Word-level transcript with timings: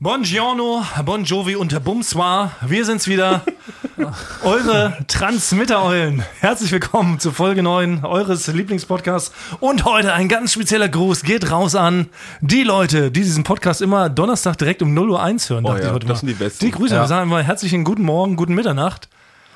Buongiorno, 0.00 0.84
Bon 1.04 1.24
Jovi 1.24 1.56
und 1.56 1.82
Bumswar. 1.82 2.52
Wir 2.64 2.84
sind's 2.84 3.08
wieder. 3.08 3.42
Eure 4.44 4.96
Transmitter-Eulen. 5.08 6.22
Herzlich 6.38 6.70
willkommen 6.70 7.18
zu 7.18 7.32
Folge 7.32 7.64
9 7.64 8.04
eures 8.04 8.46
Lieblingspodcasts. 8.46 9.34
Und 9.58 9.84
heute 9.84 10.12
ein 10.12 10.28
ganz 10.28 10.52
spezieller 10.52 10.88
Gruß 10.88 11.22
geht 11.22 11.50
raus 11.50 11.74
an 11.74 12.06
die 12.40 12.62
Leute, 12.62 13.10
die 13.10 13.22
diesen 13.22 13.42
Podcast 13.42 13.82
immer 13.82 14.08
Donnerstag 14.08 14.56
direkt 14.56 14.82
um 14.82 14.94
0 14.94 15.10
Uhr 15.10 15.20
1 15.20 15.50
hören. 15.50 15.64
Oh 15.66 15.74
ja, 15.74 15.98
das 15.98 16.04
mal. 16.04 16.14
sind 16.14 16.28
die 16.28 16.34
Besten. 16.34 16.64
Die 16.64 16.70
Grüße. 16.70 16.94
Ja. 16.94 17.02
Wir 17.02 17.08
sagen 17.08 17.28
immer 17.28 17.42
herzlichen 17.42 17.82
guten 17.82 18.04
Morgen, 18.04 18.36
guten 18.36 18.54
Mitternacht. 18.54 19.08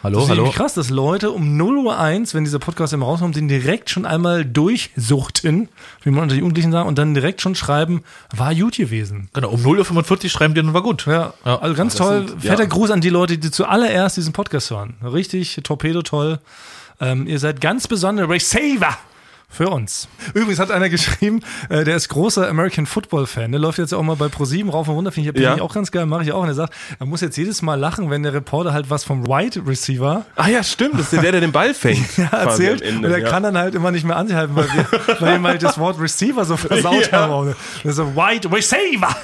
Hallo, 0.02 0.16
Das 0.18 0.24
ist 0.24 0.30
hallo. 0.30 0.50
krass, 0.50 0.74
dass 0.74 0.90
Leute 0.90 1.30
um 1.30 1.56
0 1.56 1.76
Uhr 1.76 1.96
1, 1.98 2.34
wenn 2.34 2.42
dieser 2.42 2.58
Podcast 2.58 2.92
immer 2.92 3.06
rauskommt, 3.06 3.36
den 3.36 3.46
direkt 3.46 3.88
schon 3.88 4.04
einmal 4.04 4.44
durchsuchten, 4.44 5.68
wie 6.02 6.10
man 6.10 6.24
unter 6.24 6.34
die 6.34 6.40
Jugendlichen 6.40 6.72
sagt, 6.72 6.88
und 6.88 6.98
dann 6.98 7.14
direkt 7.14 7.40
schon 7.40 7.54
schreiben, 7.54 8.02
war 8.34 8.52
gut 8.52 8.76
gewesen. 8.76 9.28
Genau, 9.32 9.50
um 9.50 9.60
0.45 9.62 10.24
Uhr 10.24 10.30
schreiben 10.30 10.54
die 10.54 10.60
dann 10.62 10.74
war 10.74 10.82
gut. 10.82 11.06
Ja, 11.06 11.34
Ja. 11.44 11.58
also 11.60 11.76
ganz 11.76 11.94
toll. 11.94 12.26
sind- 12.28 12.42
Fetter 12.42 12.64
ja. 12.64 12.68
Gruß 12.68 12.90
an 12.90 13.00
die 13.00 13.10
Leute, 13.10 13.38
die 13.38 13.50
zuallererst 13.52 14.16
diesen 14.16 14.32
Podcast 14.32 14.70
hören. 14.72 14.94
Richtig 15.04 15.60
Torpedo 15.62 16.02
toll. 16.02 16.40
Ähm, 17.00 17.26
ihr 17.28 17.38
seid 17.38 17.60
ganz 17.60 17.86
besondere 17.86 18.28
Receiver 18.28 18.96
für 19.52 19.68
uns. 19.68 20.08
Übrigens 20.34 20.58
hat 20.58 20.70
einer 20.70 20.88
geschrieben, 20.88 21.40
äh, 21.68 21.84
der 21.84 21.96
ist 21.96 22.08
großer 22.08 22.48
American 22.48 22.86
Football 22.86 23.26
Fan. 23.26 23.52
Der 23.52 23.60
läuft 23.60 23.78
jetzt 23.78 23.92
auch 23.92 24.02
mal 24.02 24.16
bei 24.16 24.28
ProSieben 24.28 24.70
rauf 24.70 24.88
und 24.88 24.94
runter. 24.94 25.12
Finde 25.12 25.30
ich, 25.30 25.38
Ja. 25.40 25.54
ich 25.54 25.60
auch 25.60 25.74
ganz 25.74 25.90
geil, 25.92 26.06
mache 26.06 26.22
ich 26.24 26.32
auch. 26.32 26.42
Und 26.42 26.48
er 26.48 26.54
sagt, 26.54 26.72
er 26.98 27.06
muss 27.06 27.20
jetzt 27.20 27.36
jedes 27.36 27.60
Mal 27.62 27.74
lachen, 27.78 28.08
wenn 28.10 28.22
der 28.22 28.32
Reporter 28.32 28.72
halt 28.72 28.88
was 28.88 29.04
vom 29.04 29.26
Wide 29.26 29.62
Receiver 29.66 30.24
Ah 30.36 30.48
ja, 30.48 30.62
stimmt, 30.62 30.94
das 30.94 31.12
ist 31.12 31.22
der, 31.22 31.32
der 31.32 31.40
den 31.42 31.52
Ball 31.52 31.74
fängt. 31.74 32.16
ja, 32.16 32.24
erzählt 32.28 32.80
Ende, 32.82 33.06
und 33.08 33.12
er 33.12 33.20
ja. 33.20 33.28
kann 33.28 33.42
dann 33.42 33.58
halt 33.58 33.74
immer 33.74 33.90
nicht 33.90 34.04
mehr 34.06 34.16
anhalten, 34.16 34.56
weil 34.56 34.66
wir, 34.72 35.20
weil 35.20 35.36
ihm 35.36 35.46
halt 35.46 35.62
das 35.62 35.76
Wort 35.78 36.00
Receiver 36.00 36.44
so 36.44 36.56
versaut 36.56 37.06
Ja. 37.12 37.18
haben. 37.28 37.54
Und 37.84 37.92
so, 37.92 38.14
Wide 38.16 38.50
Receiver! 38.50 39.14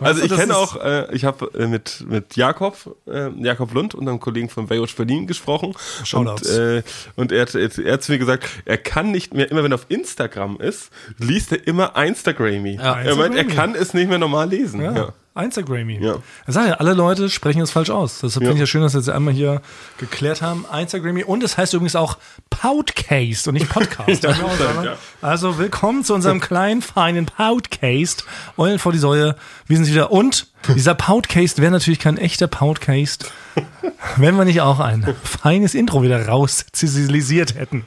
Also 0.00 0.22
ich 0.22 0.34
kenne 0.34 0.56
auch, 0.56 0.76
äh, 0.76 1.14
ich 1.14 1.24
habe 1.24 1.50
äh, 1.58 1.66
mit, 1.66 2.04
mit 2.08 2.36
Jakob, 2.36 2.96
äh, 3.06 3.30
Jakob 3.38 3.72
Lund, 3.74 3.94
unserem 3.94 4.20
Kollegen 4.20 4.48
von 4.48 4.66
Baywatch 4.66 4.96
Berlin 4.96 5.26
gesprochen. 5.26 5.68
Und, 5.68 6.06
Shoutouts. 6.06 6.48
äh, 6.50 6.82
und 7.16 7.32
er, 7.32 7.42
hat, 7.42 7.54
er, 7.54 7.92
hat 7.92 8.02
zu 8.02 8.12
mir 8.12 8.18
gesagt, 8.18 8.44
er 8.64 8.78
kann 8.78 9.10
nicht 9.10 9.34
mehr, 9.34 9.50
immer 9.50 9.62
wenn 9.64 9.72
er 9.72 9.76
auf 9.76 9.86
Instagram 9.88 10.58
ist, 10.60 10.90
liest 11.18 11.52
er 11.52 11.66
immer 11.66 11.96
Instagrammy. 11.96 12.76
Ja. 12.76 13.00
er 13.00 13.16
meint, 13.16 13.34
er 13.34 13.44
kann 13.44 13.74
es 13.74 13.94
nicht 13.94 14.08
mehr 14.08 14.18
normal 14.18 14.48
lesen. 14.48 14.80
Ja. 14.80 14.92
Ja. 14.92 15.12
Instagrammy. 15.34 15.98
Ja. 16.02 16.16
Ich 16.46 16.54
sag 16.54 16.66
ja, 16.68 16.74
alle 16.74 16.92
Leute 16.92 17.30
sprechen 17.30 17.62
es 17.62 17.70
falsch 17.70 17.90
aus. 17.90 18.18
Deshalb 18.20 18.42
Ja. 18.42 18.48
finde 18.50 18.54
ich 18.54 18.60
ja 18.60 18.66
schön, 18.66 18.82
dass 18.82 18.92
wir 18.92 19.00
jetzt 19.00 19.08
einmal 19.08 19.32
hier 19.32 19.62
geklärt 19.98 20.42
haben. 20.42 20.66
Instagrammy. 20.78 21.24
Und 21.24 21.42
es 21.42 21.56
heißt 21.56 21.72
übrigens 21.72 21.96
auch 21.96 22.18
Podcast 22.50 23.48
und 23.48 23.54
nicht 23.54 23.68
Podcast. 23.68 24.26
Auch 24.26 24.56
sagen? 24.58 24.84
ja. 24.84 24.96
Also 25.22 25.58
willkommen 25.58 26.04
zu 26.04 26.14
unserem 26.14 26.40
kleinen, 26.42 26.82
feinen 26.82 27.26
Podcast. 27.26 28.24
Eulen 28.58 28.78
vor 28.78 28.92
die 28.92 28.98
Säue. 28.98 29.36
Wir 29.66 29.76
sind 29.78 29.86
wieder. 29.88 30.12
Und 30.12 30.48
dieser 30.76 30.94
Podcast 30.94 31.60
wäre 31.60 31.72
natürlich 31.72 31.98
kein 31.98 32.18
echter 32.18 32.46
Podcast, 32.46 33.32
wenn 34.16 34.36
wir 34.36 34.44
nicht 34.44 34.60
auch 34.60 34.80
ein 34.80 35.14
feines 35.24 35.74
Intro 35.74 36.02
wieder 36.02 36.28
rauszisilisiert 36.28 37.54
hätten. 37.54 37.86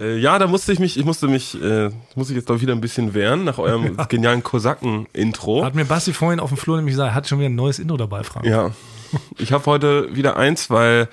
Äh, 0.00 0.16
ja, 0.18 0.38
da 0.38 0.46
musste 0.46 0.72
ich 0.72 0.78
mich, 0.78 0.98
ich 0.98 1.04
musste 1.04 1.28
mich, 1.28 1.60
äh, 1.62 1.90
muss 2.14 2.30
ich 2.30 2.36
jetzt 2.36 2.48
doch 2.48 2.60
wieder 2.60 2.72
ein 2.72 2.80
bisschen 2.80 3.12
wehren 3.12 3.44
nach 3.44 3.58
eurem 3.58 3.96
genialen 4.08 4.42
Kosaken-Intro. 4.42 5.64
Hat 5.64 5.74
mir 5.74 5.84
Basti 5.84 6.12
vorhin 6.12 6.40
auf 6.40 6.48
dem 6.48 6.56
Flur 6.56 6.76
nämlich 6.76 6.94
gesagt, 6.94 7.12
er 7.12 7.14
hat 7.14 7.28
schon 7.28 7.38
wieder 7.38 7.50
ein 7.50 7.54
neues 7.54 7.78
Intro 7.78 7.98
dabei, 7.98 8.22
Frank. 8.24 8.46
Ja. 8.46 8.70
Ich 9.38 9.52
habe 9.52 9.66
heute 9.66 10.14
wieder 10.14 10.36
eins, 10.36 10.70
weil 10.70 11.08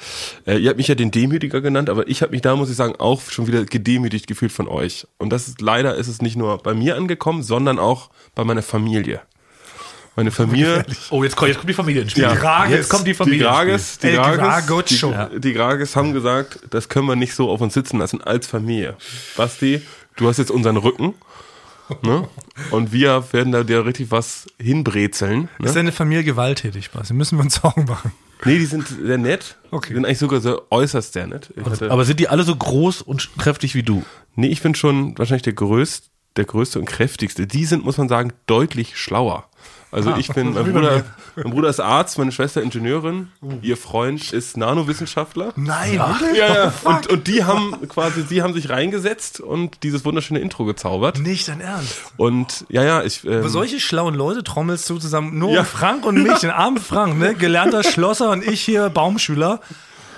äh, 0.46 0.58
ihr 0.58 0.70
habt 0.70 0.78
mich 0.78 0.88
ja 0.88 0.94
den 0.94 1.10
Demütiger 1.10 1.62
genannt, 1.62 1.90
aber 1.90 2.08
ich 2.08 2.22
habe 2.22 2.32
mich 2.32 2.42
da, 2.42 2.56
muss 2.56 2.70
ich 2.70 2.76
sagen, 2.76 2.96
auch 3.00 3.22
schon 3.22 3.48
wieder 3.48 3.66
gedemütigt 3.66 4.28
gefühlt 4.28 4.52
von 4.52 4.68
euch. 4.68 5.08
Und 5.18 5.32
das 5.32 5.48
ist 5.48 5.62
leider 5.62 5.96
ist 5.96 6.08
es 6.08 6.22
nicht 6.22 6.38
nur 6.38 6.60
bei 6.60 6.76
mir 6.76 6.96
angekommen, 6.96 7.42
sondern 7.42 7.80
auch 7.80 8.10
bei 8.36 8.44
meiner 8.44 8.62
Familie. 8.62 9.22
Meine 10.18 10.32
Familie, 10.32 10.84
Oh, 11.12 11.24
jetzt 11.24 11.36
kommt, 11.36 11.50
jetzt 11.50 11.58
kommt 11.60 11.70
die 11.70 11.74
Familie 11.76 12.02
ins 12.02 12.12
Spiel. 12.12 12.24
Ja. 12.24 12.34
Grages. 12.36 12.76
Jetzt 12.76 12.90
kommt 12.90 13.06
die 13.08 13.12
die 13.12 13.14
Familie 13.14 13.44
Grages, 13.46 14.00
die 14.00 14.12
Grages, 14.12 15.00
die, 15.32 15.40
die 15.40 15.54
Grages 15.54 15.96
haben 15.96 16.12
gesagt, 16.14 16.60
das 16.72 16.90
können 16.90 17.06
wir 17.08 17.16
nicht 17.16 17.34
so 17.36 17.50
auf 17.52 17.62
uns 17.62 17.74
sitzen 17.76 18.00
lassen 18.00 18.22
als 18.22 18.48
Familie. 18.48 18.98
Basti, 19.38 19.82
du 20.18 20.28
hast 20.28 20.38
jetzt 20.40 20.52
unseren 20.52 20.76
Rücken. 20.78 21.14
Ne? 22.02 22.28
Und 22.72 22.92
wir 22.92 23.24
werden 23.32 23.54
da 23.54 23.64
dir 23.64 23.86
richtig 23.86 24.12
was 24.12 24.48
hinbrezeln. 24.60 25.48
Ne? 25.60 25.68
Ist 25.68 25.76
deine 25.76 25.92
Familie 25.94 26.24
gewalttätig, 26.24 26.92
Basti? 26.92 27.14
Müssen 27.14 27.38
wir 27.38 27.44
uns 27.44 27.56
Sorgen 27.62 27.86
machen. 27.86 28.12
Nee, 28.44 28.58
die 28.58 28.66
sind 28.66 28.88
sehr 28.88 29.18
nett. 29.18 29.56
Okay. 29.72 29.90
Die 29.90 29.94
sind 29.96 30.06
eigentlich 30.06 30.18
sogar 30.20 30.42
so 30.42 30.62
äußerst 30.70 31.14
sehr 31.14 31.28
nett. 31.28 31.54
Ich 31.56 31.64
hatte- 31.64 31.90
Aber 31.92 32.06
sind 32.06 32.20
die 32.20 32.28
alle 32.28 32.44
so 32.44 32.56
groß 32.56 33.04
und 33.04 33.30
kräftig 33.38 33.74
wie 33.76 33.84
du? 33.84 34.04
Nee, 34.36 34.48
ich 34.48 34.62
bin 34.62 34.76
schon 34.76 35.18
wahrscheinlich 35.18 35.44
der 35.44 35.54
größte, 35.54 36.10
der 36.36 36.46
größte 36.46 36.78
und 36.80 36.86
kräftigste. 36.86 37.48
Die 37.48 37.66
sind, 37.66 37.86
muss 37.86 37.98
man 37.98 38.10
sagen, 38.10 38.34
deutlich 38.48 38.98
schlauer. 38.98 39.50
Also 39.92 40.14
ich 40.18 40.28
bin, 40.34 40.54
mein 40.54 40.74
Bruder, 40.74 41.04
mein 41.38 41.50
Bruder 41.52 41.70
ist 41.70 41.80
Arzt, 41.80 42.18
meine 42.18 42.32
Schwester 42.34 42.62
Ingenieurin, 42.62 43.30
Oh. 43.42 43.54
ihr 43.62 43.78
Freund 43.78 44.34
ist 44.34 44.58
Nanowissenschaftler. 44.58 45.54
Nein, 45.56 45.98
wirklich? 45.98 46.38
Ja, 46.38 46.54
ja. 46.54 46.74
Und, 46.84 47.08
und 47.08 47.28
die 47.28 47.46
haben 47.46 47.74
quasi, 47.88 48.24
sie 48.24 48.42
haben 48.44 48.54
sich 48.54 48.70
reingesetzt 48.70 49.40
und 49.40 49.84
dieses 49.84 50.04
wunderschöne 50.04 50.40
Intro 50.40 50.66
gezaubert. 50.66 51.20
Nicht 51.20 51.48
dein 51.48 51.62
Ernst. 51.62 51.96
Und 52.18 52.66
ja, 52.70 52.84
ja, 52.84 53.04
ich. 53.04 53.24
Ähm, 53.24 53.40
Aber 53.40 53.50
solche 53.50 53.80
schlauen 53.80 54.14
Leute 54.16 54.44
trommelst 54.44 54.90
du 54.90 54.98
zusammen, 54.98 55.40
nur 55.40 55.52
Ja. 55.52 55.64
Frank 55.64 56.06
und 56.06 56.22
mich, 56.22 56.40
den 56.40 56.50
armen 56.52 56.80
Frank, 56.80 57.18
ne? 57.18 57.34
gelernter 57.34 57.84
Schlosser 57.90 58.32
und 58.32 58.46
ich 58.46 58.62
hier 58.62 58.90
Baumschüler. 58.90 59.62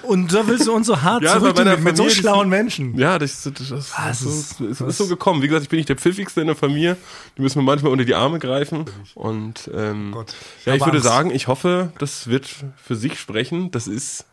Und 0.04 0.34
da 0.34 0.48
willst 0.48 0.68
du 0.68 0.74
uns 0.74 0.88
so 0.88 1.02
hart 1.02 1.24
Ja, 1.24 1.34
zurücknehmen 1.40 1.84
mit 1.84 1.98
so 1.98 2.10
schlauen 2.10 2.50
Menschen. 2.50 2.98
Ja, 2.98 3.20
das, 3.20 3.44
das, 3.44 3.54
das, 3.54 3.70
das, 3.70 3.92
Ah, 3.96 4.10
es 4.10 4.22
ist, 4.22 4.58
so, 4.58 4.66
ist- 4.68 4.82
ist 4.82 4.98
so 4.98 5.08
gekommen. 5.08 5.42
Wie 5.42 5.48
gesagt, 5.48 5.64
ich 5.64 5.70
bin 5.70 5.78
nicht 5.78 5.90
der 5.90 5.96
Pfiffigste 5.98 6.42
in 6.42 6.48
der 6.48 6.56
Familie. 6.56 6.98
Die 7.38 7.42
müssen 7.42 7.60
mir 7.60 7.66
manchmal 7.66 7.92
unter 7.92 8.06
die 8.06 8.16
Arme 8.16 8.40
greifen. 8.40 8.86
Und 9.16 9.70
ähm, 9.74 10.12
Gott. 10.14 10.34
Ich 10.60 10.66
ja, 10.66 10.76
ich 10.76 10.82
würde 10.82 10.98
Angst. 10.98 11.04
sagen, 11.08 11.32
ich 11.32 11.48
hoffe, 11.48 11.92
das 12.00 12.28
wird 12.28 12.48
für 12.84 12.96
sich 12.96 13.20
sprechen. 13.20 13.72
Das 13.72 13.88
ist, 13.88 14.26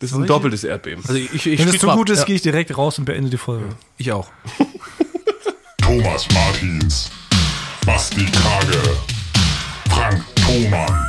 das 0.00 0.10
ist 0.12 0.16
ein 0.16 0.26
doppeltes 0.26 0.64
Erdbeben. 0.64 1.02
Also 1.06 1.14
ich, 1.18 1.46
ich 1.46 1.58
Wenn 1.58 1.68
es 1.68 1.78
zu 1.78 1.86
gut 1.88 2.10
ist, 2.10 2.20
ja, 2.20 2.24
gehe 2.24 2.36
ich 2.36 2.42
direkt 2.42 2.76
raus 2.76 2.98
und 2.98 3.04
beende 3.04 3.30
die 3.30 3.36
Folge. 3.38 3.64
ich 3.96 4.12
auch. 4.12 4.28
Thomas 5.78 6.26
Martins, 6.34 7.10
Basti 7.86 8.26
Krage, 8.26 8.78
Frank 9.88 10.22
Thoman, 10.36 11.06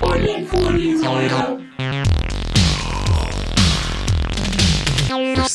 Eulen 0.00 0.46
vor 0.46 0.72
die 0.72 0.96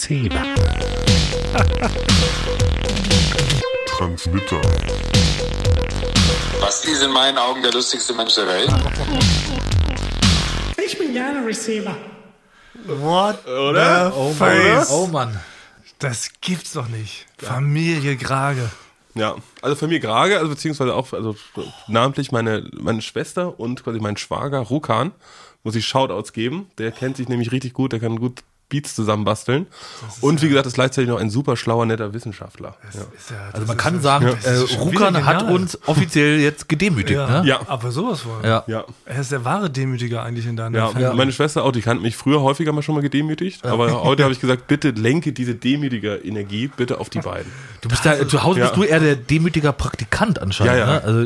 Säule. 0.07 0.29
Transmitter, 3.97 4.61
Basti 6.61 6.91
ist 6.91 7.01
in 7.01 7.11
meinen 7.11 7.39
Augen 7.39 7.63
der 7.63 7.71
lustigste 7.71 8.13
Mensch 8.13 8.35
der 8.35 8.45
Welt. 8.45 8.69
Ich 10.85 10.97
bin 10.99 11.13
gerne 11.13 11.43
Receiver. 11.47 11.95
What 12.85 13.47
Oder? 13.47 14.11
the 14.11 14.33
face? 14.35 14.91
Oh 14.91 15.07
Mann. 15.07 15.39
Das 15.97 16.29
gibt's 16.39 16.73
doch 16.73 16.87
nicht. 16.87 17.25
Familie 17.39 18.15
Grage. 18.15 18.69
Ja, 19.15 19.35
also 19.63 19.75
Familie 19.75 20.01
Grage, 20.01 20.37
also 20.37 20.49
beziehungsweise 20.49 20.93
auch, 20.93 21.13
also 21.13 21.35
namentlich 21.87 22.31
meine, 22.31 22.69
meine 22.73 23.01
Schwester 23.01 23.59
und 23.59 23.83
quasi 23.83 23.99
mein 23.99 24.17
Schwager 24.17 24.59
Rukan, 24.59 25.13
muss 25.63 25.73
ich 25.73 25.87
Shoutouts 25.87 26.31
geben. 26.31 26.69
Der 26.77 26.91
kennt 26.91 27.17
sich 27.17 27.27
nämlich 27.27 27.51
richtig 27.51 27.73
gut, 27.73 27.91
der 27.91 27.99
kann 27.99 28.19
gut 28.19 28.43
Beats 28.67 28.95
zusammenbasteln. 28.95 29.67
Und 30.21 30.41
wie 30.41 30.49
gesagt, 30.49 30.65
ist 30.65 30.73
gleichzeitig 30.73 31.09
noch 31.09 31.19
ein 31.19 31.29
super 31.29 31.55
schlauer, 31.55 31.85
netter 31.85 32.13
Wissenschaftler. 32.13 32.75
Ja. 32.93 32.99
Ja, 32.99 33.05
Also 33.53 33.67
man 33.67 33.77
kann 33.77 33.95
ja- 33.95 34.01
sagen, 34.01 34.25
äh, 34.27 34.67
schon 34.67 34.91
wieder 34.91 35.07
Rukan 35.07 35.25
hat 35.25 35.39
genial. 35.39 35.55
uns 35.55 35.79
offiziell 35.87 36.39
jetzt 36.39 36.67
gedemütigt. 36.67 37.19
Ja, 37.19 37.41
Ne? 37.41 37.47
Ja. 37.47 37.59
aber 37.67 37.91
sowas 37.91 38.21
von. 38.21 38.43
Ja. 38.43 38.63
Ja. 38.67 38.85
Er 39.05 39.21
ist 39.21 39.31
der 39.31 39.45
wahre 39.45 39.69
Demütiger 39.69 40.23
eigentlich 40.23 40.47
in 40.47 40.55
deiner 40.55 40.77
Ja, 40.77 40.87
Familie. 40.87 41.13
meine 41.13 41.31
Schwester 41.31 41.63
auch, 41.63 41.71
die 41.71 41.83
hat 41.83 42.01
mich 42.01 42.15
früher 42.17 42.41
häufiger 42.41 42.71
mal 42.71 42.81
schon 42.81 42.95
mal 42.95 43.01
gedemütigt, 43.01 43.65
aber 43.65 44.03
heute 44.03 44.23
habe 44.23 44.33
ich 44.33 44.39
gesagt, 44.41 44.67
bitte 44.67 44.89
lenke 44.89 45.31
diese 45.31 45.53
demütige 45.55 46.15
Energie 46.15 46.67
bitte 46.75 46.99
auf 46.99 47.09
die 47.11 47.19
beiden. 47.19 47.51
Du 47.81 47.89
bist 47.89 48.03
da, 48.05 48.27
zu 48.27 48.41
Hause 48.43 48.61
Ja. 48.61 48.65
bist 48.67 48.77
du 48.77 48.83
eher 48.83 48.99
der 48.99 49.15
demütiger 49.15 49.71
Praktikant 49.73 50.41
anscheinend. 50.41 50.73
Ja, 50.73 50.79
ja. 50.79 50.93
Ne? 50.93 51.03
Also, 51.03 51.19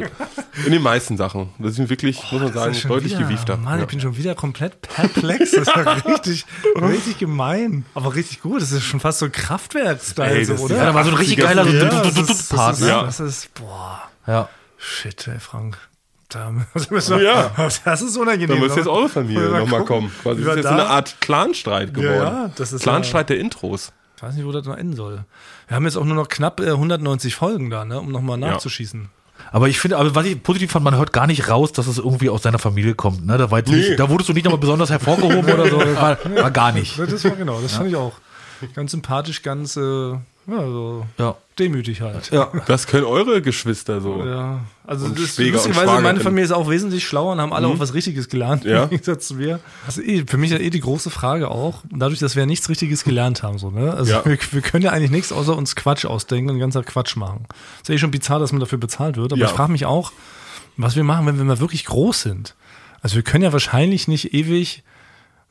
In 0.65 0.71
den 0.73 0.81
meisten 0.81 1.15
Sachen. 1.15 1.49
Das 1.57 1.75
sind 1.75 1.89
wirklich, 1.89 2.21
muss 2.33 2.41
man 2.41 2.51
sagen, 2.53 2.75
deutlich 2.87 3.13
wieder, 3.13 3.23
gewiefter. 3.23 3.55
Mann, 3.55 3.77
ja. 3.77 3.83
ich 3.85 3.89
bin 3.89 4.01
schon 4.01 4.17
wieder 4.17 4.35
komplett 4.35 4.81
perplex. 4.81 5.51
Das 5.51 5.67
ist 5.69 5.75
ja 5.75 5.81
richtig, 6.07 6.45
richtig 6.75 7.21
gemein. 7.29 7.85
Aber 7.93 8.15
richtig 8.15 8.41
gut. 8.41 8.61
Das 8.61 8.71
ist 8.71 8.83
schon 8.83 8.99
fast 8.99 9.19
so 9.19 9.25
ein 9.25 9.31
Kraftwerk-Style, 9.31 10.45
so, 10.45 10.53
das- 10.53 10.61
oder? 10.61 10.77
ja, 10.77 10.85
da 10.85 10.93
war 10.93 11.03
so 11.03 11.11
ein 11.11 11.15
richtig 11.17 11.37
geiler 11.39 11.63
so 11.65 11.71
Ja, 11.71 11.85
das 12.01 12.17
ist, 12.17 12.49
Part. 12.55 12.71
das 12.73 12.81
ist? 12.81 12.87
Ja. 12.87 13.03
das 13.03 13.19
ist, 13.19 13.53
boah, 13.53 14.01
Ja. 14.27 14.49
shit, 14.77 15.27
ey, 15.27 15.39
Frank. 15.39 15.77
Da 16.29 16.51
müssen 16.91 17.17
wir, 17.17 17.23
Ja. 17.23 17.51
Das 17.85 18.01
ist 18.01 18.15
unangenehm. 18.17 18.49
Da 18.49 18.55
müsste 18.61 18.79
jetzt 18.81 18.85
ne? 18.87 18.91
eure 18.91 19.09
Familie 19.09 19.49
Mal 19.49 19.59
nochmal 19.61 19.83
kommen. 19.85 20.11
Quasi, 20.21 20.41
das 20.43 20.49
ist 20.51 20.55
jetzt 20.57 20.65
da- 20.65 20.71
eine 20.71 20.85
Art 20.87 21.15
Clanstreit 21.21 21.93
geworden. 21.93 22.13
ja, 22.13 22.51
das 22.55 22.71
ist 22.73 22.83
Clanstreit 22.83 23.29
der 23.29 23.39
Intros. 23.39 23.91
Ich 24.17 24.21
weiß 24.23 24.35
nicht, 24.35 24.45
wo 24.45 24.51
das 24.51 24.65
noch 24.65 24.75
enden 24.77 24.95
soll. 24.95 25.23
Wir 25.67 25.75
haben 25.75 25.85
jetzt 25.85 25.95
auch 25.95 26.03
nur 26.03 26.15
noch 26.15 26.27
knapp 26.27 26.59
äh, 26.59 26.71
190 26.71 27.35
Folgen 27.35 27.69
da, 27.69 27.85
ne, 27.85 27.99
um 27.99 28.11
nochmal 28.11 28.37
nachzuschießen. 28.37 29.09
Aber 29.51 29.67
ich 29.69 29.79
finde, 29.79 29.97
aber 29.97 30.13
was 30.15 30.25
ich 30.25 30.41
positiv 30.43 30.71
fand, 30.71 30.83
man 30.85 30.95
hört 30.95 31.13
gar 31.13 31.27
nicht 31.27 31.49
raus, 31.49 31.71
dass 31.71 31.87
es 31.87 31.97
irgendwie 31.97 32.29
aus 32.29 32.43
seiner 32.43 32.59
Familie 32.59 32.93
kommt. 32.95 33.25
Ne? 33.25 33.37
Da, 33.37 33.49
war 33.51 33.61
Nee. 33.65 33.75
nicht, 33.75 33.99
da 33.99 34.09
wurdest 34.09 34.29
du 34.29 34.33
nicht 34.33 34.43
nochmal 34.45 34.59
besonders 34.59 34.89
hervorgehoben 34.89 35.51
oder 35.51 35.69
so. 35.69 35.77
War, 35.95 36.17
war 36.35 36.51
gar 36.51 36.71
nicht. 36.71 36.97
Das 36.99 37.23
war 37.23 37.31
genau, 37.31 37.59
das 37.61 37.73
fand 37.75 37.89
ich 37.89 37.95
auch. 37.95 38.13
Ganz 38.75 38.91
sympathisch, 38.91 39.41
ganz, 39.41 39.77
äh, 39.77 40.13
Ja, 40.49 40.61
so 40.65 41.05
Ja. 41.17 41.35
demütig 41.59 42.01
halt. 42.01 42.31
Ja. 42.31 42.51
Das 42.67 42.87
können 42.87 43.05
eure 43.05 43.41
Geschwister 43.41 44.01
so. 44.01 44.23
Ja, 44.25 44.61
also 44.87 45.05
Und 45.05 45.15
das 45.17 45.25
ist 45.25 45.37
lustigerweise, 45.39 46.01
meine. 46.01 46.19
Familie 46.21 46.45
ist 46.45 46.51
auch 46.51 46.69
wesentlich 46.69 47.05
schlauer 47.07 47.33
und 47.33 47.41
haben 47.41 47.53
alle 47.53 47.67
auch 47.67 47.77
was 47.79 47.93
Richtiges 47.93 48.29
gelernt, 48.29 48.63
Ja. 48.65 48.83
im 48.83 48.89
Gegensatz 48.89 49.27
zu 49.27 49.35
mir. 49.35 49.59
Also 49.85 50.01
eh, 50.01 50.23
für 50.27 50.37
mich 50.37 50.51
ja 50.51 50.57
eh 50.57 50.69
die 50.69 50.79
große 50.79 51.09
Frage 51.09 51.49
auch, 51.51 51.83
dadurch, 51.91 52.19
dass 52.19 52.35
wir 52.35 52.45
nichts 52.45 52.67
Richtiges 52.69 53.03
gelernt 53.03 53.43
haben, 53.43 53.57
so, 53.59 53.69
ne? 53.69 53.93
Also 53.93 54.11
Ja. 54.13 54.21
wir, 54.25 54.37
wir 54.51 54.61
können 54.61 54.83
ja 54.83 54.91
eigentlich 54.91 55.11
nichts 55.11 55.31
außer 55.31 55.55
uns 55.55 55.75
Quatsch 55.75 56.05
ausdenken 56.05 56.49
und 56.49 56.55
den 56.55 56.61
ganzen 56.61 56.81
Tag 56.83 56.91
Quatsch 56.91 57.15
machen. 57.15 57.45
Ist 57.81 57.89
ja 57.89 57.95
eh 57.95 57.97
schon 57.99 58.11
bizarr, 58.11 58.39
dass 58.39 58.51
man 58.51 58.59
dafür 58.59 58.77
bezahlt 58.79 59.17
wird, 59.17 59.31
aber 59.33 59.41
Ja. 59.41 59.47
ich 59.47 59.51
frage 59.53 59.71
mich 59.71 59.85
auch, 59.85 60.11
was 60.77 60.95
wir 60.95 61.03
machen, 61.03 61.25
wenn 61.25 61.37
wir 61.37 61.43
mal 61.45 61.59
wirklich 61.59 61.85
groß 61.85 62.21
sind. 62.21 62.55
Also 63.01 63.15
wir 63.15 63.23
können 63.23 63.43
ja 63.43 63.53
wahrscheinlich 63.53 64.07
nicht 64.07 64.33
ewig 64.33 64.83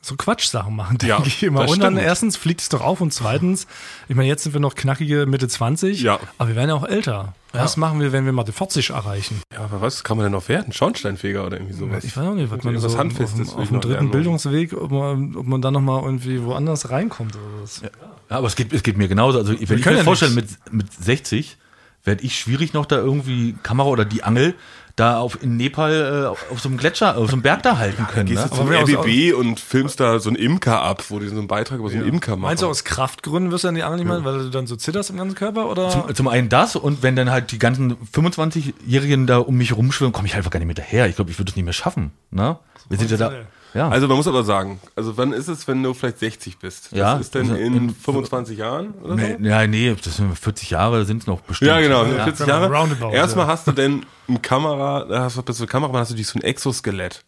so 0.09 0.17
Quatschsachen 0.17 0.75
machen, 0.75 0.99
denke 0.99 1.17
Ja, 1.17 1.23
ich 1.27 1.43
immer. 1.43 1.61
Und 1.61 1.83
dann 1.83 1.95
stimmt. 1.95 1.99
erstens 2.07 2.37
fliegt 2.37 2.61
es 2.61 2.69
doch 2.69 2.81
auf 2.81 3.01
und 3.01 3.13
zweitens, 3.15 3.67
ich 4.09 4.17
meine, 4.17 4.29
jetzt 4.29 4.43
sind 4.43 4.53
wir 4.55 4.61
noch 4.61 4.75
knackige 4.75 5.27
Mitte 5.27 5.47
20, 5.49 6.03
Ja. 6.03 6.19
aber 6.39 6.49
wir 6.49 6.57
werden 6.57 6.71
ja 6.71 6.75
auch 6.75 6.85
älter. 6.85 7.35
Was 7.53 7.77
machen 7.79 8.01
wir, 8.01 8.13
wenn 8.13 8.27
wir 8.27 8.33
mal 8.33 8.45
die 8.45 8.53
40 8.53 8.91
erreichen? 8.91 9.41
Ja, 9.53 9.61
aber 9.61 9.81
was 9.81 10.05
kann 10.05 10.17
man 10.19 10.25
denn 10.25 10.33
noch 10.33 10.49
werden? 10.49 10.73
Schornsteinfeger 10.73 11.47
oder 11.47 11.57
irgendwie 11.57 11.75
sowas? 11.75 12.05
Ich 12.05 12.15
weiß 12.17 12.27
auch 12.27 12.35
nicht, 12.35 12.51
was 12.51 12.63
man 12.63 12.79
so 12.79 12.99
Handfestes 12.99 13.49
auf, 13.49 13.57
auf 13.57 13.63
ich 13.63 13.69
dem 13.71 13.81
dritten 13.81 13.93
lernen. 13.95 14.11
Bildungsweg, 14.11 14.75
ob 14.75 14.91
man, 14.91 15.35
ob 15.35 15.47
man 15.47 15.63
dann 15.63 15.73
nochmal 15.73 16.03
irgendwie 16.03 16.43
woanders 16.45 16.91
reinkommt 16.91 17.35
oder 17.37 17.63
was. 17.63 17.81
Ja, 17.81 17.89
aber 18.37 18.47
es 18.49 18.55
geht, 18.55 18.73
es 18.75 18.83
geht 18.83 18.99
mir 18.99 19.09
genauso. 19.09 19.39
Also, 19.39 19.53
wenn 19.55 19.61
ich 19.63 19.69
können 19.83 19.95
mir 19.97 20.01
ja 20.01 20.05
vorstelle, 20.05 20.33
mit, 20.35 20.47
mit 20.71 20.93
60 20.93 21.57
werde 22.05 22.23
ich 22.23 22.39
schwierig 22.39 22.75
noch 22.75 22.85
da 22.87 22.97
irgendwie 22.97 23.55
Kamera 23.63 23.89
oder 23.89 24.05
die 24.05 24.23
Angel 24.23 24.55
da 24.99 25.19
auf, 25.19 25.43
in 25.43 25.57
Nepal 25.57 26.25
äh, 26.25 26.27
auf 26.53 26.61
so 26.61 26.69
einem 26.69 26.79
Gletscher, 26.79 27.17
auf 27.17 27.27
so 27.29 27.33
einem 27.35 27.43
Berg 27.43 27.63
da 27.63 27.79
halten 27.79 28.07
können. 28.07 28.27
Gehst 28.27 28.43
Ne? 28.45 28.51
du 28.51 28.57
zum 28.57 28.69
RBB 28.73 29.33
und 29.35 29.61
filmst 29.61 30.01
da 30.01 30.19
so 30.19 30.29
einen 30.31 30.37
Imker 30.37 30.83
ab, 30.83 31.05
wo 31.09 31.19
die 31.19 31.29
so 31.29 31.37
einen 31.37 31.47
Beitrag 31.49 31.79
über 31.79 31.89
so 31.91 31.97
einen 31.97 32.07
Imker 32.09 32.33
machen. 32.33 32.43
Meinst 32.43 32.63
du, 32.63 32.67
aus 32.69 32.85
Kraftgründen 32.85 33.53
wirst 33.53 33.65
du 33.65 33.69
dann 33.69 33.75
die 33.75 33.83
Angel 33.83 33.99
nicht 33.99 34.09
machen, 34.09 34.25
weil 34.25 34.39
du 34.39 34.51
dann 34.51 34.67
so 34.67 34.77
zitterst 34.77 35.11
im 35.11 35.17
ganzen 35.17 35.35
Körper? 35.37 35.69
Oder? 35.71 35.91
Zum, 35.91 36.15
zum 36.15 36.29
einen 36.29 36.49
das 36.49 36.77
und 36.77 37.03
wenn 37.03 37.17
dann 37.17 37.31
halt 37.31 37.53
die 37.53 37.59
ganzen 37.59 37.97
25-Jährigen 38.13 39.27
da 39.27 39.39
um 39.39 39.57
mich 39.57 39.77
rumschwimmen, 39.77 40.13
komme 40.13 40.27
ich 40.29 40.35
einfach 40.35 40.51
gar 40.51 40.59
nicht 40.59 40.69
mit 40.69 40.79
daher. 40.79 41.07
Ich 41.09 41.17
glaube, 41.17 41.31
ich 41.31 41.39
würde 41.39 41.51
es 41.51 41.57
nicht 41.57 41.65
mehr 41.65 41.73
schaffen. 41.75 42.13
Ne? 42.31 42.59
Wir 42.89 42.99
sind 42.99 43.11
ja 43.11 43.17
da. 43.17 43.33
Ja. 43.75 43.89
Also 43.91 44.09
man 44.09 44.17
muss 44.17 44.27
aber 44.27 44.45
sagen, 44.45 44.81
also 44.97 45.17
wann 45.19 45.33
ist 45.33 45.49
es, 45.49 45.69
wenn 45.69 45.83
du 45.83 45.93
vielleicht 45.95 46.19
60 46.19 46.59
bist? 46.59 46.91
Ja, 46.93 47.13
Das 47.15 47.27
ist 47.27 47.35
denn 47.35 47.51
also 47.51 47.55
in, 47.63 47.75
in- 47.75 47.95
25 47.95 48.59
Jahren 48.59 48.95
oder 49.03 49.11
so? 49.11 49.15
nee, 49.17 49.49
ja, 49.49 49.67
nee, 49.67 49.95
das 50.03 50.17
sind 50.17 50.37
40 50.39 50.71
Jahre 50.71 51.05
sind 51.05 51.23
es 51.23 51.27
noch 51.27 51.41
bestimmt. 51.43 51.69
Ja, 51.71 51.81
genau, 51.81 52.05
Ja. 52.05 52.25
40 52.25 52.47
Ja, 52.47 52.61
Jahre. 52.61 52.75
roundabout, 52.75 53.13
Erstmal 53.13 53.47
ja. 53.47 53.53
hast 53.53 53.67
du 53.67 53.73
denn 53.73 54.07
eine 54.27 54.39
Kamera, 54.41 55.05
da 55.05 55.23
hast 55.25 55.37
du 55.37 55.43
bist 55.43 55.59
du 55.61 55.65
eine 55.65 55.69
Kamera, 55.71 55.99
hast 55.99 56.11
du 56.11 56.15
dich 56.17 56.27
so 56.27 56.39
ein 56.39 56.43
Exoskelett. 56.43 57.23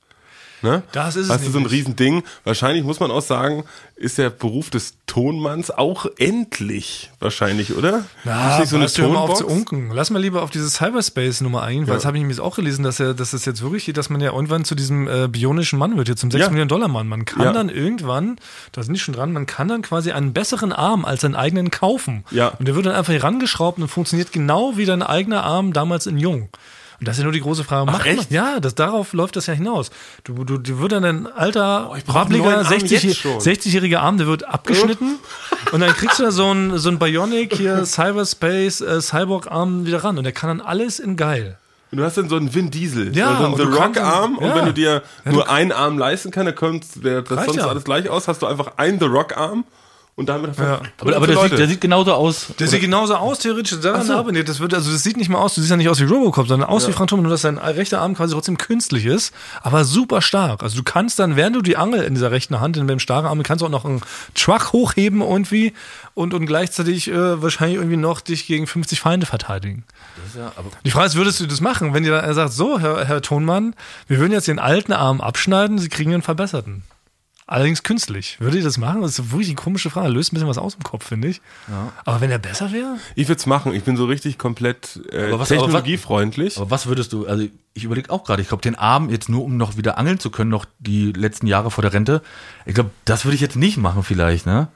Ne? 0.62 0.82
Das 0.92 1.16
ist 1.16 1.26
es 1.26 1.30
Hast 1.30 1.46
du 1.46 1.50
so 1.50 1.58
ein. 1.58 1.66
Riesending. 1.66 2.22
Wahrscheinlich 2.44 2.84
muss 2.84 3.00
man 3.00 3.10
auch 3.10 3.22
sagen, 3.22 3.64
ist 3.96 4.18
der 4.18 4.30
Beruf 4.30 4.70
des 4.70 4.94
Tonmanns 5.06 5.70
auch 5.70 6.06
endlich. 6.18 7.10
Wahrscheinlich, 7.20 7.76
oder? 7.76 8.04
Ja, 8.24 8.58
ist 8.58 8.72
nicht 8.72 8.94
so 8.94 9.02
eine 9.04 9.12
mal 9.12 9.20
auf 9.20 9.34
zu 9.38 9.44
Tonbox? 9.44 9.70
unken. 9.72 9.90
Lass 9.92 10.10
mal 10.10 10.18
lieber 10.20 10.42
auf 10.42 10.50
diese 10.50 10.68
Cyberspace-Nummer 10.70 11.62
eingehen, 11.62 11.86
weil 11.88 11.94
das 11.96 12.04
habe 12.04 12.16
ich 12.16 12.22
nämlich 12.22 12.40
auch 12.40 12.56
gelesen, 12.56 12.82
dass, 12.82 13.00
er, 13.00 13.14
dass 13.14 13.32
es 13.32 13.44
jetzt 13.44 13.62
wirklich 13.62 13.84
geht, 13.86 13.96
dass 13.96 14.10
man 14.10 14.20
ja 14.20 14.32
irgendwann 14.32 14.64
zu 14.64 14.74
diesem 14.74 15.06
äh, 15.08 15.28
bionischen 15.28 15.78
Mann 15.78 15.96
wird, 15.96 16.08
jetzt 16.08 16.20
zum 16.20 16.30
6 16.30 16.44
Ja. 16.44 16.48
Millionen 16.50 16.68
Dollar 16.68 16.88
Mann. 16.88 17.08
Man 17.08 17.24
kann 17.24 17.42
Ja. 17.42 17.52
dann 17.52 17.68
irgendwann, 17.68 18.36
da 18.72 18.82
sind 18.82 18.94
die 18.94 19.00
schon 19.00 19.14
dran, 19.14 19.32
man 19.32 19.46
kann 19.46 19.68
dann 19.68 19.82
quasi 19.82 20.12
einen 20.12 20.32
besseren 20.32 20.72
Arm 20.72 21.04
als 21.04 21.20
seinen 21.22 21.34
eigenen 21.36 21.70
kaufen. 21.70 22.24
Ja. 22.30 22.48
Und 22.58 22.66
der 22.68 22.74
wird 22.74 22.86
dann 22.86 22.94
einfach 22.94 23.12
hier 23.12 23.22
rangeschraubt 23.24 23.78
und 23.78 23.88
funktioniert 23.88 24.32
genau 24.32 24.76
wie 24.76 24.84
dein 24.86 25.02
eigener 25.02 25.42
Arm 25.44 25.72
damals 25.72 26.06
in 26.06 26.18
Jung. 26.18 26.48
Und 27.00 27.08
das 27.08 27.16
ist 27.16 27.20
ja 27.20 27.24
nur 27.24 27.32
die 27.32 27.40
große 27.40 27.64
Frage. 27.64 27.90
Macht 27.90 28.04
man-? 28.04 28.26
Ja, 28.28 28.60
das, 28.60 28.74
darauf 28.74 29.14
läuft 29.14 29.34
das 29.36 29.46
ja 29.46 29.54
hinaus. 29.54 29.90
Du, 30.22 30.44
du, 30.44 30.58
du 30.58 30.78
wird 30.80 30.92
dann 30.92 31.04
ein 31.04 31.26
alter, 31.26 31.90
wabbliger, 32.06 32.58
Arm 32.58 32.66
60 32.66 33.02
jetzt 33.02 33.16
schon. 33.16 33.38
60-jähriger 33.38 33.98
Arm, 33.98 34.18
der 34.18 34.26
wird 34.26 34.44
abgeschnitten 34.44 35.18
und 35.72 35.80
dann 35.80 35.94
kriegst 35.94 36.18
du 36.18 36.24
da 36.24 36.30
so 36.30 36.52
ein, 36.52 36.78
so 36.78 36.90
ein 36.90 36.98
Bionic 36.98 37.56
hier, 37.56 37.84
Cyberspace, 37.86 38.82
äh, 38.82 39.00
Cyborg-Arm 39.00 39.86
wieder 39.86 40.04
ran 40.04 40.18
und 40.18 40.24
der 40.24 40.32
kann 40.32 40.58
dann 40.58 40.66
alles 40.66 40.98
in 40.98 41.16
geil. 41.16 41.56
Und 41.90 41.98
du 41.98 42.04
hast 42.04 42.18
dann 42.18 42.28
so 42.28 42.36
einen 42.36 42.54
Vin 42.54 42.70
Diesel, 42.70 43.16
Ja, 43.16 43.36
so 43.38 43.44
einen 43.44 43.54
und 43.54 43.58
The 43.58 43.64
du 43.64 43.76
Rock-Arm. 43.76 44.36
Und 44.36 44.46
ja. 44.46 44.54
wenn 44.54 44.66
du 44.66 44.74
dir 44.74 45.02
nur 45.24 45.50
einen 45.50 45.72
Arm 45.72 45.98
leisten 45.98 46.30
kannst, 46.30 46.48
dann 46.48 46.54
kommt 46.54 47.04
der, 47.04 47.22
das 47.22 47.46
sonst 47.46 47.56
ja. 47.56 47.66
alles 47.66 47.84
gleich 47.84 48.08
aus, 48.10 48.28
hast 48.28 48.42
du 48.42 48.46
einfach 48.46 48.76
einen 48.76 49.00
The 49.00 49.06
Rock-Arm 49.06 49.64
und 50.16 50.28
damit 50.28 50.56
Ja. 50.58 50.82
Aber, 50.98 51.16
aber 51.16 51.26
der, 51.26 51.38
sieht, 51.38 51.58
der 51.58 51.66
sieht 51.66 51.80
genauso 51.80 52.12
aus. 52.12 52.48
Der 52.58 52.68
sieht 52.68 52.80
genauso 52.80 53.14
aus, 53.14 53.38
theoretisch. 53.38 53.80
Daran 53.80 54.10
arbeitet. 54.10 54.48
Das 54.48 54.60
wird, 54.60 54.74
also 54.74 54.92
das 54.92 55.02
sieht 55.02 55.16
nicht 55.16 55.30
mal 55.30 55.38
aus, 55.38 55.54
du 55.54 55.60
siehst 55.60 55.70
ja 55.70 55.76
nicht 55.76 55.88
aus 55.88 56.00
wie 56.00 56.04
Robocop, 56.04 56.46
sondern 56.46 56.68
aus 56.68 56.86
wie 56.86 56.92
Frank 56.92 57.08
Thomas, 57.08 57.22
nur 57.22 57.30
dass 57.30 57.42
dein 57.42 57.58
rechter 57.58 58.00
Arm 58.00 58.14
quasi 58.14 58.34
trotzdem 58.34 58.58
künstlich 58.58 59.06
ist, 59.06 59.32
aber 59.62 59.84
super 59.84 60.20
stark. 60.20 60.62
Also 60.62 60.76
du 60.76 60.82
kannst 60.82 61.18
dann, 61.18 61.36
während 61.36 61.56
du 61.56 61.62
die 61.62 61.76
Angel 61.76 62.02
in 62.02 62.14
dieser 62.14 62.30
rechten 62.30 62.60
Hand, 62.60 62.76
in 62.76 62.86
dem 62.86 62.98
starken 62.98 63.28
Arm, 63.28 63.42
kannst 63.42 63.62
du 63.62 63.66
auch 63.66 63.70
noch 63.70 63.84
einen 63.84 64.02
Truck 64.34 64.72
hochheben 64.72 65.22
irgendwie 65.22 65.72
und, 66.14 66.34
und 66.34 66.44
gleichzeitig 66.46 67.08
äh, 67.08 67.40
wahrscheinlich 67.40 67.78
irgendwie 67.78 67.96
noch 67.96 68.20
dich 68.20 68.46
gegen 68.46 68.66
50 68.66 69.00
Feinde 69.00 69.26
verteidigen. 69.26 69.84
Die 70.84 70.90
Frage 70.90 71.06
ist, 71.06 71.16
würdest 71.16 71.40
du 71.40 71.46
das 71.46 71.60
machen, 71.60 71.94
wenn 71.94 72.02
dir 72.02 72.12
er 72.12 72.34
sagt, 72.34 72.52
so, 72.52 72.78
Herr, 72.78 73.06
Herr 73.06 73.22
Tonmann, 73.22 73.74
wir 74.06 74.18
würden 74.18 74.32
jetzt 74.32 74.48
den 74.48 74.58
alten 74.58 74.92
Arm 74.92 75.20
abschneiden, 75.20 75.78
Sie 75.78 75.88
kriegen 75.88 76.12
einen 76.12 76.22
verbesserten. 76.22 76.82
Allerdings 77.52 77.82
künstlich. 77.82 78.36
Würde 78.38 78.58
ihr 78.58 78.62
das 78.62 78.78
machen? 78.78 79.02
Das 79.02 79.18
ist 79.18 79.30
wirklich 79.32 79.48
eine 79.48 79.56
komische 79.56 79.90
Frage. 79.90 80.08
Löst 80.08 80.30
ein 80.32 80.36
bisschen 80.36 80.48
was 80.48 80.56
aus 80.56 80.74
im 80.76 80.84
Kopf, 80.84 81.04
finde 81.04 81.26
ich. 81.28 81.40
Aber 82.04 82.20
wenn 82.20 82.30
er 82.30 82.38
besser 82.38 82.70
wäre? 82.70 82.96
Ich 83.16 83.26
würde 83.26 83.40
es 83.40 83.46
machen. 83.46 83.74
Ich 83.74 83.82
bin 83.82 83.96
so 83.96 84.04
richtig 84.04 84.38
komplett 84.38 85.00
äh, 85.10 85.24
Aber 85.24 85.24
was- 85.26 85.32
aber 85.32 85.38
was- 85.40 85.48
technologiefreundlich. 85.48 86.56
Aber 86.58 86.70
was 86.70 86.86
würdest 86.86 87.12
du, 87.12 87.26
also 87.26 87.44
ich 87.74 87.82
überlege 87.84 88.10
auch 88.10 88.22
gerade, 88.22 88.40
ich 88.40 88.46
glaube, 88.48 88.62
den 88.62 88.76
Arm 88.76 89.10
jetzt 89.10 89.28
nur, 89.28 89.42
um 89.42 89.56
noch 89.56 89.76
wieder 89.76 89.98
angeln 89.98 90.20
zu 90.20 90.30
können, 90.30 90.48
noch 90.50 90.64
die 90.78 91.12
letzten 91.12 91.48
Jahre 91.48 91.72
vor 91.72 91.82
der 91.82 91.92
Rente, 91.92 92.22
ich 92.66 92.74
glaube, 92.74 92.90
das 93.04 93.24
würde 93.24 93.34
ich 93.34 93.40
jetzt 93.40 93.56
nicht 93.56 93.76
machen 93.78 94.04
vielleicht, 94.04 94.46
ne? 94.46 94.68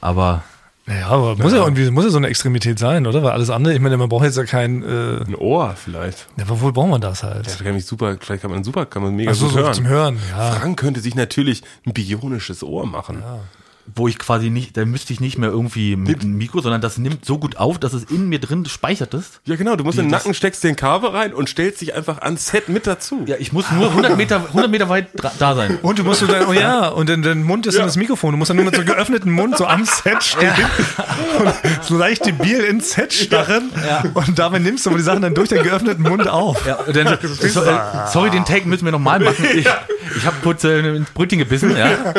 Aber 0.00 0.44
Ja, 0.86 1.08
aber 1.08 1.36
muss 1.36 1.52
ja 1.52 1.58
irgendwie, 1.62 1.88
muss 1.90 2.04
ja 2.04 2.10
so 2.10 2.16
eine 2.16 2.26
Extremität 2.26 2.78
sein, 2.78 3.06
oder? 3.06 3.22
Weil 3.22 3.30
alles 3.30 3.50
andere, 3.50 3.72
ich 3.72 3.80
meine, 3.80 3.96
man 3.96 4.08
braucht 4.08 4.24
jetzt 4.24 4.36
ja 4.36 4.44
kein, 4.44 4.82
äh, 4.82 5.20
Ein 5.24 5.36
Ohr 5.36 5.74
vielleicht. 5.76 6.26
ja, 6.36 6.48
wofür 6.48 6.72
braucht 6.72 6.88
man 6.90 7.00
das 7.00 7.22
halt? 7.22 7.46
Das 7.46 7.58
kann 7.62 7.74
mich 7.74 7.86
super, 7.86 8.16
vielleicht 8.20 8.42
kann 8.42 8.50
man 8.50 8.64
super, 8.64 8.84
kann 8.86 9.02
man 9.02 9.14
mega 9.14 9.30
Ach 9.30 9.34
so, 9.36 9.44
gut 9.46 9.54
so 9.54 9.60
hören. 9.60 9.74
zum 9.74 9.86
Hören, 9.86 10.18
ja. 10.30 10.50
Frank 10.52 10.78
könnte 10.80 11.00
sich 11.00 11.14
natürlich 11.14 11.62
ein 11.86 11.92
bionisches 11.92 12.64
Ohr 12.64 12.84
machen. 12.86 13.22
Wo 13.94 14.08
ich 14.08 14.18
quasi 14.18 14.50
nicht, 14.50 14.76
da 14.76 14.84
müsste 14.84 15.12
ich 15.12 15.20
nicht 15.20 15.38
mehr 15.38 15.50
irgendwie 15.50 15.96
mit 15.96 16.22
einem 16.22 16.36
Mikro, 16.36 16.60
sondern 16.60 16.80
das 16.80 16.98
nimmt 16.98 17.24
so 17.24 17.38
gut 17.38 17.56
auf, 17.56 17.78
dass 17.78 17.92
es 17.92 18.04
in 18.04 18.28
mir 18.28 18.38
drin 18.38 18.64
speichert 18.66 19.14
ist. 19.14 19.40
Ja, 19.44 19.56
genau. 19.56 19.76
Du 19.76 19.84
musst 19.84 19.98
in 19.98 20.06
den 20.06 20.10
Nacken, 20.10 20.34
steckst 20.34 20.62
den 20.64 20.76
Kabel 20.76 21.10
rein 21.10 21.34
und 21.34 21.48
stellst 21.48 21.80
dich 21.80 21.94
einfach 21.94 22.22
ans 22.22 22.46
Set 22.46 22.68
mit 22.68 22.86
dazu. 22.86 23.24
Ja, 23.26 23.36
ich 23.38 23.52
muss 23.52 23.70
nur 23.72 23.88
100 23.88 24.16
Meter, 24.16 24.36
100 24.48 24.70
Meter 24.70 24.88
weit 24.88 25.08
da 25.38 25.54
sein. 25.54 25.78
Und 25.82 25.98
du 25.98 26.04
musst 26.04 26.20
so 26.20 26.26
dann, 26.26 26.46
oh 26.46 26.52
ja, 26.52 26.88
und 26.88 27.08
dann 27.08 27.22
dein 27.22 27.42
Mund 27.42 27.66
ist 27.66 27.76
dann 27.76 27.86
das 27.86 27.96
Mikrofon. 27.96 28.32
Du 28.32 28.38
musst 28.38 28.50
dann 28.50 28.56
nur 28.56 28.66
mit 28.66 28.76
so 28.76 28.84
geöffnetem 28.84 29.32
Mund 29.32 29.56
so 29.56 29.66
am 29.66 29.84
Set 29.84 30.22
stehen 30.22 30.52
und 31.40 31.52
so 31.82 31.96
leicht 31.96 32.24
debil 32.24 32.60
ins 32.60 32.92
Set 32.92 33.12
starren 33.12 33.70
und 34.14 34.38
dabei 34.38 34.58
nimmst 34.58 34.86
du 34.86 34.90
aber 34.90 34.98
die 34.98 35.04
Sachen 35.04 35.22
dann 35.22 35.34
durch 35.34 35.48
den 35.48 35.62
geöffneten 35.62 36.02
Mund 36.02 36.28
auf. 36.28 36.64
Ja, 36.66 36.78
dann, 36.92 37.18
so, 37.22 37.62
äh, 37.62 37.80
sorry, 38.12 38.30
den 38.30 38.44
Take 38.44 38.68
müssen 38.68 38.84
wir 38.84 38.92
nochmal 38.92 39.20
machen. 39.20 39.44
Ich, 39.54 39.66
ich 40.16 40.26
habe 40.26 40.36
kurz 40.42 40.64
äh, 40.64 40.96
ins 40.96 41.10
Brötchen 41.10 41.38
gebissen, 41.38 41.76
ja. 41.76 42.14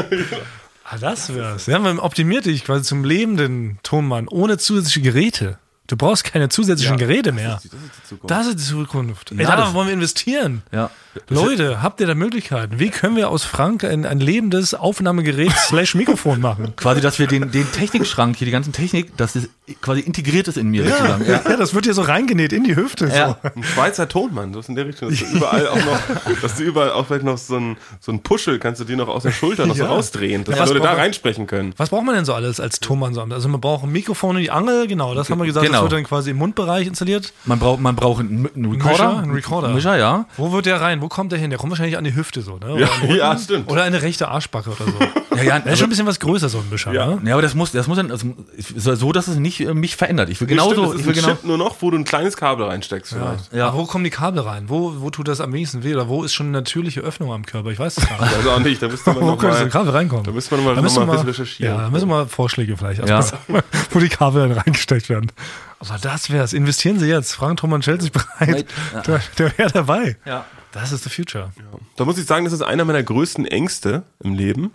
Ah, 0.93 0.97
das 0.99 1.33
wär's. 1.33 1.65
Ja, 1.65 1.79
man 1.79 1.97
optimiert 1.97 2.45
dich 2.45 2.63
quasi 2.65 2.83
zum 2.83 3.03
lebenden 3.03 3.79
Tonmann 3.81 4.27
ohne 4.27 4.59
zusätzliche 4.59 5.01
Geräte. 5.01 5.57
Du 5.87 5.97
brauchst 5.97 6.23
keine 6.23 6.47
zusätzlichen 6.49 6.97
Geräte 6.97 7.33
mehr. 7.33 7.55
Das 7.55 7.65
ist 7.65 7.73
die 7.73 8.07
Zukunft. 8.07 8.31
Das 8.31 8.47
ist 8.47 8.59
die 8.59 8.63
Zukunft. 8.63 9.31
Ey, 9.33 9.37
Ja, 9.41 9.47
darauf 9.49 9.65
das- 9.65 9.73
wollen 9.73 9.87
wir 9.87 9.93
investieren. 9.93 10.63
ja. 10.71 10.89
Leute, 11.29 11.83
habt 11.83 12.01
ihr 12.01 12.07
da 12.07 12.15
Möglichkeiten? 12.15 12.79
Wie 12.79 12.89
können 12.89 13.15
wir 13.15 13.29
aus 13.29 13.43
Frank 13.43 13.83
ein, 13.83 14.03
ein 14.03 14.19
lebendes 14.19 14.73
Aufnahmegerät 14.73 15.51
slash 15.67 15.93
Mikrofon 15.93 16.41
machen? 16.41 16.75
Quasi, 16.75 17.01
dass 17.01 17.19
wir 17.19 17.27
den, 17.27 17.51
den 17.51 17.71
Technikschrank 17.71 18.35
hier, 18.35 18.45
die 18.45 18.51
ganzen 18.51 18.73
Technik, 18.73 19.15
dass 19.15 19.33
das 19.33 19.47
quasi 19.81 19.99
integriert 20.01 20.47
ist 20.47 20.57
in 20.57 20.69
mir. 20.71 20.85
Ja. 20.85 21.19
Ja, 21.23 21.55
das 21.55 21.75
wird 21.75 21.85
hier 21.85 21.93
so 21.93 22.01
reingenäht 22.01 22.51
in 22.51 22.63
die 22.63 22.75
Hüfte. 22.75 23.05
Ja. 23.09 23.37
So. 23.43 23.49
Ein 23.55 23.63
Schweizer 23.63 24.09
Tonmann, 24.09 24.53
das 24.53 24.61
ist 24.65 24.69
in 24.69 24.75
der 24.75 24.87
Richtung, 24.87 25.11
dass 25.11 25.19
du 25.19 25.25
überall 25.37 25.67
auch 25.67 25.75
noch, 25.85 25.99
dass 26.41 26.55
du 26.55 26.63
überall 26.63 26.91
auch 26.93 27.05
vielleicht 27.05 27.25
noch 27.25 27.37
so 27.37 27.57
ein, 27.57 27.77
so 27.99 28.11
ein 28.11 28.23
Puschel, 28.23 28.57
kannst 28.57 28.81
du 28.81 28.85
dir 28.85 28.97
noch 28.97 29.07
aus 29.07 29.21
der 29.21 29.31
Schulter 29.31 29.67
noch 29.67 29.75
so 29.75 29.83
Ja. 29.83 29.89
rausdrehen, 29.89 30.43
dass 30.45 30.57
Ja, 30.57 30.65
die 30.65 30.69
Leute 30.73 30.81
da 30.83 30.93
reinsprechen 30.93 31.45
können. 31.45 31.73
Was 31.77 31.89
braucht 31.89 32.05
man 32.05 32.15
denn 32.15 32.25
so 32.25 32.33
alles 32.33 32.59
als 32.59 32.79
Tonmann? 32.79 33.13
so? 33.13 33.21
Also 33.21 33.49
man 33.49 33.61
braucht 33.61 33.83
ein 33.83 33.91
Mikrofon 33.91 34.35
und 34.37 34.41
die 34.41 34.49
Angel, 34.49 34.87
genau, 34.87 35.13
das 35.13 35.29
haben 35.29 35.37
wir 35.39 35.45
gesagt, 35.45 35.67
das 35.67 35.72
Genau. 35.73 35.83
wird 35.83 35.93
dann 35.93 36.03
quasi 36.03 36.31
im 36.31 36.37
Mundbereich 36.37 36.87
installiert. 36.87 37.33
Man 37.45 37.59
braucht, 37.59 37.79
man 37.79 37.95
braucht 37.95 38.21
einen, 38.21 38.49
einen 38.55 38.71
Recorder. 38.71 38.89
Mischer, 38.91 39.17
einen 39.23 39.31
Recorder. 39.31 39.67
Mischer, 39.69 39.97
ja. 39.97 40.25
Wo 40.37 40.51
wird 40.51 40.65
der 40.65 40.79
rein? 40.81 41.01
Wo 41.01 41.07
kommt 41.09 41.31
der 41.31 41.39
hin? 41.39 41.49
Der 41.49 41.59
kommt 41.59 41.71
wahrscheinlich 41.71 41.97
an 41.97 42.03
die 42.03 42.15
Hüfte 42.15 42.41
so, 42.41 42.57
ne? 42.57 42.73
Oder, 42.73 42.79
Ja, 43.07 43.15
ja, 43.15 43.37
stimmt. 43.37 43.69
oder 43.71 43.83
eine 43.83 44.01
rechte 44.01 44.27
Arschbacke 44.27 44.69
oder 44.71 44.85
so. 44.85 44.93
Ja, 45.37 45.43
ja, 45.43 45.59
Der 45.59 45.73
ist 45.73 45.79
schon 45.79 45.87
ein 45.87 45.89
bisschen 45.89 46.05
was 46.05 46.19
größer, 46.19 46.49
so 46.49 46.59
ein 46.59 46.69
Mischer, 46.69 46.93
Ja. 46.93 47.07
ne? 47.07 47.21
Ja, 47.25 47.33
aber 47.33 47.41
das 47.41 47.53
muss, 47.55 47.71
das 47.71 47.87
muss 47.87 47.97
dann, 47.97 48.11
also, 48.11 48.27
so, 48.57 49.11
dass 49.11 49.27
es 49.27 49.37
nicht 49.37 49.59
äh, 49.61 49.73
mich 49.73 49.95
verändert. 49.95 50.29
Ich 50.29 50.39
will 50.41 50.47
Stimmt, 50.47 50.61
genauso, 50.61 50.91
das 50.93 51.01
ich 51.01 51.05
will 51.07 51.13
ein 51.13 51.21
genau. 51.21 51.27
Chip 51.35 51.43
nur 51.43 51.57
noch, 51.57 51.75
wo 51.81 51.91
du 51.91 51.97
ein 51.97 52.03
kleines 52.03 52.37
Kabel 52.37 52.65
reinsteckst 52.65 53.13
vielleicht. 53.13 53.53
Ja. 53.53 53.67
Aber 53.69 53.77
wo 53.79 53.85
kommen 53.85 54.03
die 54.03 54.09
Kabel 54.09 54.41
rein? 54.41 54.65
Wo, 54.67 54.93
wo 55.01 55.09
tut 55.09 55.27
das 55.27 55.41
am 55.41 55.53
wenigsten 55.53 55.83
weh? 55.83 55.93
Oder 55.93 56.07
wo 56.07 56.23
ist 56.23 56.33
schon 56.33 56.47
eine 56.47 56.57
natürliche 56.57 57.01
Öffnung 57.01 57.31
am 57.31 57.45
Körper? 57.45 57.69
Ich 57.71 57.79
weiß 57.79 57.97
es 57.97 58.07
gar 58.07 58.21
nicht. 58.21 58.35
Also 58.35 58.51
auch 58.51 58.59
nicht, 58.59 58.81
da 58.81 58.87
müsste 58.87 59.11
man 59.13 59.21
Wo 59.23 59.25
noch 59.31 59.41
so 59.41 59.47
mal, 59.47 59.69
Kabel 59.69 59.91
reinkommen? 59.91 60.23
da 60.25 60.31
müsste 60.31 60.55
man 60.55 60.63
noch 60.63 60.69
mal, 60.71 60.75
Da 60.75 60.81
noch 60.81 60.83
müssen 60.83 60.99
mal 61.05 61.07
wir 61.13 61.19
ein 61.19 61.25
bisschen 61.25 61.43
recherchieren. 61.43 61.75
Ja, 61.75 61.81
da 61.83 61.89
müssen 61.89 62.07
wir 62.09 62.15
mal 62.15 62.27
Vorschläge 62.27 62.77
vielleicht. 62.77 62.99
Ja. 63.07 63.17
erstmal 63.17 63.61
sagen. 63.61 63.67
wo 63.91 63.99
die 63.99 64.09
Kabel 64.09 64.47
dann 64.49 64.57
reingesteckt 64.57 65.09
werden. 65.09 65.31
Aber 65.79 65.97
das 66.01 66.29
wär's. 66.31 66.53
Investieren 66.53 66.99
Sie 66.99 67.07
jetzt. 67.07 67.33
Frank 67.33 67.59
Thomann 67.59 67.81
stellt 67.81 68.01
sich 68.01 68.11
bereit. 68.11 68.65
Der, 69.05 69.21
der 69.37 69.57
wäre 69.57 69.71
dabei. 69.71 70.15
Ja. 70.25 70.45
Das 70.71 70.91
ist 70.91 71.03
the 71.03 71.09
future. 71.09 71.51
Da 71.97 72.05
muss 72.05 72.17
ich 72.17 72.25
sagen, 72.25 72.45
das 72.45 72.53
ist 72.53 72.61
einer 72.63 72.83
meiner 72.85 73.03
größten 73.03 73.45
Ängste 73.45 74.03
im 74.23 74.33
Leben, 74.33 74.71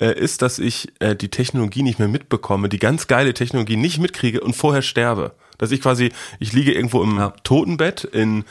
äh, 0.00 0.18
ist, 0.18 0.42
dass 0.42 0.58
ich 0.58 0.92
äh, 1.00 1.14
die 1.16 1.28
Technologie 1.28 1.82
nicht 1.82 1.98
mehr 1.98 2.08
mitbekomme, 2.08 2.68
die 2.68 2.78
ganz 2.78 3.06
geile 3.06 3.34
Technologie 3.34 3.76
nicht 3.76 3.98
mitkriege 3.98 4.40
und 4.40 4.54
vorher 4.54 4.82
sterbe. 4.82 5.32
Dass 5.58 5.72
ich 5.72 5.80
quasi, 5.80 6.12
ich 6.38 6.52
liege 6.52 6.72
irgendwo 6.72 7.02
im 7.02 7.18
Ja. 7.18 7.32
Totenbett 7.42 8.04
in 8.04 8.44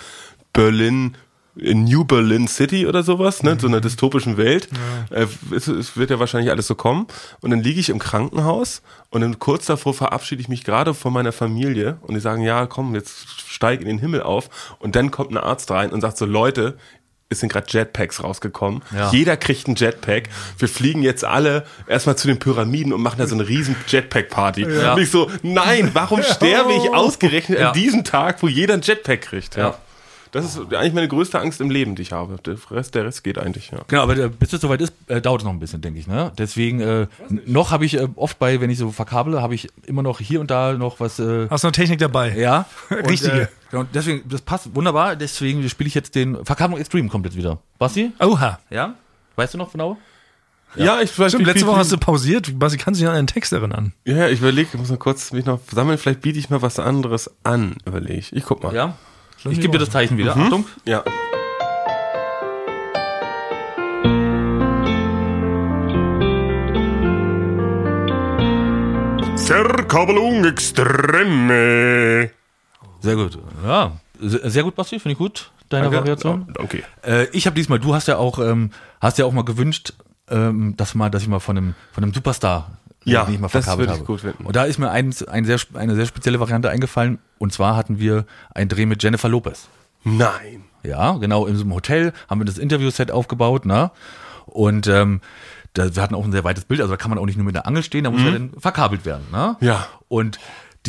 Berlin, 0.51 1.15
in 1.55 1.85
New 1.85 2.03
Berlin 2.03 2.47
City 2.47 2.85
oder 2.85 3.01
sowas, 3.01 3.43
ne, 3.43 3.57
so 3.59 3.67
einer 3.67 3.81
dystopischen 3.81 4.37
Welt. 4.37 4.67
Äh, 5.09 5.25
es, 5.55 5.67
es 5.67 5.97
wird 5.97 6.09
ja 6.09 6.19
wahrscheinlich 6.19 6.51
alles 6.51 6.67
so 6.67 6.75
kommen. 6.75 7.07
Und 7.41 7.51
dann 7.51 7.61
liege 7.61 7.79
ich 7.79 7.89
im 7.89 7.99
Krankenhaus 7.99 8.81
und 9.09 9.21
dann 9.21 9.39
kurz 9.39 9.65
davor 9.65 9.93
verabschiede 9.93 10.41
ich 10.41 10.49
mich 10.49 10.63
gerade 10.63 10.93
von 10.93 11.13
meiner 11.13 11.31
Familie 11.31 11.97
und 12.01 12.13
die 12.13 12.19
sagen, 12.19 12.43
ja, 12.43 12.65
komm, 12.65 12.93
jetzt 12.93 13.41
steig 13.49 13.81
in 13.81 13.87
den 13.87 13.99
Himmel 13.99 14.21
auf. 14.21 14.49
Und 14.79 14.95
dann 14.95 15.11
kommt 15.11 15.31
ein 15.31 15.37
Arzt 15.37 15.71
rein 15.71 15.91
und 15.91 16.01
sagt 16.01 16.17
so, 16.17 16.25
Leute, 16.25 16.77
es 17.29 17.41
sind 17.41 17.51
gerade 17.51 17.67
Jetpacks 17.69 18.23
rausgekommen. 18.23 18.81
Ja. 18.95 19.11
Jeder 19.11 19.35
kriegt 19.37 19.67
einen 19.67 19.75
Jetpack. 19.75 20.29
Wir 20.57 20.69
fliegen 20.69 21.03
jetzt 21.03 21.25
alle 21.25 21.65
erstmal 21.87 22.15
zu 22.15 22.27
den 22.27 22.39
Pyramiden 22.39 22.93
und 22.93 23.01
machen 23.01 23.17
da 23.19 23.27
so 23.27 23.35
eine 23.35 23.47
riesen 23.47 23.75
Jetpack-Party. 23.87 24.63
Und 24.65 24.97
ich 25.01 25.11
so, 25.11 25.29
nein, 25.43 25.89
warum 25.93 26.23
sterbe 26.23 26.71
ich 26.73 26.89
ausgerechnet 26.93 27.59
Ja. 27.59 27.69
an 27.69 27.73
diesem 27.73 28.03
Tag, 28.05 28.41
wo 28.43 28.47
jeder 28.47 28.73
einen 28.75 28.83
Jetpack 28.83 29.21
kriegt? 29.21 29.55
Ja. 29.57 29.77
Das 30.31 30.45
ist 30.45 30.57
eigentlich 30.73 30.93
meine 30.93 31.07
größte 31.07 31.39
Angst 31.39 31.61
im 31.61 31.69
Leben, 31.69 31.95
die 31.95 32.01
ich 32.01 32.11
habe. 32.11 32.37
Der 32.45 32.57
Rest, 32.71 32.95
der 32.95 33.05
Rest 33.05 33.23
geht 33.23 33.37
eigentlich, 33.37 33.71
ja. 33.71 33.79
Genau, 33.87 34.03
aber 34.03 34.15
bis 34.29 34.53
es 34.53 34.61
soweit 34.61 34.81
ist, 34.81 34.93
äh, 35.07 35.21
dauert 35.21 35.41
es 35.41 35.45
noch 35.45 35.53
ein 35.53 35.59
bisschen, 35.59 35.81
denke 35.81 35.99
ich. 35.99 36.07
Ne? 36.07 36.31
Deswegen, 36.37 36.79
äh, 36.79 37.07
noch 37.45 37.71
habe 37.71 37.85
ich 37.85 37.95
äh, 37.95 38.07
oft 38.15 38.39
bei, 38.39 38.59
wenn 38.61 38.69
ich 38.69 38.77
so 38.77 38.91
verkabele, 38.91 39.41
habe 39.41 39.55
ich 39.55 39.69
immer 39.85 40.03
noch 40.03 40.19
hier 40.19 40.39
und 40.39 40.51
da 40.51 40.73
noch 40.73 40.99
was. 40.99 41.19
Äh, 41.19 41.47
Hast 41.49 41.63
du 41.63 41.67
noch 41.67 41.73
Technik 41.73 41.99
dabei? 41.99 42.37
ja. 42.37 42.65
Und, 42.89 42.97
Richtige. 43.09 43.41
Äh, 43.43 43.47
genau, 43.71 43.85
deswegen, 43.93 44.27
das 44.29 44.41
passt 44.41 44.73
wunderbar. 44.75 45.15
Deswegen 45.15 45.67
spiele 45.69 45.87
ich 45.87 45.95
jetzt 45.95 46.15
den 46.15 46.43
Verkabelung 46.45 46.79
Extreme 46.79 47.09
kommt 47.09 47.25
jetzt 47.25 47.37
wieder. 47.37 47.59
Basti? 47.77 48.11
Oha. 48.19 48.59
Ja? 48.69 48.95
Weißt 49.35 49.53
du 49.53 49.57
noch 49.57 49.71
genau? 49.71 49.97
Ja, 50.75 51.01
ich 51.01 51.17
weiß 51.17 51.31
Stimmt, 51.31 51.47
letzte 51.47 51.63
wie 51.65 51.67
Woche 51.69 51.77
hast 51.77 51.91
du 51.91 51.97
pausiert. 51.97 52.59
Basti, 52.59 52.77
kannst 52.77 52.99
du 52.99 53.03
dich 53.05 53.09
an 53.09 53.17
einen 53.17 53.27
Text 53.27 53.53
erinnern? 53.53 53.93
Ja, 54.05 54.27
ich 54.27 54.39
überlege, 54.39 54.69
ich 54.73 54.79
muss 54.79 54.89
mal 54.89 54.97
kurz 54.97 55.31
mich 55.31 55.45
noch 55.45 55.59
sammeln. 55.71 55.97
Vielleicht 55.97 56.21
biete 56.21 56.37
ich 56.37 56.49
mal 56.49 56.61
was 56.61 56.77
anderes 56.77 57.31
an, 57.43 57.77
überlege 57.85 58.19
ich. 58.19 58.35
Ich 58.35 58.43
guck 58.45 58.63
mal. 58.63 58.75
Ja. 58.75 58.95
Ich 59.45 59.59
gebe 59.59 59.73
dir 59.73 59.79
das 59.79 59.89
Zeichen 59.89 60.17
wieder. 60.17 60.35
Achtung. 60.35 60.65
Ja. 60.85 61.03
Verkabelung 69.47 70.43
Extreme. 70.43 72.29
Sehr 72.99 73.15
gut. 73.15 73.39
Ja. 73.63 73.93
Sehr 74.19 74.63
gut, 74.63 74.75
Basti, 74.75 74.99
finde 74.99 75.13
ich 75.13 75.17
gut. 75.17 75.51
Deine 75.69 75.91
Variation. 75.91 76.53
Okay. 76.57 76.83
Äh, 77.05 77.27
ich 77.31 77.45
habe 77.45 77.55
diesmal, 77.55 77.79
du 77.79 77.93
hast 77.93 78.07
ja 78.07 78.17
auch, 78.17 78.39
ähm, 78.39 78.71
hast 78.99 79.17
ja 79.17 79.25
auch 79.25 79.31
mal 79.31 79.45
gewünscht, 79.45 79.93
ähm, 80.29 80.75
dass 80.77 80.95
mal, 80.95 81.09
dass 81.09 81.21
ich 81.21 81.27
mal 81.27 81.39
von 81.39 81.57
einem, 81.57 81.75
von 81.93 82.03
einem 82.03 82.13
Superstar, 82.13 82.77
Ja, 83.11 83.25
den 83.25 83.35
ich 83.35 83.39
mal 83.39 83.47
das 83.47 83.65
verkabelt 83.65 83.89
würde 83.89 83.93
ich 83.93 83.99
habe. 83.99 84.05
gut 84.07 84.21
finden. 84.21 84.45
Und 84.45 84.55
da 84.55 84.63
ist 84.65 84.77
mir 84.77 84.89
ein, 84.91 85.13
ein 85.27 85.45
sehr, 85.45 85.59
eine 85.73 85.95
sehr 85.95 86.05
spezielle 86.05 86.39
Variante 86.39 86.69
eingefallen. 86.69 87.19
Und 87.37 87.53
zwar 87.53 87.75
hatten 87.75 87.99
wir 87.99 88.25
einen 88.53 88.69
Dreh 88.69 88.85
mit 88.85 89.01
Jennifer 89.03 89.29
Lopez. 89.29 89.67
Nein. 90.03 90.63
Ja, 90.83 91.13
genau, 91.17 91.45
in 91.47 91.55
so 91.55 91.63
einem 91.63 91.73
Hotel 91.73 92.13
haben 92.29 92.39
wir 92.39 92.45
das 92.45 92.57
Interviewset 92.57 93.11
aufgebaut, 93.11 93.65
ne? 93.65 93.91
Und 94.45 94.87
ähm, 94.87 95.21
da, 95.73 95.95
wir 95.95 96.01
hatten 96.01 96.15
auch 96.15 96.23
ein 96.23 96.31
sehr 96.31 96.43
weites 96.43 96.65
Bild, 96.65 96.79
also 96.81 96.93
da 96.93 96.97
kann 96.97 97.09
man 97.09 97.19
auch 97.19 97.25
nicht 97.25 97.35
nur 97.35 97.45
mit 97.45 97.55
der 97.55 97.67
Angel 97.67 97.83
stehen, 97.83 98.05
da 98.05 98.11
muss 98.11 98.23
ja 98.23 98.31
dann 98.31 98.51
verkabelt 98.57 99.05
werden, 99.05 99.25
ne? 99.31 99.57
Ja. 99.59 99.87
Und 100.07 100.39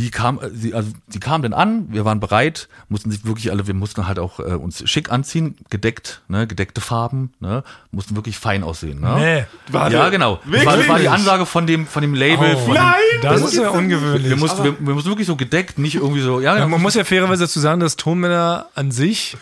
die 0.02 0.10
kam, 0.10 0.38
äh, 0.40 0.50
sie, 0.52 0.74
also 0.74 0.90
sie 1.08 1.20
kam 1.20 1.42
dann 1.42 1.52
an, 1.52 1.86
wir 1.90 2.04
waren 2.04 2.20
bereit, 2.20 2.68
mussten 2.88 3.10
sich 3.10 3.24
wirklich 3.24 3.50
alle, 3.50 3.66
wir 3.66 3.74
mussten 3.74 4.06
halt 4.06 4.18
auch 4.18 4.38
äh, 4.40 4.54
uns 4.54 4.88
schick 4.88 5.10
anziehen, 5.10 5.56
gedeckt, 5.70 6.22
ne, 6.28 6.46
gedeckte 6.46 6.80
Farben, 6.80 7.32
ne, 7.40 7.64
mussten 7.90 8.14
wirklich 8.16 8.38
fein 8.38 8.62
aussehen, 8.62 9.00
ne? 9.00 9.14
Nee. 9.18 9.72
Warte, 9.72 9.96
Ja, 9.96 10.08
genau. 10.10 10.40
Das 10.50 10.64
war, 10.64 10.76
das 10.76 10.88
war 10.88 10.98
die 10.98 11.08
Ansage 11.08 11.46
von 11.46 11.66
dem, 11.66 11.86
von 11.86 12.02
dem 12.02 12.14
Label. 12.14 12.54
Oh, 12.54 12.58
von 12.58 12.74
dem, 12.74 12.82
Das 13.22 13.42
ist 13.42 13.54
ja 13.54 13.70
ungewöhnlich. 13.70 14.30
wir, 14.30 14.36
mussten, 14.36 14.64
wir, 14.64 14.76
wir 14.78 14.94
mussten 14.94 15.10
wirklich 15.10 15.26
so 15.26 15.36
gedeckt, 15.36 15.78
nicht 15.78 15.96
irgendwie 15.96 16.20
so, 16.20 16.40
ja, 16.40 16.56
Ja, 16.56 16.66
man 16.68 16.80
muss 16.80 16.94
ja 16.94 17.04
fairerweise 17.04 17.44
dazu 17.44 17.60
sagen, 17.60 17.80
dass 17.80 17.96
Tonmänner 17.96 18.68
an 18.74 18.90
sich 18.90 19.36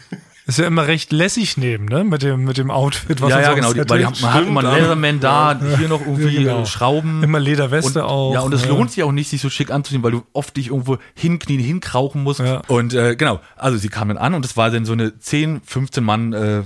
ist 0.47 0.59
ja 0.59 0.67
immer 0.67 0.87
recht 0.87 1.13
lässig 1.13 1.57
nehmen, 1.57 1.87
ne? 1.87 2.05
Mit 2.05 2.23
dem, 2.23 2.45
mit 2.45 2.57
dem 2.57 2.71
Outfit, 2.71 3.21
was 3.21 3.31
ja, 3.31 3.41
ja, 3.41 3.49
so 3.49 3.75
genau. 3.75 3.91
weil 3.91 3.99
die, 3.99 4.23
man 4.23 4.35
hat 4.35 4.47
immer 4.47 4.61
einen 4.61 4.79
Leatherman 4.79 5.21
da, 5.21 5.61
hier 5.77 5.89
noch 5.89 6.01
irgendwie 6.01 6.37
Ja, 6.37 6.41
genau. 6.43 6.63
äh, 6.63 6.67
Schrauben. 6.67 7.23
Immer 7.23 7.41
Lederweste 7.41 8.03
und, 8.05 8.09
auch. 8.09 8.33
Ja, 8.33 8.41
und 8.41 8.55
es 8.55 8.63
ja. 8.63 8.69
lohnt 8.69 8.93
sich 8.93 9.03
auch 9.03 9.13
nicht, 9.13 9.29
sich 9.29 9.41
so 9.41 9.51
schick 9.51 9.73
anzuziehen, 9.73 10.05
weil 10.05 10.13
du 10.13 10.23
oft 10.33 10.57
dich 10.57 10.69
irgendwo 10.69 10.99
hinknien, 11.15 11.61
hinkrauchen 11.61 12.23
musst. 12.23 12.41
Ja. 12.41 12.63
Und 12.69 12.95
äh, 12.95 13.17
genau, 13.17 13.41
also 13.57 13.77
sie 13.77 13.89
kamen 13.89 14.17
dann 14.17 14.19
an 14.19 14.35
und 14.35 14.45
es 14.45 14.57
war 14.57 14.71
dann 14.71 14.85
so 14.85 14.93
eine 14.93 15.19
10, 15.19 15.63
15 15.65 16.05
Mann 16.05 16.33
äh, 16.33 16.63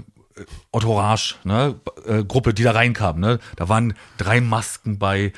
Entourage, 0.73 1.37
ne, 1.45 1.75
äh, 2.07 2.23
Gruppe, 2.25 2.55
die 2.55 2.63
da 2.63 2.73
reinkam. 2.73 3.19
Ne? 3.19 3.39
Da 3.57 3.69
waren 3.69 3.95
drei 4.19 4.41
Masken 4.41 4.99
bei, 4.99 5.33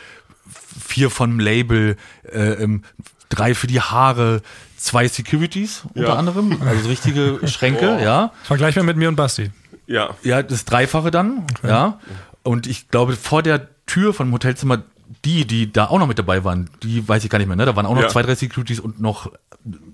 vier 0.81 1.11
vom 1.11 1.39
Label, 1.39 1.97
äh, 2.31 2.55
ähm, 2.55 2.83
drei 3.29 3.55
für 3.55 3.67
die 3.67 3.81
Haare, 3.81 4.43
zwei 4.83 5.09
Securities 5.09 5.83
unter 5.95 6.09
Ja. 6.09 6.15
anderem, 6.17 6.61
also 6.67 6.83
so 6.85 6.89
richtige 6.89 7.41
Schränke, 7.49 7.99
ja. 8.03 8.33
Vergleich 8.43 8.77
mal 8.77 8.83
mit 8.83 8.97
mir 8.97 9.09
und 9.09 9.17
Basti. 9.17 9.51
Ja. 9.87 10.11
Ja, 10.23 10.43
das 10.43 10.65
Dreifache 10.65 11.11
dann, 11.11 11.47
ja. 11.63 11.99
Und 12.43 12.67
ich 12.67 12.89
glaube, 12.89 13.15
vor 13.17 13.43
der 13.43 13.69
Tür 13.87 14.13
von 14.15 14.29
dem 14.29 14.33
Hotelzimmer, 14.35 14.83
die, 15.25 15.47
die 15.47 15.71
da 15.73 15.87
auch 15.87 15.99
noch 15.99 16.07
mit 16.07 16.19
dabei 16.19 16.43
waren, 16.45 16.69
die 16.83 17.07
weiß 17.07 17.23
ich 17.25 17.31
gar 17.31 17.39
nicht 17.39 17.47
mehr, 17.49 17.57
ne? 17.57 17.67
Da 17.67 17.77
waren 17.77 17.87
auch 17.87 17.95
noch 17.95 18.03
Ja. 18.03 18.09
zwei, 18.09 18.23
drei 18.23 18.35
Securities 18.35 18.81
und 18.81 19.01
noch 19.01 19.31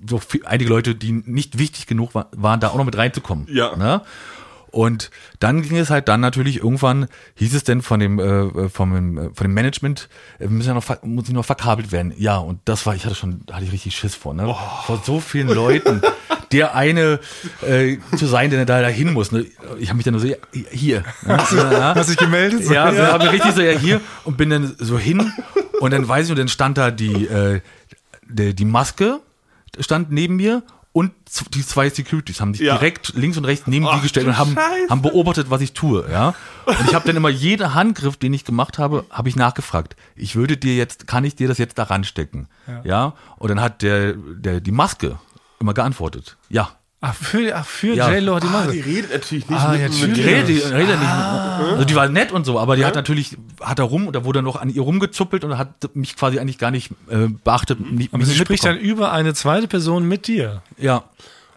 so 0.09 0.19
viel, 0.19 0.47
einige 0.47 0.71
Leute, 0.71 0.95
die 0.95 1.13
nicht 1.13 1.59
wichtig 1.59 1.87
genug 1.87 2.15
wa- 2.15 2.27
waren, 2.33 2.61
da 2.61 2.69
auch 2.69 2.77
noch 2.77 2.85
mit 2.87 2.97
reinzukommen. 2.97 3.47
Ja. 3.51 3.77
Ne? 3.77 4.01
Und 4.71 5.11
dann 5.41 5.63
ging 5.63 5.77
es 5.77 5.91
halt 5.91 6.09
dann 6.09 6.21
natürlich 6.21 6.59
irgendwann, 6.59 7.09
hieß 7.35 7.55
es 7.55 7.65
denn 7.65 7.83
von 7.83 8.01
dem, 8.01 8.19
äh, 8.19 8.69
vom, 8.69 9.19
äh, 9.19 9.31
von 9.35 9.45
dem 9.45 9.55
Management, 9.55 10.09
äh, 10.39 10.47
müssen 10.47 10.69
ja 10.69 10.75
noch, 10.75 10.85
muss 11.03 11.29
ich 11.29 11.35
noch 11.35 11.45
verkabelt 11.45 11.93
werden. 11.93 12.13
Ja, 12.17 12.39
und 12.39 12.61
das 12.65 12.87
war, 12.87 12.95
ich 12.95 13.05
hatte 13.05 13.15
schon, 13.15 13.43
hatte 13.51 13.65
ich 13.65 13.73
richtig 13.73 13.97
Schiss 13.97 14.15
vor, 14.15 14.35
ne? 14.35 14.55
Vor 14.87 15.03
so 15.05 15.21
vielen 15.21 15.49
Leuten, 15.49 16.03
der 16.53 16.75
eine 16.75 17.21
äh, 17.67 17.99
zu 18.17 18.27
sein, 18.27 18.51
der 18.51 18.65
da 18.65 18.81
dahin 18.81 19.13
muss. 19.13 19.33
Ne? 19.33 19.47
Ich 19.79 19.89
habe 19.89 19.97
mich 19.97 20.05
dann 20.05 20.13
nur 20.13 20.21
so, 20.21 20.29
ja, 20.29 20.37
hier. 20.71 21.05
Ne? 21.23 21.39
Ja. 21.53 21.95
Hast 21.95 22.11
dich 22.11 22.17
gemeldet? 22.17 22.65
So, 22.65 22.73
Ja, 22.73 22.93
so 22.93 23.03
habe 23.03 23.25
ich 23.27 23.33
richtig 23.33 23.55
so 23.55 23.63
ja 23.63 23.73
hier 23.79 24.01
und 24.25 24.37
bin 24.37 24.51
dann 24.51 24.75
so 24.79 24.99
hin 24.99 25.33
und 25.81 25.93
dann 25.93 26.07
weiß 26.07 26.27
ich 26.27 26.31
und 26.31 26.39
dann 26.39 26.49
stand 26.49 26.79
da 26.79 26.91
die 26.91 27.27
äh, 27.27 27.61
die, 28.29 28.55
die 28.55 28.65
Maske 28.65 29.21
stand 29.81 30.11
neben 30.11 30.37
mir 30.37 30.63
und 30.93 31.13
die 31.55 31.65
zwei 31.65 31.89
Securities 31.91 32.41
haben 32.41 32.55
sich 32.55 32.67
Ja. 32.67 32.75
direkt 32.79 33.15
links 33.15 33.37
und 33.37 33.45
rechts 33.45 33.67
neben 33.67 33.85
die 33.85 33.91
Ach, 33.93 34.03
gestellt 34.03 34.27
du 34.27 34.31
und 34.31 34.39
haben, 34.39 34.55
Scheiße. 34.55 34.89
haben 34.91 35.03
beobachtet, 35.03 35.51
was 35.51 35.61
ich 35.61 35.73
tue, 35.75 36.11
ja. 36.11 36.35
Und 36.65 36.77
ich 36.87 36.95
habe 36.95 37.07
dann 37.07 37.15
immer 37.17 37.29
jeden 37.29 37.75
Handgriff, 37.75 38.17
den 38.17 38.33
ich 38.33 38.45
gemacht 38.45 38.79
habe, 38.79 39.05
habe 39.11 39.29
ich 39.29 39.37
nachgefragt. 39.37 39.97
Ich 40.17 40.35
würde 40.35 40.57
dir 40.57 40.75
jetzt, 40.77 41.07
kann 41.07 41.25
ich 41.25 41.37
dir 41.37 41.47
das 41.47 41.59
jetzt 41.59 41.79
da 41.79 41.85
ranstecken, 41.85 42.49
ja? 42.85 43.15
Und 43.37 43.49
dann 43.51 43.61
hat 43.61 43.83
der, 43.83 44.15
der 44.15 44.61
die 44.61 44.73
Maske 44.73 45.19
immer 45.61 45.75
geantwortet, 45.75 46.37
ja. 46.49 46.71
Ach, 47.01 47.15
für, 47.15 47.55
ach, 47.55 47.65
für 47.65 47.95
Ja. 47.95 48.11
J-Lo 48.13 48.35
hat 48.37 48.43
die 48.43 48.49
Ah, 48.49 48.51
Maske. 48.51 48.73
die 48.73 48.81
redet 48.81 49.13
natürlich 49.13 49.49
nicht 49.49 49.61
Ah, 49.61 49.71
mit, 49.71 49.81
ja, 49.83 49.89
mit 49.89 50.01
natürlich. 50.01 50.27
Redet, 50.27 50.49
die 50.49 50.59
redet 50.75 50.99
nicht. 50.99 51.11
Also 51.11 51.85
die 51.85 51.95
war 51.95 52.09
nett 52.09 52.33
und 52.33 52.45
so, 52.45 52.59
aber 52.59 52.75
die 52.75 52.85
hat 52.85 52.97
natürlich, 52.97 53.37
hat 53.61 53.79
da 53.79 53.85
rum 53.85 54.11
da 54.11 54.25
wurde 54.25 54.43
noch 54.43 54.57
an 54.57 54.69
ihr 54.69 54.83
rumgezuppelt 54.83 55.45
und 55.45 55.57
hat 55.59 55.95
mich 55.95 56.17
quasi 56.17 56.41
eigentlich 56.41 56.59
gar 56.59 56.73
nicht 56.73 56.91
äh, 57.09 57.29
beachtet. 57.45 57.79
Nicht, 57.93 58.13
Aber 58.13 58.25
sie 58.25 58.35
spricht 58.35 58.65
dann 58.65 58.79
über 58.79 59.13
eine 59.13 59.33
zweite 59.35 59.69
Person 59.69 60.09
mit 60.09 60.27
dir. 60.27 60.63
Ja. 60.77 61.05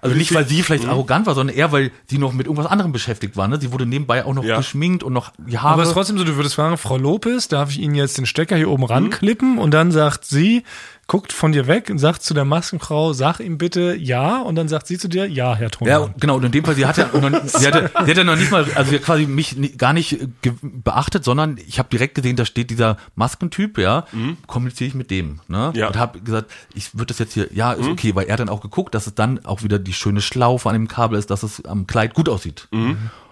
Also 0.03 0.15
nicht, 0.15 0.33
weil 0.33 0.48
sie 0.48 0.63
vielleicht 0.63 0.88
arrogant 0.88 1.27
war, 1.27 1.36
sondern 1.36 1.55
eher, 1.55 1.71
weil 1.71 1.91
sie 2.07 2.17
noch 2.17 2.33
mit 2.33 2.48
irgendwas 2.48 2.65
anderem 2.71 2.91
beschäftigt 2.91 3.38
war. 3.38 3.48
Ne? 3.48 3.60
Sie 3.62 3.71
wurde 3.71 3.86
nebenbei 3.86 4.25
auch 4.25 4.33
noch 4.33 4.43
Ja. 4.43 4.57
geschminkt 4.57 5.03
und 5.03 5.13
noch 5.13 5.31
die 5.38 5.57
Aber 5.57 5.69
Haare. 5.69 5.81
es 5.83 5.88
ist 5.89 5.93
trotzdem 5.93 6.17
so, 6.17 6.24
du 6.24 6.36
würdest 6.38 6.55
fragen, 6.55 6.75
Frau 6.77 6.98
Lopez, 6.98 7.48
darf 7.50 7.69
ich 7.69 7.79
Ihnen 7.79 7.93
jetzt 7.93 8.17
den 8.17 8.25
Stecker 8.25 8.55
hier 8.57 8.69
oben 8.71 8.83
ranklippen? 8.83 9.60
Und 9.60 9.71
dann 9.75 9.91
sagt 9.91 10.25
sie, 10.25 10.63
guckt 11.11 11.33
von 11.33 11.51
dir 11.51 11.67
weg 11.67 11.89
und 11.89 11.97
sagt 11.97 12.23
zu 12.23 12.33
der 12.33 12.45
Maskenfrau, 12.45 13.11
sag 13.11 13.41
ihm 13.41 13.57
bitte 13.57 13.97
ja. 13.97 14.39
Und 14.39 14.55
dann 14.55 14.69
sagt 14.69 14.87
sie 14.87 14.97
zu 14.97 15.09
dir, 15.09 15.27
ja, 15.27 15.55
Herr 15.55 15.63
ja, 15.63 15.69
Tonmann. 15.69 16.13
genau. 16.17 16.37
Und 16.37 16.45
in 16.45 16.53
dem 16.53 16.63
Fall, 16.63 16.73
sie 16.73 16.85
hat 16.85 16.95
ja, 16.95 17.09
noch, 17.11 17.43
sie 17.45 17.67
hatte, 17.67 17.91
sie 18.05 18.11
hatte 18.11 18.23
noch 18.23 18.37
nicht 18.37 18.49
mal, 18.49 18.65
also 18.75 18.97
quasi 18.99 19.25
mich 19.25 19.77
gar 19.77 19.91
nicht 19.91 20.19
beachtet, 20.61 21.25
sondern 21.25 21.57
ich 21.67 21.79
habe 21.79 21.89
direkt 21.89 22.15
gesehen, 22.15 22.37
da 22.37 22.45
steht 22.45 22.69
dieser 22.69 22.95
Maskentyp, 23.15 23.77
ja, 23.77 24.05
kommuniziere 24.47 24.87
ich 24.87 24.93
mit 24.93 25.11
dem, 25.11 25.41
ne? 25.49 25.73
Ja. 25.75 25.87
Und 25.87 25.97
habe 25.97 26.21
gesagt, 26.21 26.49
ich 26.73 26.93
würde 26.93 27.07
das 27.07 27.19
jetzt 27.19 27.33
hier, 27.33 27.49
ja, 27.51 27.73
ist 27.73 27.89
okay, 27.89 28.15
weil 28.15 28.27
er 28.27 28.33
hat 28.33 28.39
dann 28.39 28.47
auch 28.47 28.61
geguckt, 28.61 28.95
dass 28.95 29.05
es 29.05 29.13
dann 29.13 29.45
auch 29.45 29.63
wieder 29.63 29.79
die 29.79 29.91
schöne 29.91 30.21
Schlaufe 30.21 30.69
an 30.69 30.75
dem 30.75 30.87
Kabel 30.87 31.19
ist, 31.19 31.29
dass 31.29 31.43
es 31.43 31.65
am 31.65 31.87
Kleid 31.87 32.13
gut 32.13 32.29
aussieht. 32.29 32.69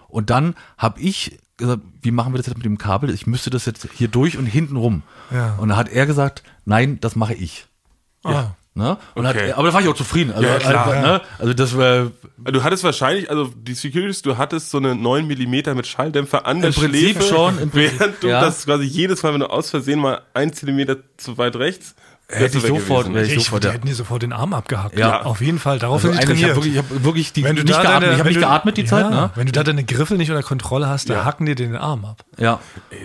Und 0.08 0.28
dann 0.28 0.54
habe 0.76 1.00
ich 1.00 1.38
gesagt, 1.56 1.80
wie 2.02 2.10
machen 2.10 2.34
wir 2.34 2.36
das 2.36 2.46
jetzt 2.46 2.56
mit 2.56 2.66
dem 2.66 2.76
Kabel? 2.76 3.08
Ich 3.08 3.26
müsste 3.26 3.48
das 3.48 3.64
jetzt 3.64 3.88
hier 3.94 4.08
durch 4.08 4.36
und 4.36 4.44
hinten 4.44 4.76
rum. 4.76 5.02
Ja. 5.30 5.54
Und 5.54 5.70
dann 5.70 5.78
hat 5.78 5.88
er 5.88 6.04
gesagt, 6.04 6.42
nein, 6.66 6.98
das 7.00 7.16
mache 7.16 7.32
ich. 7.32 7.68
Ah. 8.24 8.54
Ne? 8.74 8.96
Und 9.14 9.26
Okay. 9.26 9.50
hat, 9.50 9.58
aber 9.58 9.68
da 9.68 9.74
war 9.74 9.80
ich 9.80 9.88
auch 9.88 9.94
zufrieden. 9.94 10.32
Also, 10.32 10.48
Ja, 10.48 10.58
klar, 10.58 10.86
also, 10.86 11.00
ne? 11.00 11.20
also 11.38 11.54
das 11.54 11.76
war 11.76 12.12
Du 12.42 12.62
hattest 12.62 12.84
wahrscheinlich, 12.84 13.28
also 13.28 13.52
die 13.54 13.74
Securities, 13.74 14.22
du 14.22 14.38
hattest 14.38 14.70
so 14.70 14.78
eine 14.78 14.94
9 14.94 15.26
mm 15.26 15.74
mit 15.76 15.86
Schalldämpfer 15.86 16.46
an 16.46 16.62
der 16.62 16.72
Schläfe. 16.72 17.22
schon, 17.22 17.58
im 17.58 17.70
Prinzip, 17.70 18.00
während 18.00 18.22
du 18.22 18.28
ja. 18.28 18.40
das 18.40 18.64
quasi 18.64 18.84
jedes 18.84 19.22
Mal, 19.22 19.34
wenn 19.34 19.40
du 19.40 19.50
aus 19.50 19.68
Versehen 19.70 19.98
mal 19.98 20.22
ein 20.32 20.52
Zentimeter 20.52 20.96
zu 21.18 21.36
weit 21.36 21.56
rechts 21.56 21.94
hätte 22.30 22.58
ich 22.58 22.64
sofort, 22.66 23.12
wäre 23.12 23.24
ich 23.26 23.36
Ich, 23.36 23.44
sofort, 23.44 23.62
die 23.64 23.68
ja. 23.68 23.72
hätten 23.74 23.86
dir 23.86 23.94
sofort 23.94 24.22
den 24.22 24.32
Arm 24.32 24.54
abgehackt. 24.54 24.98
Ja. 24.98 25.22
Auf 25.22 25.40
jeden 25.40 25.58
Fall. 25.58 25.78
Darauf 25.78 25.96
Also 26.04 26.08
sind 26.12 26.22
die 26.22 26.26
eine, 26.28 26.34
ich 26.38 26.44
habe 26.44 26.52
trainiert. 26.54 26.56
wirklich, 26.56 26.72
ich 26.74 26.78
hab 26.98 27.04
wirklich 27.04 27.32
die, 27.32 27.44
wenn 27.44 27.56
du 27.56 27.62
nicht 27.62 27.74
da 27.74 27.82
geatmet. 27.82 28.02
deine, 28.02 28.06
ich 28.06 28.18
habe 28.18 28.24
wenn 28.24 28.26
nicht 28.34 28.36
du- 28.44 28.48
geatmet 28.48 28.76
die 28.76 28.80
ja, 28.82 28.86
Zeit, 28.86 29.10
ne? 29.10 29.30
Wenn 29.34 29.46
du 29.46 29.52
da 29.52 29.62
deine 29.64 29.84
Griffel 29.84 30.16
nicht 30.16 30.30
unter 30.30 30.42
Kontrolle 30.42 30.88
hast, 30.88 31.08
dann 31.10 31.16
Ja. 31.18 31.24
hacken 31.24 31.46
dir 31.46 31.54
den 31.54 31.76
Arm 31.76 32.04
ab. 32.04 32.24
Ja. 32.38 32.60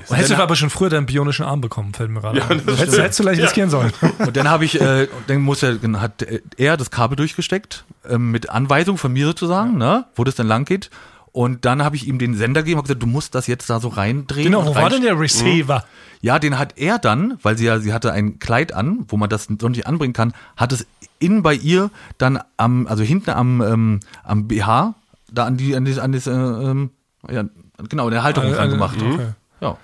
Und 0.07 0.15
hättest 0.15 0.31
du 0.31 0.37
aber 0.41 0.55
schon 0.55 0.69
früher 0.69 0.89
deinen 0.89 1.05
bionischen 1.05 1.45
Arm 1.45 1.61
bekommen, 1.61 1.93
fällt 1.93 2.09
mir 2.11 2.21
gerade 2.21 2.41
ein. 2.43 2.61
das 2.65 2.79
Hättest, 2.79 2.99
hättest 3.01 3.19
du 3.19 3.23
gleich 3.23 3.39
riskieren 3.41 3.69
sollen. 3.69 3.91
Und 4.19 4.35
dann 4.37 4.49
habe 4.49 4.65
ich, 4.65 4.79
äh, 4.79 5.07
dann 5.27 5.41
muss 5.41 5.63
er, 5.63 5.75
dann 5.75 6.01
hat 6.01 6.25
er 6.57 6.77
das 6.77 6.91
Kabel 6.91 7.15
durchgesteckt, 7.15 7.85
ähm, 8.09 8.31
mit 8.31 8.49
Anweisung 8.49 8.97
von 8.97 9.11
mir 9.13 9.25
sozusagen, 9.25 9.77
ne, 9.77 10.05
wo 10.15 10.23
das 10.23 10.35
dann 10.35 10.47
lang 10.47 10.65
geht. 10.65 10.89
Und 11.35 11.65
dann 11.65 11.83
habe 11.83 11.97
ich 11.97 12.07
ihm 12.07 12.17
den 12.17 12.33
Sender 12.33 12.61
gegeben 12.63 12.79
und 12.79 12.85
gesagt, 12.85 13.03
du 13.03 13.07
musst 13.07 13.35
das 13.35 13.45
jetzt 13.47 13.69
da 13.69 13.81
so 13.81 13.89
reindrehen. 13.89 14.45
Genau, 14.45 14.65
wo 14.65 14.73
war 14.73 14.83
rein- 14.83 14.91
denn 14.93 15.01
der 15.01 15.19
Receiver? 15.19 15.83
Ja, 16.21 16.39
den 16.39 16.57
hat 16.57 16.77
er 16.77 16.97
dann, 16.97 17.37
weil 17.41 17.57
sie 17.57 17.65
ja, 17.65 17.77
sie 17.79 17.91
hatte 17.91 18.13
ein 18.13 18.39
Kleid 18.39 18.73
an, 18.73 19.03
wo 19.09 19.17
man 19.17 19.27
das 19.29 19.49
so 19.59 19.67
nicht 19.67 19.85
anbringen 19.85 20.13
kann, 20.13 20.33
hat 20.55 20.71
es 20.71 20.87
innen 21.19 21.43
bei 21.43 21.53
ihr 21.53 21.91
dann 22.17 22.39
am, 22.55 22.87
also 22.87 23.03
hinten 23.03 23.31
am, 23.31 23.61
ähm, 23.61 23.99
am 24.23 24.47
BH, 24.47 24.95
da 25.29 25.43
an 25.45 25.57
die, 25.57 25.75
an 25.75 25.83
das, 25.83 25.97
an 25.99 26.13
das, 26.13 26.25
äh, 26.25 26.31
ähm, 26.31 26.91
ja, 27.29 27.43
genau, 27.89 28.09
der 28.09 28.23
Halterung 28.23 28.53
Äh, 28.53 28.55
dran 28.55 28.69
äh, 28.69 28.71
gemacht. 28.71 28.95
okay. 29.01 29.27
Ja. 29.59 29.77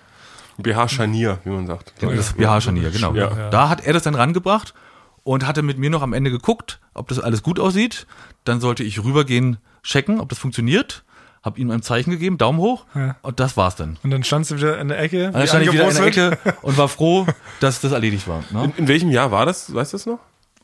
BH-Scharnier, 0.58 1.40
wie 1.44 1.50
man 1.50 1.68
sagt. 1.68 1.94
Das 2.00 2.32
BH-Scharnier, 2.34 2.92
genau. 2.92 3.14
Ja. 3.14 3.30
Ja. 3.36 3.50
Da 3.50 3.68
hat 3.68 3.82
er 3.86 3.92
das 3.92 4.04
dann 4.04 4.16
rangebracht 4.16 4.74
und 5.24 5.46
hatte 5.46 5.64
mit 5.64 5.78
mir 5.78 5.90
noch 5.90 6.02
am 6.02 6.14
Ende 6.14 6.32
geguckt, 6.32 6.80
ob 6.94 7.10
das 7.10 7.20
alles 7.20 7.44
gut 7.44 7.60
aussieht. 7.60 8.08
Dann 8.46 8.62
sollte 8.62 8.84
ich 8.84 9.04
rübergehen, 9.04 9.58
checken, 9.84 10.22
ob 10.22 10.30
das 10.30 10.40
funktioniert. 10.40 11.04
Hab 11.44 11.58
ihm 11.58 11.72
ein 11.72 11.82
Zeichen 11.82 12.12
gegeben, 12.12 12.38
Daumen 12.38 12.60
hoch 12.60 12.86
Ja. 12.94 13.16
und 13.24 13.40
das 13.40 13.58
war's 13.58 13.76
dann. 13.76 13.98
Und 14.04 14.12
dann 14.12 14.24
standst 14.24 14.52
du 14.52 14.58
wieder 14.58 14.80
in 14.80 14.90
der 14.90 15.00
Ecke. 15.00 15.28
Und 15.28 15.34
dann 15.36 15.48
stand 15.48 15.64
ich 15.66 15.72
wieder 15.74 15.88
in 15.90 15.96
der. 15.96 16.06
Ecke 16.06 16.38
und 16.62 16.78
war 16.78 16.88
froh, 16.88 17.26
dass 17.60 17.82
das 17.82 17.92
erledigt 17.94 18.28
war. 18.28 18.44
Ne? 18.52 18.66
In, 18.66 18.72
in 18.84 18.88
welchem 18.88 19.10
Jahr 19.10 19.32
war 19.32 19.46
das? 19.48 19.74
Weißt 19.74 19.94
du 19.94 19.98
das 19.98 20.06
noch? 20.06 20.20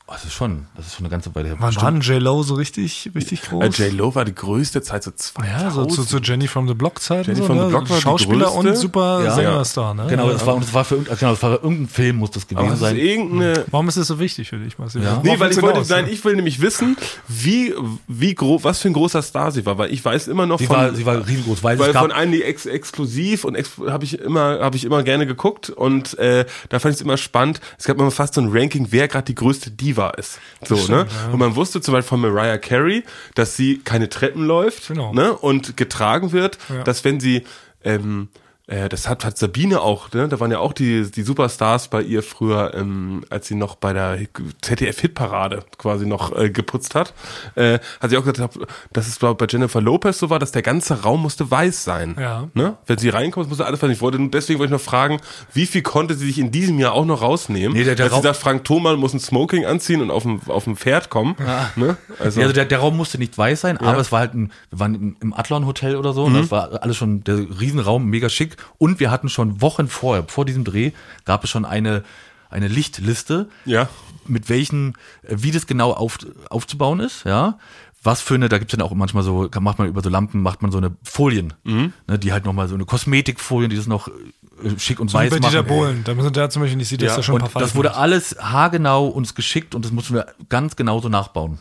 Oh, 0.09 0.13
das 0.13 0.23
ist 0.23 0.33
schon, 0.35 0.67
das 0.77 0.87
ist 0.87 0.95
schon 0.95 1.05
eine 1.05 1.11
ganze 1.11 1.35
Weile 1.35 1.49
her. 1.49 1.57
Wann 1.59 1.75
war 1.75 1.91
J-Lo 1.91 2.41
so 2.41 2.53
richtig, 2.53 3.11
richtig 3.13 3.41
groß? 3.41 3.77
Äh, 3.77 3.89
J-Lo 3.89 4.15
war 4.15 4.23
die 4.23 4.33
größte 4.33 4.81
Zeit, 4.81 5.03
so 5.03 5.11
2000. 5.11 5.61
ja, 5.61 5.69
so 5.69 5.83
zu, 5.83 6.05
zu 6.05 6.19
Jenny 6.19 6.47
from 6.47 6.65
the 6.65 6.73
Block 6.73 7.01
Zeit 7.01 7.27
Jenny 7.27 7.39
so, 7.39 7.43
from 7.45 7.57
the 7.57 7.63
ne? 7.65 7.69
Block 7.71 7.89
war 7.89 7.97
die 7.97 8.01
Schauspieler 8.03 8.45
größte. 8.45 8.69
und 8.69 8.77
super 8.77 9.21
Ja. 9.25 9.35
Sängerstar, 9.35 9.93
ne? 9.93 10.07
Genau, 10.07 10.29
das 10.31 10.45
war, 10.45 10.57
das 10.61 10.73
war 10.73 10.85
für, 10.85 10.99
genau, 10.99 11.11
das 11.31 11.43
war 11.43 11.57
für 11.57 11.61
irgendein 11.61 11.89
Film 11.89 12.15
muss 12.15 12.31
das 12.31 12.47
gewesen 12.47 12.59
Aber 12.59 12.69
das 12.69 12.79
ist 12.79 12.85
sein. 12.87 12.95
irgendeine... 12.95 13.65
Warum 13.69 13.89
ist 13.89 13.97
das 13.97 14.07
so 14.07 14.17
wichtig 14.17 14.47
für 14.47 14.57
dich, 14.57 14.79
Marcel? 14.79 15.03
Ja. 15.03 15.19
Nee, 15.21 15.37
weil 15.41 15.51
ich 15.51 15.61
wollte, 15.61 15.83
nein, 15.89 16.07
ich 16.09 16.23
will 16.23 16.37
nämlich 16.37 16.61
wissen, 16.61 16.95
wie, 17.27 17.73
wie 18.07 18.33
groß, 18.33 18.63
was 18.63 18.79
für 18.79 18.87
ein 18.87 18.93
großer 18.93 19.21
Star 19.21 19.51
sie 19.51 19.65
war, 19.65 19.77
weil 19.77 19.91
ich 19.91 20.05
weiß 20.05 20.29
immer 20.29 20.45
noch 20.45 20.59
Sie 20.59 20.67
von, 20.67 20.77
war, 20.77 20.93
sie 20.95 21.05
war 21.05 21.27
riesengroß, 21.27 21.65
weil, 21.65 21.79
weil 21.79 21.87
es 21.89 21.93
gab, 21.93 22.03
von 22.03 22.13
einem 22.13 22.31
die 22.31 22.43
ex 22.43 22.65
exklusiv 22.65 23.43
und 23.43 23.55
ex 23.55 23.71
habe 23.85 24.05
ich 24.05 24.17
immer 24.19 24.59
habe 24.61 24.77
ich 24.77 24.85
immer 24.85 25.03
gerne 25.03 25.27
geguckt 25.27 25.69
und 25.69 26.17
äh, 26.17 26.45
da 26.69 26.79
fand 26.79 26.93
ich 26.93 26.99
es 26.99 27.03
immer 27.03 27.17
spannend. 27.17 27.59
Es 27.77 27.83
gab 27.83 27.99
immer 27.99 28.09
fast 28.09 28.35
so 28.35 28.41
ein 28.41 28.47
Ranking, 28.53 28.87
wer 28.91 29.09
gerade 29.09 29.25
die 29.25 29.35
größte 29.35 29.69
Diva 29.71 29.96
ist. 30.17 30.39
So, 30.65 30.75
ne? 30.87 31.05
Und 31.31 31.39
man 31.39 31.55
wusste 31.55 31.81
zum 31.81 31.93
Beispiel 31.93 32.09
von 32.09 32.21
Mariah 32.21 32.57
Carey, 32.57 33.03
dass 33.35 33.55
sie 33.57 33.79
keine 33.79 34.09
Treppen 34.09 34.45
läuft, 34.45 34.87
Genau. 34.87 35.13
ne? 35.13 35.33
Und 35.33 35.75
getragen 35.77 36.31
wird, 36.31 36.57
Ja. 36.69 36.83
dass 36.83 37.03
wenn 37.03 37.19
sie 37.19 37.43
ähm, 37.83 38.29
äh, 38.67 38.89
das 38.89 39.07
hat, 39.07 39.23
hat 39.25 39.37
Sabine 39.37 39.81
auch, 39.81 40.11
ne? 40.11 40.27
Da 40.27 40.39
waren 40.39 40.51
ja 40.51 40.59
auch 40.59 40.73
die, 40.73 41.09
die 41.09 41.23
Superstars 41.23 41.87
bei 41.87 42.01
ihr 42.01 42.21
früher, 42.21 42.73
ähm, 42.75 43.23
als 43.29 43.47
sie 43.47 43.55
noch 43.55 43.75
bei 43.75 43.93
der 43.93 44.17
ZDF-Hitparade 44.61 45.63
quasi 45.77 46.05
noch 46.05 46.35
äh, 46.37 46.49
geputzt 46.49 46.95
hat. 46.95 47.13
Äh, 47.55 47.79
hat 47.99 48.09
sie 48.09 48.17
auch 48.17 48.23
gesagt, 48.25 48.59
dass 48.93 49.07
es 49.07 49.19
glaub, 49.19 49.37
bei 49.37 49.45
Jennifer 49.49 49.81
Lopez 49.81 50.19
so 50.19 50.29
war, 50.29 50.39
dass 50.39 50.51
der 50.51 50.61
ganze 50.61 51.01
Raum 51.03 51.21
musste 51.21 51.49
weiß 51.49 51.83
sein. 51.83 52.15
Ja. 52.19 52.47
Ne? 52.53 52.77
Wenn 52.85 52.97
sie 52.97 53.09
reinkommt, 53.09 53.49
musste 53.49 53.65
alles 53.65 53.81
weiß. 53.81 53.89
Ich 53.91 54.01
wollte, 54.01 54.19
deswegen 54.29 54.59
wollte 54.59 54.73
ich 54.73 54.79
noch 54.79 54.85
fragen, 54.85 55.19
wie 55.53 55.65
viel 55.65 55.81
konnte 55.81 56.13
sie 56.15 56.25
sich 56.27 56.39
in 56.39 56.51
diesem 56.51 56.79
Jahr 56.79 56.93
auch 56.93 57.05
noch 57.05 57.21
rausnehmen? 57.21 57.75
Nee, 57.75 57.83
der- 57.83 57.95
der 57.95 58.05
dass 58.05 58.11
sie 58.11 58.15
Raum- 58.15 58.23
sagt, 58.23 58.37
Frank 58.37 58.63
Thoman 58.65 58.99
muss 58.99 59.13
ein 59.13 59.19
Smoking 59.19 59.65
anziehen 59.65 60.01
und 60.01 60.11
auf 60.11 60.23
dem, 60.23 60.41
auf 60.47 60.65
dem 60.65 60.75
Pferd 60.77 61.09
kommen. 61.09 61.35
Ne? 61.75 61.97
Also, 62.19 62.39
Ja, 62.39 62.45
also 62.47 62.53
der, 62.53 62.65
der 62.65 62.79
Raum 62.79 62.97
musste 62.97 63.17
nicht 63.17 63.37
weiß 63.37 63.61
sein, 63.61 63.77
aber 63.77 63.99
es 63.99 64.11
war 64.11 64.19
halt 64.19 64.33
ein, 64.33 64.51
wir 64.69 64.79
waren 64.79 64.95
im, 64.95 65.15
im 65.21 65.33
Adlon 65.33 65.65
Hotel 65.65 65.95
oder 65.95 66.13
so, 66.13 66.27
Mhm. 66.27 66.35
und 66.35 66.41
das 66.41 66.51
war 66.51 66.83
alles 66.83 66.97
schon 66.97 67.23
der 67.23 67.37
Riesenraum, 67.59 68.05
mega 68.05 68.29
schick. 68.29 68.56
Und 68.77 68.99
wir 68.99 69.11
hatten 69.11 69.29
schon 69.29 69.61
Wochen 69.61 69.87
vorher, 69.87 70.25
vor 70.27 70.45
diesem 70.45 70.63
Dreh, 70.63 70.91
gab 71.25 71.43
es 71.43 71.49
schon 71.49 71.65
eine, 71.65 72.03
eine 72.49 72.67
Lichtliste, 72.67 73.49
ja. 73.65 73.89
mit 74.25 74.49
welchen, 74.49 74.93
äh, 75.23 75.35
wie 75.37 75.51
das 75.51 75.67
genau 75.67 75.91
auf, 75.93 76.17
aufzubauen 76.49 76.99
ist, 76.99 77.23
ja. 77.25 77.57
Was 78.03 78.21
für 78.21 78.35
eine, 78.35 78.47
da 78.47 78.57
gibt's 78.59 78.71
dann 78.73 78.81
auch 78.85 78.93
manchmal 78.93 79.23
so, 79.23 79.49
kann- 79.49 79.63
macht 79.63 79.79
man 79.79 79.87
über 79.87 80.01
so 80.01 80.09
Lampen, 80.09 80.41
macht 80.41 80.61
man 80.61 80.71
so 80.71 80.77
eine 80.77 80.95
Folien, 81.03 81.53
Mhm. 81.63 81.91
ne, 82.07 82.19
die 82.19 82.31
halt 82.31 82.45
nochmal 82.45 82.67
so 82.67 82.75
eine 82.75 82.85
Kosmetikfolien, 82.85 83.69
die 83.69 83.75
das 83.75 83.87
noch 83.87 84.07
äh, 84.07 84.79
schick 84.79 84.99
und 84.99 85.09
So 85.09 85.17
wie 85.17 85.23
weiß 85.23 85.31
bei 85.31 85.39
Dieter 85.39 85.63
machen. 85.63 85.67
Bohlen. 85.67 86.03
Da 86.05 86.13
müssen 86.13 86.31
da 86.31 86.49
zum 86.49 86.61
Beispiel 86.61 86.77
nicht 86.77 86.87
sieht, 86.87 87.01
Ja, 87.01 87.15
da 87.15 87.23
schon 87.23 87.35
ein 87.37 87.41
Und 87.43 87.51
paar 87.53 87.61
das 87.61 87.75
wurde 87.75 87.95
alles 87.95 88.37
haargenau 88.39 89.07
uns 89.07 89.35
geschickt 89.35 89.75
und 89.75 89.83
das 89.83 89.91
mussten 89.91 90.13
wir 90.13 90.27
ganz 90.47 90.75
genauso 90.75 91.09
nachbauen. 91.09 91.57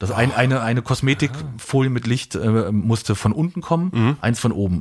Das 0.00 0.10
ein, 0.10 0.32
eine, 0.34 0.60
eine 0.62 0.82
Kosmetikfolie 0.82 1.90
mit 1.90 2.06
Licht 2.06 2.34
äh, 2.34 2.72
musste 2.72 3.14
von 3.14 3.32
unten 3.32 3.60
kommen, 3.60 3.90
Mhm. 3.94 4.16
eins 4.20 4.40
von 4.40 4.52
oben. 4.52 4.80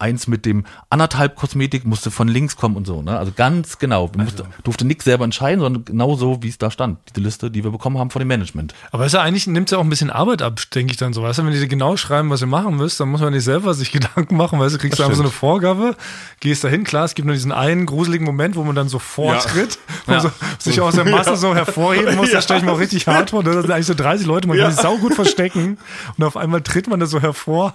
Eins 0.00 0.26
mit 0.26 0.46
dem 0.46 0.64
anderthalb 0.88 1.36
Kosmetik 1.36 1.84
musste 1.84 2.10
von 2.10 2.26
links 2.28 2.56
kommen 2.56 2.76
und 2.76 2.86
so. 2.86 3.02
Ne? 3.02 3.18
Also 3.18 3.32
ganz 3.36 3.78
genau. 3.78 4.10
Wir 4.14 4.24
musste, 4.24 4.44
durfte 4.64 4.84
nichts 4.86 5.04
selber 5.04 5.24
entscheiden, 5.24 5.60
sondern 5.60 5.84
genau 5.84 6.14
so, 6.16 6.42
wie 6.42 6.48
es 6.48 6.58
da 6.58 6.70
stand. 6.70 6.98
Diese 7.10 7.20
Liste, 7.20 7.50
die 7.50 7.62
wir 7.64 7.70
bekommen 7.70 7.98
haben 7.98 8.10
von 8.10 8.20
dem 8.20 8.28
Management. 8.28 8.74
Aber 8.92 9.06
ist 9.06 9.12
ja 9.12 9.20
eigentlich, 9.22 9.46
nimmt 9.46 9.70
ja 9.70 9.78
auch 9.78 9.82
ein 9.82 9.90
bisschen 9.90 10.10
Arbeit 10.10 10.42
ab, 10.42 10.58
denke 10.74 10.92
ich 10.92 10.96
dann 10.96 11.12
so. 11.12 11.22
Weißt 11.22 11.38
du, 11.38 11.44
wenn 11.44 11.52
die 11.52 11.58
dir 11.60 11.68
genau 11.68 11.96
schreiben, 11.96 12.30
was 12.30 12.40
ihr 12.42 12.46
machen 12.46 12.76
müsst, 12.76 12.98
dann 13.00 13.08
muss 13.10 13.20
man 13.20 13.32
nicht 13.32 13.44
selber 13.44 13.74
sich 13.74 13.92
Gedanken 13.92 14.36
machen, 14.36 14.58
weißt 14.58 14.74
du, 14.74 14.78
kriegst 14.78 14.98
du 14.98 15.02
einfach 15.02 15.16
so 15.16 15.22
eine 15.22 15.30
Vorgabe, 15.30 15.96
gehst 16.40 16.64
dahin, 16.64 16.84
klar, 16.84 17.04
es 17.04 17.14
gibt 17.14 17.26
nur 17.26 17.34
diesen 17.34 17.52
einen 17.52 17.86
gruseligen 17.86 18.24
Moment, 18.24 18.56
wo 18.56 18.64
man 18.64 18.74
dann 18.74 18.88
so 18.88 18.98
vortritt 18.98 19.78
und 20.06 20.14
Ja. 20.14 20.20
so, 20.20 20.30
sich 20.58 20.80
aus 20.80 20.94
der 20.94 21.04
Masse 21.04 21.36
so 21.36 21.54
hervorheben 21.54 22.16
muss, 22.16 22.30
da 22.30 22.40
stelle 22.40 22.60
ich 22.60 22.64
mir 22.64 22.72
auch 22.72 22.78
richtig 22.80 23.06
hart 23.06 23.30
vor. 23.30 23.42
Da 23.44 23.52
sind 23.60 23.70
eigentlich 23.70 23.86
so 23.86 23.94
30 23.94 24.26
Leute, 24.26 24.48
man 24.48 24.56
kann 24.56 24.72
sich 24.72 24.80
saugut 24.80 25.14
verstecken 25.14 25.78
und 26.16 26.24
auf 26.24 26.36
einmal 26.36 26.62
tritt 26.62 26.88
man 26.88 27.00
da 27.00 27.06
so 27.06 27.20
hervor. 27.20 27.74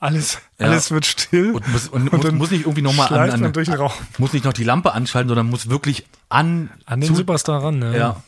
Alles, 0.00 0.38
Ja. 0.58 0.66
alles 0.66 0.90
wird 0.90 1.04
still. 1.04 1.59
Und 1.64 1.72
muss, 1.72 1.88
und, 1.88 2.08
Und 2.12 2.22
muss, 2.24 2.32
muss 2.32 2.50
nicht 2.50 2.62
irgendwie 2.62 2.82
nochmal 2.82 3.12
an, 3.12 3.44
an, 3.44 3.52
durch 3.52 3.68
den 3.68 3.76
Raum. 3.76 3.90
muss 4.18 4.32
nicht 4.32 4.44
noch 4.44 4.52
die 4.52 4.64
Lampe 4.64 4.92
anschalten, 4.92 5.28
sondern 5.28 5.48
muss 5.48 5.68
wirklich 5.70 6.06
an, 6.28 6.70
An 6.86 7.00
den 7.00 7.08
zu- 7.08 7.14
Superstar 7.16 7.62
ran, 7.62 7.78
ne? 7.78 7.96
ja. 7.96 8.22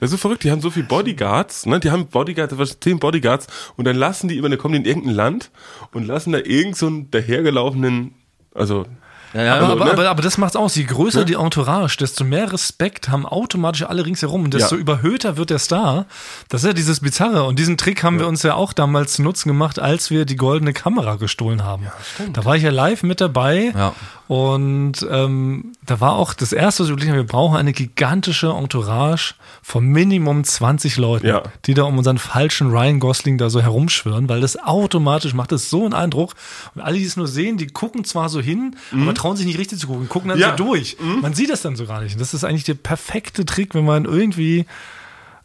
Das 0.00 0.08
ist 0.08 0.12
so 0.12 0.16
verrückt, 0.16 0.42
die 0.42 0.50
haben 0.50 0.60
so 0.60 0.70
viele 0.70 0.86
Bodyguards, 0.86 1.64
ne? 1.66 1.78
Die 1.78 1.92
haben 1.92 2.08
Bodyguards, 2.08 2.58
was, 2.58 2.80
zehn 2.80 2.98
Bodyguards 2.98 3.46
und 3.76 3.84
dann 3.84 3.94
lassen 3.94 4.26
die 4.26 4.36
immer, 4.36 4.48
dann 4.48 4.58
kommen 4.58 4.74
die 4.74 4.80
in 4.80 4.84
irgendein 4.84 5.14
Land 5.14 5.50
und 5.92 6.04
lassen 6.08 6.32
da 6.32 6.38
irgend 6.38 6.76
so 6.76 6.88
einen 6.88 7.08
dahergelaufenen, 7.12 8.14
also 8.52 8.84
Ja, 9.34 9.42
ja, 9.42 9.54
Aber, 9.56 9.68
aber, 9.70 9.84
ne? 9.86 9.90
aber, 9.92 10.08
aber 10.10 10.22
das 10.22 10.36
macht's 10.38 10.56
aus. 10.56 10.74
Je 10.76 10.84
größer 10.84 11.24
die 11.24 11.34
Entourage, 11.34 11.96
desto 11.98 12.24
mehr 12.24 12.52
Respekt 12.52 13.08
haben 13.08 13.24
automatisch 13.26 13.82
alle 13.84 14.04
ringsherum 14.04 14.44
und 14.44 14.54
desto 14.54 14.74
Ja. 14.74 14.80
überhöhter 14.80 15.36
wird 15.36 15.50
der 15.50 15.58
Star. 15.58 16.06
Das 16.48 16.62
ist 16.62 16.66
ja 16.66 16.72
dieses 16.74 17.00
Bizarre. 17.00 17.44
Und 17.44 17.58
diesen 17.58 17.78
Trick 17.78 18.02
haben 18.02 18.18
wir 18.18 18.26
uns 18.28 18.42
ja 18.42 18.54
auch 18.54 18.72
damals 18.72 19.14
zu 19.14 19.22
Nutzen 19.22 19.48
gemacht, 19.48 19.78
als 19.78 20.10
wir 20.10 20.24
die 20.26 20.36
goldene 20.36 20.72
Kamera 20.72 21.16
gestohlen 21.16 21.64
haben. 21.64 21.86
da 22.32 22.44
war 22.44 22.56
ich 22.56 22.62
ja 22.62 22.70
live 22.70 23.02
mit 23.02 23.20
dabei. 23.20 23.72
Ja. 23.74 23.94
Und 24.28 25.06
ähm, 25.10 25.72
da 25.84 26.00
war 26.00 26.12
auch 26.12 26.32
das 26.32 26.52
erste, 26.52 26.82
was 26.84 26.88
wir 26.88 26.92
überlegt 26.92 27.10
haben, 27.10 27.18
wir 27.18 27.26
brauchen 27.26 27.56
eine 27.56 27.72
gigantische 27.72 28.48
Entourage 28.50 29.34
von 29.62 29.84
Minimum 29.84 30.44
20 30.44 30.96
Leuten, 30.96 31.26
Ja. 31.26 31.42
die 31.66 31.74
da 31.74 31.82
um 31.82 31.98
unseren 31.98 32.18
falschen 32.18 32.70
Ryan 32.70 33.00
Gosling 33.00 33.36
da 33.36 33.50
so 33.50 33.60
herumschwirren, 33.60 34.28
weil 34.28 34.40
das 34.40 34.56
automatisch 34.56 35.34
macht 35.34 35.50
das 35.50 35.70
so 35.70 35.84
einen 35.84 35.94
Eindruck. 35.94 36.34
Und 36.76 36.82
alle, 36.82 36.98
die 36.98 37.04
es 37.04 37.16
nur 37.16 37.26
sehen, 37.26 37.56
die 37.58 37.66
gucken 37.66 38.04
zwar 38.04 38.28
so 38.28 38.40
hin, 38.40 38.76
aber 38.92 39.12
trauen 39.14 39.36
sich 39.36 39.46
nicht 39.46 39.58
richtig 39.58 39.80
zu 39.80 39.88
gucken, 39.88 40.08
gucken 40.08 40.28
dann 40.28 40.38
Mhm. 40.38 40.42
Ja. 40.42 40.52
Mhm. 40.52 40.58
so 40.58 40.64
durch. 40.64 40.96
Man 41.20 41.34
sieht 41.34 41.50
das 41.50 41.62
dann 41.62 41.74
so 41.76 41.86
gar 41.86 42.00
nicht. 42.00 42.12
Und 42.14 42.20
das 42.20 42.32
ist 42.32 42.44
eigentlich 42.44 42.64
der 42.64 42.74
perfekte 42.74 43.44
Trick, 43.44 43.74
wenn 43.74 43.84
man 43.84 44.04
irgendwie 44.04 44.66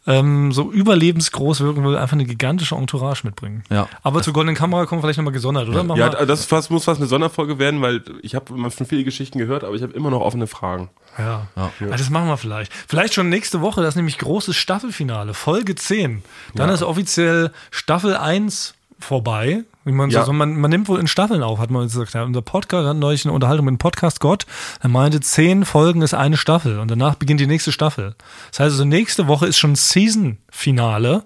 ähm, 0.08 0.52
so 0.52 0.72
überlebensgroß 0.72 1.60
wirken 1.60 1.84
will, 1.84 1.96
einfach 1.96 2.14
eine 2.14 2.24
gigantische 2.24 2.74
Entourage 2.74 3.24
mitbringen. 3.24 3.62
Ja. 3.70 3.88
Aber 4.02 4.22
zur 4.22 4.32
goldenen 4.32 4.56
Kamera 4.56 4.86
kommen 4.86 5.00
wir 5.00 5.06
vielleicht 5.06 5.18
nochmal 5.18 5.34
gesondert, 5.34 5.68
oder? 5.68 5.84
Machen 5.84 6.00
ja, 6.00 6.08
das 6.08 6.46
fast, 6.46 6.70
muss 6.70 6.84
fast 6.84 6.98
eine 6.98 7.06
Sonderfolge 7.06 7.58
werden, 7.58 7.82
weil 7.82 8.02
ich 8.22 8.34
habe 8.34 8.70
schon 8.70 8.86
viele 8.86 9.04
Geschichten 9.04 9.38
gehört, 9.38 9.64
aber 9.64 9.74
ich 9.74 9.82
habe 9.82 9.92
immer 9.92 10.10
noch 10.10 10.22
offene 10.22 10.46
Fragen. 10.46 10.88
Ja. 11.18 11.46
Ah, 11.56 11.70
das 11.78 12.08
machen 12.08 12.28
wir 12.28 12.38
vielleicht. 12.38 12.72
Vielleicht 12.72 13.12
schon 13.12 13.28
nächste 13.28 13.60
Woche, 13.60 13.82
das 13.82 13.90
ist 13.90 13.96
nämlich 13.96 14.16
großes 14.18 14.56
Staffelfinale, 14.56 15.34
Folge 15.34 15.74
10. 15.74 16.22
Dann 16.54 16.70
ist 16.70 16.82
offiziell 16.82 17.52
Staffel 17.70 18.16
1 18.16 18.74
vorbei. 18.98 19.64
Wie 19.84 19.92
man, 19.92 20.10
Ja. 20.10 20.24
so, 20.24 20.32
man, 20.32 20.60
man 20.60 20.70
nimmt 20.70 20.88
wohl 20.88 21.00
in 21.00 21.06
Staffeln 21.06 21.42
auf, 21.42 21.58
hat 21.58 21.70
man 21.70 21.84
gesagt. 21.84 22.12
Ja, 22.14 22.24
unser 22.24 22.42
Podcast 22.42 22.86
hat 22.86 22.96
neulich 22.96 23.24
eine 23.24 23.32
Unterhaltung 23.32 23.64
mit 23.64 23.72
dem 23.72 23.78
Podcast 23.78 24.20
Gott. 24.20 24.44
Er 24.80 24.88
meinte, 24.90 25.20
zehn 25.20 25.64
Folgen 25.64 26.02
ist 26.02 26.14
eine 26.14 26.36
Staffel 26.36 26.78
und 26.78 26.90
danach 26.90 27.14
beginnt 27.14 27.40
die 27.40 27.46
nächste 27.46 27.72
Staffel. 27.72 28.14
Das 28.50 28.60
heißt 28.60 28.72
also, 28.72 28.84
nächste 28.84 29.26
Woche 29.28 29.46
ist 29.46 29.58
schon 29.58 29.74
Season-Finale. 29.76 31.24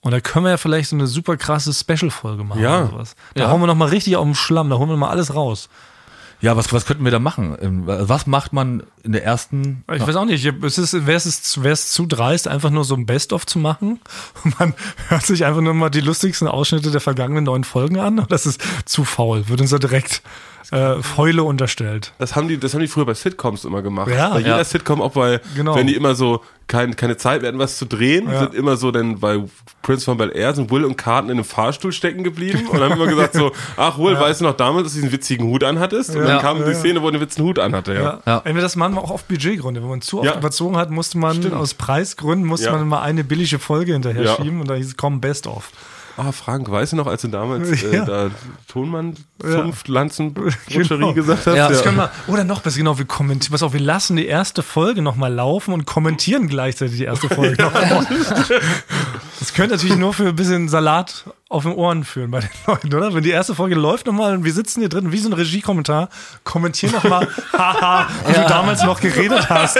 Und 0.00 0.10
da 0.12 0.20
können 0.20 0.44
wir 0.44 0.50
ja 0.50 0.56
vielleicht 0.58 0.90
so 0.90 0.96
eine 0.96 1.06
super 1.06 1.36
krasse 1.36 1.72
Special-Folge 1.72 2.44
machen 2.44 2.62
Ja. 2.62 2.80
oder 2.80 2.90
sowas. 2.90 3.16
Da 3.34 3.44
Ja. 3.44 3.50
hauen 3.50 3.60
wir 3.60 3.66
nochmal 3.66 3.88
richtig 3.88 4.16
auf 4.16 4.24
den 4.24 4.34
Schlamm, 4.34 4.68
da 4.70 4.76
holen 4.76 4.90
wir 4.90 4.96
mal 4.98 5.08
alles 5.08 5.34
raus. 5.34 5.68
Ja, 6.44 6.58
was, 6.58 6.70
was 6.74 6.84
könnten 6.84 7.04
wir 7.04 7.10
da 7.10 7.18
machen? 7.18 7.56
Ähm, 7.62 7.84
Was 7.86 8.26
macht 8.26 8.52
man 8.52 8.82
in 9.02 9.12
der 9.12 9.24
ersten? 9.24 9.82
Ich 9.90 10.06
weiß 10.06 10.14
auch 10.16 10.26
nicht, 10.26 10.44
es 10.44 10.76
ist, 10.76 11.06
wäre 11.06 11.16
es, 11.16 11.62
wäre 11.62 11.74
zu 11.74 12.04
dreist, 12.04 12.48
einfach 12.48 12.68
nur 12.68 12.84
so 12.84 12.94
ein 12.94 13.06
Best-of 13.06 13.46
zu 13.46 13.58
machen? 13.58 13.98
Und 14.44 14.60
man 14.60 14.74
hört 15.08 15.24
sich 15.24 15.46
einfach 15.46 15.62
nur 15.62 15.72
mal 15.72 15.88
die 15.88 16.02
lustigsten 16.02 16.46
Ausschnitte 16.46 16.90
der 16.90 17.00
vergangenen 17.00 17.44
neun 17.44 17.64
Folgen 17.64 17.98
an? 17.98 18.26
Das 18.28 18.44
ist 18.44 18.60
zu 18.84 19.04
faul? 19.04 19.48
Würde 19.48 19.62
uns 19.62 19.72
ja 19.72 19.78
direkt 19.78 20.20
äh, 20.72 21.02
Fäule 21.02 21.42
unterstellt. 21.44 22.12
Das 22.18 22.36
haben 22.36 22.48
die, 22.48 22.58
das 22.58 22.74
haben 22.74 22.80
die 22.80 22.88
früher 22.88 23.06
bei 23.06 23.14
Sitcoms 23.14 23.64
immer 23.64 23.82
gemacht. 23.82 24.08
Ja. 24.10 24.30
bei 24.30 24.38
jeder 24.38 24.58
Ja. 24.58 24.64
Sitcom, 24.64 25.00
auch 25.02 25.12
bei, 25.12 25.40
Genau. 25.56 25.74
wenn 25.76 25.86
die 25.86 25.94
immer 25.94 26.14
so 26.14 26.42
kein, 26.66 26.96
keine 26.96 27.18
Zeit 27.18 27.42
mehr 27.42 27.48
hatten, 27.48 27.58
was 27.58 27.76
zu 27.76 27.84
drehen, 27.84 28.26
Ja. 28.30 28.40
sind 28.40 28.54
immer 28.54 28.76
so 28.78 28.90
dann 28.90 29.20
bei 29.20 29.42
Prince 29.82 30.06
von 30.06 30.16
Bel 30.16 30.30
Air 30.34 30.54
sind 30.54 30.70
Will 30.70 30.84
und 30.84 30.96
Carton 30.96 31.28
in 31.28 31.36
einem 31.36 31.44
Fahrstuhl 31.44 31.92
stecken 31.92 32.24
geblieben 32.24 32.66
und 32.68 32.80
haben 32.80 32.92
immer 32.92 33.06
gesagt 33.06 33.34
so, 33.34 33.52
ach 33.76 33.98
Will, 33.98 34.18
weißt 34.18 34.40
du 34.40 34.44
noch 34.46 34.56
damals, 34.56 34.84
dass 34.84 34.92
du 34.94 35.00
diesen 35.00 35.12
witzigen 35.12 35.46
Hut 35.46 35.62
anhattest? 35.62 36.10
Und 36.16 36.22
dann 36.22 36.28
Ja. 36.28 36.38
kam 36.38 36.64
die 36.64 36.74
Szene, 36.74 37.02
wo 37.02 37.06
er 37.08 37.12
einen 37.12 37.20
witzigen 37.20 37.46
Hut 37.46 37.58
anhatte, 37.58 37.92
ja. 37.92 38.00
Ja. 38.02 38.20
Ja. 38.24 38.36
Entweder 38.38 38.62
das 38.62 38.76
machen 38.76 38.94
wir 38.94 39.02
auch 39.02 39.10
auf 39.10 39.24
Budgetgründe. 39.24 39.82
Wenn 39.82 39.88
man 39.90 40.00
zu 40.00 40.20
oft 40.20 40.26
Ja. 40.30 40.38
überzogen 40.38 40.76
hat, 40.78 40.90
musste 40.90 41.18
man 41.18 41.36
Stimmt. 41.36 41.54
aus 41.54 41.74
Preisgründen 41.74 42.46
musste 42.48 42.66
Ja. 42.66 42.72
man 42.72 42.80
immer 42.82 43.02
eine 43.02 43.24
billige 43.24 43.58
Folge 43.58 43.92
hinterher 43.92 44.22
Ja. 44.22 44.36
schieben 44.36 44.60
und 44.60 44.68
da 44.68 44.74
hieß 44.74 44.86
es 44.86 44.96
komm, 44.96 45.20
best 45.20 45.46
of. 45.46 45.70
Ah, 46.16 46.30
Frank, 46.32 46.70
weißt 46.70 46.92
du 46.92 46.96
noch, 46.96 47.06
als 47.06 47.22
du 47.22 47.28
damals 47.28 47.82
äh, 47.82 47.96
Ja. 47.96 48.04
da 48.04 48.30
Tonmann 48.68 49.14
Ja. 49.42 49.50
Zunft 49.62 49.88
Lanzen 49.88 50.34
Genau. 50.68 51.12
gesagt 51.12 51.46
hast? 51.46 51.56
Ja. 51.56 51.68
Das 51.68 51.82
können 51.82 51.96
wir, 51.96 52.10
oder 52.28 52.44
noch 52.44 52.60
besser, 52.62 52.78
genau, 52.78 52.96
wir 52.98 53.04
kommentieren, 53.04 53.52
pass 53.52 53.62
auf, 53.62 53.72
wir 53.72 53.80
lassen 53.80 54.16
die 54.16 54.26
erste 54.26 54.62
Folge 54.62 55.02
nochmal 55.02 55.32
laufen 55.32 55.74
und 55.74 55.86
kommentieren 55.86 56.46
gleichzeitig 56.48 56.98
die 56.98 57.04
erste 57.04 57.28
Folge. 57.28 57.56
Das 59.40 59.52
könnte 59.52 59.74
natürlich 59.74 59.96
nur 59.96 60.14
für 60.14 60.28
ein 60.28 60.36
bisschen 60.36 60.68
Salat 60.68 61.24
auf 61.48 61.64
den 61.64 61.72
Ohren 61.72 62.04
führen 62.04 62.30
bei 62.30 62.40
den 62.40 62.50
Leuten, 62.66 62.92
oder? 62.94 63.14
Wenn 63.14 63.22
die 63.22 63.30
erste 63.30 63.54
Folge 63.54 63.74
läuft 63.74 64.06
nochmal 64.06 64.34
und 64.34 64.44
wir 64.44 64.52
sitzen 64.52 64.80
hier 64.80 64.88
drin, 64.88 65.12
wie 65.12 65.18
so 65.18 65.28
ein 65.28 65.32
Regiekommentar, 65.32 66.08
kommentieren 66.44 66.92
nochmal, 66.94 67.28
haha, 67.52 68.06
wie 68.26 68.32
du 68.32 68.40
damals 68.46 68.82
noch 68.82 69.00
geredet 69.00 69.48
hast. 69.48 69.76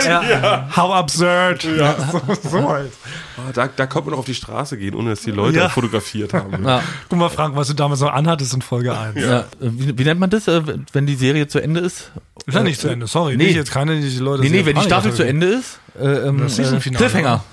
How 0.75 0.93
absurd. 0.93 1.61
So, 1.63 2.49
so 2.49 2.69
halt. 2.69 2.91
Ah, 3.37 3.51
da, 3.53 3.67
da 3.67 3.85
kommt 3.87 4.05
man 4.05 4.11
noch 4.13 4.19
auf 4.19 4.25
die 4.25 4.35
Straße 4.35 4.77
gehen, 4.77 4.95
ohne 4.95 5.09
dass 5.11 5.21
die 5.21 5.31
Leute 5.31 5.57
Ja. 5.57 5.69
fotografiert 5.69 6.33
haben. 6.33 6.63
Ja. 6.65 6.81
Guck 7.09 7.19
mal, 7.19 7.29
Frank, 7.29 7.55
was 7.55 7.67
du 7.67 7.73
damals 7.73 7.99
noch 7.99 8.13
anhattest 8.13 8.53
in 8.53 8.61
Folge 8.61 8.97
1. 8.97 9.15
Ja. 9.21 9.45
Wie, 9.59 9.97
wie 9.97 10.03
nennt 10.03 10.19
man 10.19 10.29
das, 10.29 10.47
äh, 10.47 10.61
wenn 10.93 11.05
die 11.05 11.15
Serie 11.15 11.47
zu 11.47 11.59
Ende 11.59 11.81
ist? 11.81 12.11
Ist 12.45 12.53
ja 12.55 12.63
nicht 12.63 12.79
zu 12.79 12.87
Ende, 12.87 13.07
sorry. 13.07 13.35
Nee. 13.35 13.47
Nicht 13.47 13.55
jetzt 13.55 13.71
keine, 13.71 13.99
die 13.99 14.17
Leute 14.19 14.43
Nee, 14.43 14.49
nee, 14.49 14.65
wenn 14.65 14.75
die 14.75 14.81
Staffel 14.83 15.13
zu 15.13 15.23
Ende 15.25 15.47
ist. 15.47 15.79
Äh, 15.99 16.05
ähm, 16.27 16.39
Das 16.39 16.55
Cliffhanger. 16.81 17.43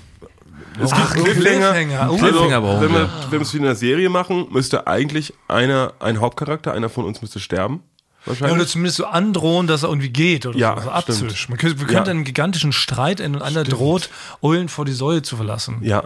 Es 0.81 0.91
gibt 0.91 1.01
Ach, 1.05 1.13
Cliffhanger. 1.13 2.09
Oh. 2.11 2.17
Cliffhanger 2.17 2.63
Also, 2.63 2.81
wenn, 2.81 2.91
wir, 2.93 3.09
wenn 3.29 3.39
wir 3.39 3.41
es 3.41 3.53
wie 3.53 3.57
in 3.57 3.65
einer 3.65 3.75
Serie 3.75 4.09
machen, 4.09 4.47
müsste 4.51 4.87
eigentlich 4.87 5.33
einer, 5.47 5.93
ein 5.99 6.19
Hauptcharakter, 6.19 6.73
einer 6.73 6.89
von 6.89 7.05
uns 7.05 7.21
müsste 7.21 7.39
sterben. 7.39 7.83
Ja, 8.25 8.31
oder 8.31 8.41
Wahrscheinlich. 8.41 8.69
zumindest 8.69 8.97
so 8.97 9.05
androhen, 9.05 9.67
dass 9.67 9.83
er 9.83 9.89
irgendwie 9.89 10.09
geht 10.09 10.45
oder 10.45 10.57
Ja, 10.57 10.79
so. 10.81 10.89
Also. 10.89 11.25
Man 11.49 11.57
könnte, 11.57 11.79
wir 11.79 11.87
Ja. 11.87 11.93
könnten 11.93 12.09
einen 12.09 12.23
gigantischen 12.23 12.71
Streit 12.71 13.19
enden 13.19 13.41
und 13.41 13.45
einer 13.45 13.63
droht, 13.65 14.09
Eulen 14.41 14.69
vor 14.69 14.85
die 14.85 14.93
Säule 14.93 15.21
zu 15.21 15.35
verlassen. 15.35 15.77
Ja. 15.81 16.03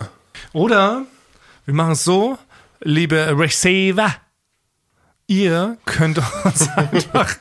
Oder 0.51 1.03
wir 1.65 1.73
machen 1.73 1.91
es 1.93 2.03
so, 2.03 2.37
liebe 2.81 3.35
Receiver, 3.37 4.11
ihr 5.27 5.77
könnt 5.85 6.19
uns 6.43 6.67
einfach, 6.75 7.35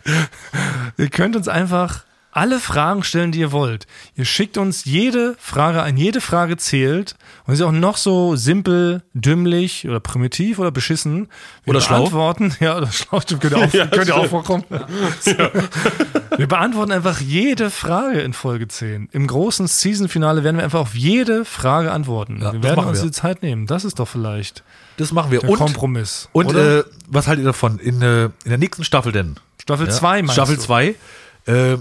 ihr 0.98 1.08
könnt 1.08 1.36
uns 1.36 1.48
einfach 1.48 2.04
alle 2.36 2.60
Fragen 2.60 3.02
stellen, 3.02 3.32
die 3.32 3.40
ihr 3.40 3.50
wollt. 3.52 3.86
Ihr 4.14 4.24
schickt 4.24 4.58
uns 4.58 4.84
jede 4.84 5.34
Frage 5.38 5.82
ein, 5.82 5.96
jede 5.96 6.20
Frage 6.20 6.56
zählt 6.56 7.16
und 7.46 7.54
ist 7.54 7.62
auch 7.62 7.72
noch 7.72 7.96
so 7.96 8.36
simpel, 8.36 9.02
dümmlich 9.14 9.88
oder 9.88 10.00
primitiv 10.00 10.58
oder 10.58 10.70
beschissen. 10.70 11.28
Wir 11.64 11.70
Oder 11.70 11.80
schlau. 11.80 11.98
beantworten, 12.00 12.54
ja, 12.60 12.76
oder 12.76 12.92
schlau, 12.92 13.20
könnt 13.20 13.44
ihr 13.52 13.56
auch, 13.58 13.72
Ja, 13.72 13.86
könnt 13.86 14.08
ihr 14.08 14.16
auch 14.16 14.26
vorkommen. 14.26 14.64
Wir 16.36 16.46
beantworten 16.48 16.92
einfach 16.92 17.20
jede 17.20 17.70
Frage 17.70 18.20
in 18.20 18.32
Folge 18.32 18.68
10. 18.68 19.08
Im 19.12 19.26
großen 19.26 19.66
Season-Finale 19.66 20.44
werden 20.44 20.56
wir 20.58 20.64
einfach 20.64 20.80
auf 20.80 20.94
jede 20.94 21.44
Frage 21.46 21.90
antworten. 21.92 22.40
Ja, 22.42 22.52
wir 22.52 22.62
werden 22.62 22.76
machen 22.76 22.88
uns 22.90 22.98
wir. 23.00 23.06
die 23.06 23.12
Zeit 23.12 23.42
nehmen. 23.42 23.66
Das 23.66 23.84
ist 23.84 23.98
doch 23.98 24.08
vielleicht 24.08 24.62
Das 24.98 25.12
machen 25.12 25.30
wir. 25.30 25.40
der 25.40 25.48
Und, 25.48 25.58
Kompromiss. 25.58 26.28
und 26.32 26.54
äh, 26.54 26.84
was 27.08 27.26
haltet 27.26 27.44
ihr 27.44 27.46
davon? 27.48 27.78
In, 27.78 28.02
äh, 28.02 28.24
in 28.26 28.30
der 28.44 28.58
nächsten 28.58 28.84
Staffel 28.84 29.12
denn? 29.12 29.36
Staffel 29.62 29.86
Ja? 29.86 29.92
2 29.92 30.22
meinst 30.22 30.34
Staffel 30.34 30.56
du? 30.56 30.62
2. 30.62 30.94
Äh, 31.46 31.76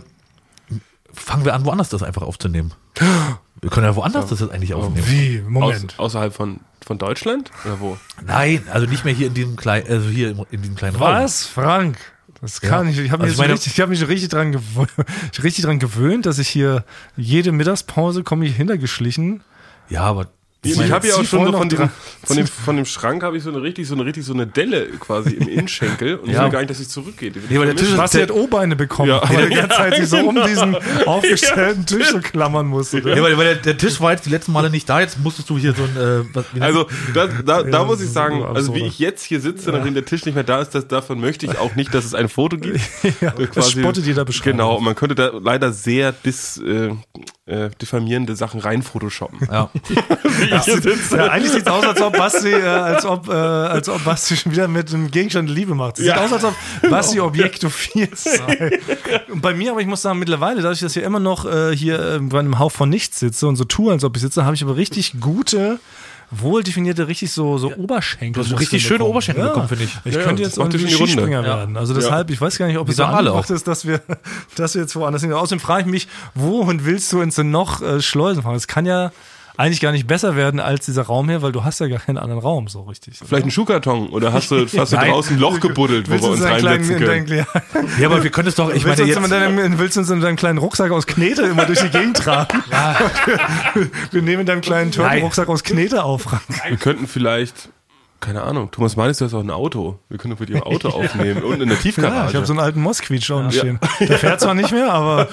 fangen 1.16 1.46
wir 1.46 1.54
an, 1.54 1.66
woanders 1.66 1.90
das 1.90 2.04
einfach 2.04 2.22
aufzunehmen. 2.22 2.74
Wir 3.62 3.70
können 3.70 3.86
ja 3.86 3.96
woanders 3.96 4.28
das 4.28 4.40
jetzt 4.40 4.52
eigentlich 4.52 4.74
aufnehmen. 4.74 5.06
Wie? 5.08 5.40
Aus, 5.42 5.50
Moment. 5.50 6.00
außerhalb 6.00 6.34
von, 6.34 6.60
von 6.86 6.98
Deutschland? 6.98 7.52
Oder 7.66 7.80
wo? 7.80 7.98
Nein, 8.26 8.64
also 8.72 8.86
nicht 8.88 9.06
mehr 9.06 9.14
hier 9.14 9.28
in 9.28 9.34
diesem 9.34 9.56
kleinen, 9.56 9.88
also 9.90 10.08
hier 10.10 10.36
in 10.52 10.62
diesem 10.62 10.76
kleinen 10.76 10.96
Raum. 10.96 11.08
Was? 11.08 11.46
Frank? 11.46 11.98
Das 12.42 12.62
kann 12.62 12.86
Ja. 12.88 12.92
ich. 12.92 13.00
Ich 13.00 13.12
habe 13.12 13.24
Also 13.24 13.26
mich, 13.26 13.32
ich 13.32 13.36
so 13.38 13.42
meine- 13.44 13.54
richtig, 13.54 13.74
ich 13.74 13.82
hab 13.82 13.90
mich 13.90 14.08
richtig, 14.08 14.30
dran 14.30 14.52
gewöhnt, 14.52 14.92
richtig 15.44 15.64
dran 15.66 15.80
gewöhnt, 15.80 16.26
dass 16.26 16.38
ich 16.38 16.48
hier 16.50 16.84
jede 17.18 17.52
Mittagspause 17.52 18.24
komme 18.24 18.46
ich 18.46 18.56
hintergeschlichen. 18.56 19.42
Ja, 19.90 20.02
aber 20.02 20.28
Ich, 20.72 20.78
meine, 20.78 20.92
habe 20.92 21.08
ja 21.08 21.14
auch 21.16 21.18
schon 21.24 21.46
so 21.46 21.52
von, 21.52 21.52
noch 21.52 21.66
dem, 21.68 21.90
von, 22.24 22.38
dem, 22.38 22.48
von 22.48 22.76
dem 22.76 22.86
Schrank 22.86 23.24
habe 23.24 23.38
ich 23.38 23.44
so 23.44 23.50
eine 23.50 23.62
richtig 23.62 23.88
so 23.88 23.96
eine 23.96 24.06
richtig 24.06 24.26
so 24.26 24.34
eine 24.34 24.48
Delle 24.48 24.88
quasi 25.00 25.32
im 25.36 25.48
Innenschenkel 25.48 26.16
und 26.18 26.30
ich 26.30 26.36
Ja. 26.36 26.44
will 26.44 26.50
gar 26.52 26.60
nicht, 26.60 26.70
dass 26.70 26.80
ich 26.80 26.88
ich 26.88 27.50
Nee, 27.50 27.60
weil 27.60 27.68
der. 27.68 27.76
Tisch- 27.76 27.96
hat 27.98 28.32
O-Beine 28.32 28.76
bekommen, 28.76 29.10
Ja. 29.10 29.22
aber 29.24 29.34
die 29.48 29.56
ganze 29.56 29.56
Ja, 29.56 29.70
Zeit 29.78 29.96
sich 29.96 30.10
so 30.10 30.18
um 30.18 30.36
genau. 30.36 30.48
diesen 30.48 30.76
aufgestellten 31.06 31.86
Tisch 31.86 32.10
so 32.10 32.20
klammern 32.20 32.68
musste. 32.68 33.00
Ja, 33.00 33.22
weil, 33.22 33.38
weil 33.38 33.46
der, 33.46 33.56
der 33.56 33.78
Tisch 33.78 34.00
war 34.02 34.12
jetzt 34.12 34.26
die 34.26 34.30
letzten 34.30 34.52
Male 34.52 34.70
nicht 34.70 34.88
da, 34.90 35.00
jetzt 35.02 35.20
musstest 35.20 35.50
du 35.50 35.58
hier 35.58 35.74
so 35.74 35.84
ein, 35.84 36.24
äh, 36.36 36.62
Also 36.62 36.88
da, 37.14 37.28
da, 37.28 37.64
da 37.64 37.84
muss 37.84 38.00
ich 38.00 38.06
das 38.08 38.14
sagen, 38.14 38.40
so 38.40 38.46
also 38.46 38.76
wie 38.76 38.86
ich 38.86 39.00
jetzt 39.00 39.24
hier 39.24 39.40
sitze, 39.42 39.72
nachdem 39.72 39.94
der 39.94 40.06
Tisch 40.06 40.26
nicht 40.26 40.36
mehr 40.36 40.44
da 40.44 40.62
ist, 40.62 40.72
das, 40.76 40.88
davon 40.88 41.20
möchte 41.20 41.46
ich 41.46 41.58
auch 41.58 41.76
nicht, 41.76 41.94
dass 41.94 42.06
es 42.06 42.14
ein 42.14 42.30
Foto 42.30 42.58
gibt. 42.58 42.80
Ja, 43.22 43.30
Äh, 43.38 43.48
das 43.54 43.72
spottet 43.72 44.06
jeder 44.06 44.26
Beschreibung. 44.26 44.58
Genau, 44.58 44.76
und 44.78 44.84
man 44.84 44.96
könnte 44.96 45.16
da 45.16 45.32
leider 45.42 45.72
sehr 45.72 46.12
dis, 46.12 46.58
äh, 46.58 46.92
äh, 47.46 47.70
diffamierende 47.82 48.36
Sachen 48.36 48.60
rein 48.60 48.82
photoshoppen. 48.84 49.48
ja. 49.52 49.70
Sitze. 50.64 51.18
Ja, 51.18 51.28
eigentlich 51.28 51.52
sieht 51.52 51.62
es 51.66 51.68
aus, 51.68 51.84
als 51.86 52.02
ob 52.02 52.18
Basti, 52.18 52.52
äh, 52.52 52.62
als 52.64 53.06
ob, 53.06 53.28
äh, 53.30 53.32
als 53.34 53.90
ob 53.90 54.04
Basti 54.04 54.36
schon 54.38 54.52
wieder 54.52 54.68
mit 54.68 54.94
einem 54.94 55.12
Gegenstand 55.12 55.50
Liebe 55.50 55.76
macht. 55.76 56.00
Es 56.00 56.06
sieht 56.06 56.16
Ja. 56.16 56.24
aus, 56.24 56.34
als 56.34 56.44
ob 56.44 56.56
Basti 56.90 57.20
objektophil 57.20 58.10
sei. 58.16 58.80
Und 59.32 59.42
bei 59.42 59.54
mir, 59.54 59.72
aber 59.72 59.82
ich 59.82 59.88
muss 59.88 60.02
sagen, 60.02 60.20
mittlerweile, 60.20 60.62
dadurch, 60.62 60.80
dass 60.80 60.96
ich 60.96 61.02
ja 61.02 61.08
immer 61.08 61.20
noch 61.20 61.46
äh, 61.46 61.76
hier 61.76 62.00
äh, 62.00 62.20
bei 62.20 62.40
einem 62.40 62.60
Hauch 62.60 62.72
von 62.72 62.90
nichts 62.90 63.20
sitze 63.20 63.48
und 63.48 63.56
so 63.56 63.64
tue, 63.66 63.92
als 63.92 64.04
ob 64.04 64.16
ich 64.16 64.22
sitze, 64.22 64.46
habe 64.46 64.56
ich 64.56 64.64
aber 64.64 64.76
richtig 64.76 65.20
gute, 65.20 65.80
wohl 66.32 66.64
definierte, 66.64 67.08
richtig 67.08 67.32
so, 67.32 67.58
so 67.60 67.72
Oberschenkel. 67.76 68.44
Du 68.44 68.50
hast 68.50 68.60
richtig 68.60 68.86
schöne 68.86 69.04
Oberschenkel 69.06 69.44
bekommen, 69.46 69.68
finde 69.68 69.84
ich. 69.84 69.96
Ich 70.06 70.16
Ja, 70.16 70.24
könnte 70.24 70.42
jetzt 70.42 70.58
irgendwie. 70.58 70.90
Skispringer 70.90 71.42
Ja. 71.42 71.46
werden. 71.60 71.78
Also 71.78 71.94
deshalb, 71.94 72.32
ich 72.32 72.42
weiß 72.42 72.58
gar 72.58 72.66
nicht, 72.68 72.78
ob 72.80 72.90
es 72.90 72.96
so 72.96 73.04
angebracht 73.04 73.46
auch. 73.46 73.56
ist, 73.56 73.68
dass 73.68 73.86
wir, 73.86 74.02
dass 74.56 74.74
wir 74.74 74.82
jetzt 74.82 74.96
woanders 74.96 75.22
hin. 75.22 75.32
Außerdem 75.32 75.60
frage 75.60 75.82
ich 75.82 75.88
mich, 75.88 76.08
wohin 76.34 76.84
willst 76.84 77.14
du 77.14 77.24
denn 77.24 77.52
noch 77.52 77.82
äh, 77.82 78.02
Schleusen 78.02 78.42
fahren? 78.42 78.56
Es 78.56 78.68
kann 78.68 78.86
ja 78.88 79.12
eigentlich 79.58 79.80
gar 79.82 79.92
nicht 79.92 80.08
besser 80.08 80.36
werden 80.36 80.60
als 80.60 80.86
dieser 80.86 81.04
Raum 81.04 81.30
hier, 81.30 81.42
weil 81.42 81.52
du 81.52 81.64
hast 81.64 81.80
ja 81.80 81.88
gar 81.88 82.00
keinen 82.00 82.18
anderen 82.18 82.42
Raum 82.42 82.68
so 82.68 82.82
richtig. 82.84 83.18
Vielleicht 83.26 83.46
ein 83.46 83.52
Schuhkarton 83.52 84.10
oder 84.10 84.34
hast 84.34 84.52
du, 84.52 84.66
hast 84.66 84.92
du 84.94 84.98
draußen 84.98 85.36
ein 85.36 85.40
Loch 85.40 85.60
gebuddelt, 85.60 86.08
wo 86.08 86.12
Willst 86.14 86.24
wir 86.26 86.28
du 86.30 86.34
uns 86.34 86.44
reinsetzen 86.44 86.62
kleinen, 86.62 86.84
in 86.84 86.98
können? 86.98 87.08
deinen, 87.08 87.46
kleinen- 87.74 88.00
ja, 88.00 88.08
aber 88.08 88.24
wir 88.24 88.30
können 88.32 88.48
es 88.48 88.56
doch, 88.56 88.70
ich 88.74 88.84
willst, 88.86 89.00
meine 89.00 89.10
jetzt, 89.12 89.24
in 89.24 89.30
deinem, 89.30 89.80
willst 89.80 89.96
du 89.96 90.02
uns 90.02 90.10
in 90.10 90.22
deinem 90.22 90.36
kleinen 90.36 90.58
Rucksack 90.58 90.92
aus 90.92 91.06
Knete 91.08 91.44
immer 91.44 91.66
durch 91.66 91.80
die 91.82 91.90
Gegend 91.90 92.18
tragen? 92.18 92.64
Wir 94.12 94.22
nehmen 94.22 94.42
in 94.42 94.46
deinem 94.46 94.62
kleinen 94.62 94.92
Turbo-Rucksack 94.92 95.50
aus 95.50 95.64
Knete 95.64 96.04
auf, 96.04 96.24
Frank. 96.24 96.42
Wir 96.68 96.78
könnten 96.78 97.08
vielleicht, 97.08 97.70
keine 98.26 98.42
Ahnung, 98.44 98.72
Thomas 98.72 98.96
Manis, 98.96 99.20
du 99.20 99.26
hast 99.26 99.34
auch 99.34 99.40
ein 99.42 99.52
Auto. 99.52 100.00
Wir 100.10 100.18
können 100.18 100.36
mit 100.40 100.50
dir 100.50 100.56
ein 100.58 100.64
Auto 100.64 100.90
aufnehmen 100.90 101.44
und 101.44 101.62
in 101.62 101.70
der 101.70 101.78
Ja, 101.78 101.84
Tiefgarage. 101.84 102.30
ich 102.32 102.36
habe 102.36 102.46
so 102.46 102.54
einen 102.54 102.60
alten 102.60 102.82
Moskvitsch 102.82 103.30
da 103.30 103.36
unten 103.36 103.52
stehen. 103.52 103.80
Der 104.00 104.18
fährt 104.18 104.42
zwar 104.42 104.54
nicht 104.56 104.72
mehr, 104.72 104.92
aber 104.92 105.28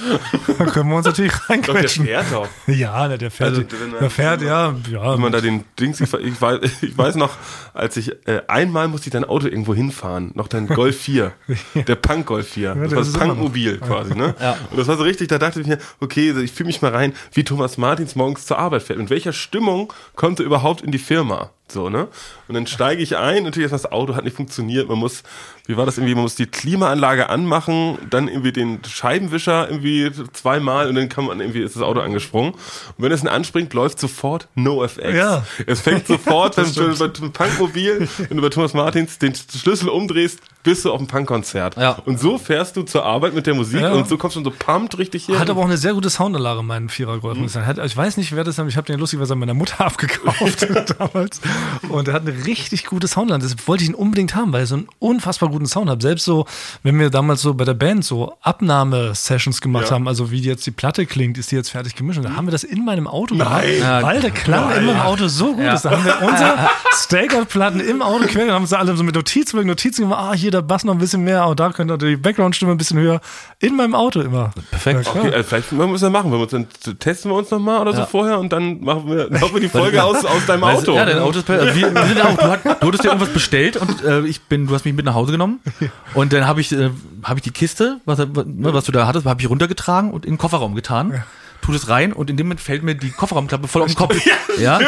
da 0.59 0.65
können 0.67 0.91
wir 0.91 0.97
uns 0.97 1.07
natürlich 1.07 1.33
Doch, 1.33 1.47
der 1.47 1.57
reinquetschen. 1.57 2.05
fährt 2.07 2.27
doch. 2.33 2.49
Ja, 2.67 3.09
ne, 3.09 3.19
der 3.19 3.31
fährt, 3.31 3.51
Also, 3.51 3.63
wenn 3.63 3.99
der 3.99 4.11
fährt, 4.11 4.43
ja, 4.43 4.75
ja. 4.91 5.15
Wenn 5.15 5.21
man 5.21 5.33
da 5.33 5.41
den 5.41 5.65
Dings, 5.81 6.01
ich, 6.01 6.13
ich, 6.13 6.41
weiß, 6.41 6.61
ich 6.83 6.97
weiß 6.99 7.17
noch, 7.17 7.31
als 7.75 7.97
ich, 7.97 8.11
äh, 8.29 8.43
einmal 8.49 8.89
musste 8.89 9.09
ich 9.09 9.13
dein 9.13 9.25
Auto 9.25 9.47
irgendwo 9.47 9.75
hinfahren, 9.75 10.31
noch 10.35 10.49
dein 10.49 10.67
Golf 10.69 11.01
4, 11.01 11.33
der 11.87 11.97
Punk 11.97 12.27
Golf 12.27 12.49
4, 12.49 12.75
das 12.75 12.91
das 12.91 12.93
war 12.93 13.21
das. 13.21 13.29
Punkmobil 13.29 13.79
quasi, 13.79 14.15
ne? 14.15 14.35
Und 14.71 14.79
das 14.79 14.87
war 14.89 14.97
so 14.97 15.03
richtig, 15.05 15.29
da 15.29 15.39
dachte 15.39 15.61
ich 15.61 15.67
mir, 15.67 15.79
okay, 16.01 16.31
ich 16.43 16.53
fühle 16.53 16.67
mich 16.67 16.83
mal 16.83 16.91
rein, 16.95 17.15
wie 17.33 17.45
Thomas 17.45 17.79
Martins 17.79 18.15
morgens 18.17 18.47
zur 18.47 18.59
Arbeit 18.59 18.83
fährt. 18.83 18.99
Mit 18.99 19.11
welcher 19.11 19.33
Stimmung 19.33 19.93
kommt 20.15 20.41
er 20.41 20.47
überhaupt 20.47 20.83
in 20.83 20.91
die 20.93 20.99
Firma? 20.99 21.51
So, 21.73 21.89
ne? 21.89 22.09
Und 22.49 22.55
dann 22.55 22.67
steige 22.67 23.03
ich 23.03 23.17
ein, 23.17 23.45
natürlich 23.45 23.71
das 23.71 23.91
Auto 23.91 24.15
hat 24.15 24.25
nicht 24.25 24.37
funktioniert, 24.37 24.89
man 24.89 24.99
muss, 24.99 25.23
wie 25.67 25.77
war 25.77 25.87
das 25.87 25.97
irgendwie, 25.99 26.15
man 26.15 26.23
muss 26.25 26.35
die 26.35 26.47
Klimaanlage 26.47 27.29
anmachen, 27.29 27.99
dann 28.11 28.29
irgendwie 28.29 28.53
den 28.53 28.81
Scheibenwischer 28.85 29.69
irgendwie 29.71 30.11
zweimal 30.33 30.89
und 30.89 30.95
dann 30.97 31.09
kann 31.09 31.25
man 31.27 31.41
irgendwie, 31.41 31.61
ist 31.61 31.77
das 31.77 31.83
Auto 31.83 32.01
angesprungen. 32.01 32.53
Und 32.53 32.61
wenn 32.99 33.13
es 33.13 33.23
dann 33.23 33.33
anspringt, 33.33 33.73
läuft 33.75 33.99
sofort 34.01 34.49
NoFX. 34.55 35.15
Ja. 35.15 35.45
Es 35.67 35.81
fängt 35.81 36.07
sofort, 36.07 36.57
wenn 36.57 36.73
du 36.73 36.99
bei 36.99 37.09
dem 37.09 37.33
Punkmobil, 37.33 38.09
wenn 38.29 38.37
du 38.37 38.43
bei 38.43 38.49
Thomas 38.49 38.75
Martins 38.75 39.19
den 39.19 39.35
Schlüssel 39.35 39.89
umdrehst, 39.89 40.41
bist 40.65 40.85
du 40.85 40.93
auf 40.93 40.99
dem 40.99 41.07
Punkkonzert. 41.09 41.77
Ja. 41.77 41.93
Und 42.05 42.21
so 42.21 42.39
fährst 42.39 42.77
du 42.77 42.83
zur 42.83 43.05
Arbeit 43.05 43.35
mit 43.35 43.47
der 43.47 43.55
Musik 43.55 43.81
Ja. 43.81 43.93
und 43.93 44.09
so 44.09 44.17
kommst 44.17 44.37
du 44.37 44.45
so 44.45 44.51
pumped 44.57 44.97
richtig 44.99 45.25
hier. 45.27 45.39
Hat 45.39 45.51
aber 45.51 45.61
auch 45.61 45.65
eine 45.67 45.77
sehr 45.77 45.93
gute 45.95 46.09
Soundanlage, 46.11 46.63
mein 46.63 46.89
Vierer 46.89 47.19
Golf. 47.19 47.37
muss 47.39 47.57
ich. 47.57 47.63
Hat, 47.63 47.79
weiß 47.97 48.17
nicht, 48.17 48.35
wer 48.35 48.45
das 48.45 48.59
ist, 48.59 48.69
ich 48.69 48.77
habe 48.77 48.87
den 48.87 48.99
lustigerweise 49.01 49.35
meiner 49.35 49.55
Mutter 49.55 49.81
abgekauft 49.85 50.67
damals. 50.99 51.41
Und 51.89 52.09
er 52.09 52.15
hat 52.15 52.23
eine 52.27 52.47
richtig 52.47 52.87
gute 52.87 53.09
Soundanlage. 53.09 53.53
Das 53.55 53.67
wollte 53.69 53.83
ich 53.85 53.91
ihn 53.91 53.95
unbedingt 53.95 54.35
haben, 54.35 54.53
weil 54.53 54.61
er 54.61 54.67
so 54.67 54.75
einen 54.77 54.89
unfassbar 54.99 55.52
guten 55.53 55.67
Sound 55.67 55.89
hat. 55.91 56.03
Selbst 56.03 56.25
so, 56.25 56.47
wenn 56.83 56.99
wir 56.99 57.11
damals 57.11 57.43
so 57.43 57.55
bei 57.55 57.65
der 57.65 57.75
Band 57.75 58.05
so 58.05 58.35
Abnahmesessions 58.43 59.61
gemacht 59.61 59.87
Ja. 59.87 59.93
haben, 59.93 60.09
also 60.09 60.31
wie 60.31 60.41
jetzt 60.41 60.67
die 60.67 60.71
Platte 60.71 61.07
klingt, 61.07 61.39
ist 61.39 61.51
die 61.53 61.57
jetzt 61.57 61.71
fertig 61.71 61.95
gemischt. 61.95 62.19
Und 62.19 62.25
da 62.25 62.35
haben 62.37 62.47
wir 62.47 62.53
das 62.53 62.65
in 62.65 62.85
meinem 62.85 63.07
Auto 63.07 63.35
gemacht, 63.37 63.65
Ja. 63.81 64.03
weil 64.03 64.21
der 64.21 64.31
Klang 64.31 64.71
in 64.77 64.87
meinem 64.87 65.01
Auto 65.01 65.29
so 65.29 65.55
gut 65.55 65.65
ist. 65.67 65.85
Da 65.85 65.91
haben 65.93 66.05
wir 66.05 66.17
unsere 66.27 66.55
Stakeout-Platten 66.95 67.81
im 67.81 68.03
Auto 68.03 68.25
quer, 68.27 68.53
haben 68.53 68.63
uns 68.63 68.71
da 68.71 68.79
alle 68.79 68.97
so 68.97 69.03
mit 69.03 69.15
Notizen, 69.15 69.57
mit 69.59 69.67
Notizen 69.67 70.03
gemacht, 70.03 70.21
ah, 70.23 70.35
hier 70.35 70.51
der 70.51 70.63
Bass 70.63 70.85
noch 70.85 70.93
ein 70.95 70.99
bisschen 70.99 71.25
mehr 71.25 71.47
und 71.47 71.59
da 71.61 71.71
könnte 71.71 71.99
die 71.99 72.17
Background-Stimme 72.17 72.73
ein 72.73 72.79
bisschen 72.79 72.99
höher. 72.99 73.21
In 73.59 73.77
meinem 73.77 73.95
Auto 73.95 74.21
immer. 74.21 74.53
Perfekt. 74.71 75.07
Ja. 75.07 75.11
Okay, 75.21 75.33
also 75.33 75.49
vielleicht 75.49 75.73
müssen 75.73 75.91
wir 75.93 75.99
das 75.99 76.11
machen. 76.11 76.31
Wir 76.33 76.39
uns 76.39 76.51
dann 76.53 76.67
testen 76.99 77.31
wir 77.31 77.37
uns 77.37 77.51
nochmal 77.51 77.81
oder 77.81 77.93
so 77.93 78.01
Ja. 78.01 78.07
vorher 78.07 78.39
und 78.39 78.53
dann 78.53 78.81
machen 78.83 79.09
wir, 79.11 79.31
machen 79.31 79.55
wir 79.55 79.61
die 79.61 79.69
Folge 79.69 80.03
aus, 80.03 80.25
aus 80.25 80.47
deinem 80.47 80.65
Auto. 80.65 80.95
Ja, 80.95 81.05
dein 81.05 81.19
Auto 81.19 81.39
ist 81.39 81.47
per- 81.47 81.61
also 81.61 81.75
wir, 81.75 81.95
wir 81.95 82.07
sind 82.07 82.21
auch, 82.25 82.37
du, 82.37 82.43
hat, 82.45 82.65
du 82.65 82.87
hattest 82.87 83.05
dir 83.05 83.09
irgendwas 83.09 83.31
bestellt 83.33 83.77
und 83.77 84.03
äh, 84.05 84.21
ich 84.23 84.41
bin, 84.43 84.67
du 84.67 84.75
hast 84.75 84.85
mich 84.85 84.95
mit 84.95 85.05
nach 85.05 85.15
Hause 85.15 85.33
genommen 85.33 85.42
und 86.15 86.33
dann 86.33 86.47
habe 86.47 86.61
ich, 86.61 86.73
äh, 86.73 86.91
habe 87.23 87.39
ich 87.39 87.43
die 87.43 87.51
Kiste, 87.51 88.01
was, 88.05 88.19
ne, 88.19 88.29
was 88.75 88.85
du 88.85 88.93
da 88.93 89.07
hattest, 89.07 89.27
habe 89.27 89.41
ich 89.41 89.49
runtergetragen 89.49 90.11
und 90.11 90.25
in 90.25 90.33
den 90.33 90.39
Kofferraum 90.39 90.75
getan. 90.75 91.23
Tu 91.65 91.71
das 91.73 91.89
rein 91.89 92.13
und 92.13 92.29
in 92.29 92.37
dem 92.37 92.47
Moment 92.49 92.61
fällt 92.61 92.83
mir 92.83 92.97
die 92.97 93.11
Kofferraumklappe 93.11 93.69
voll 93.69 93.83
auf 93.83 93.89
den 93.89 93.95
Kopf. 93.95 94.17
Ja. 94.59 94.79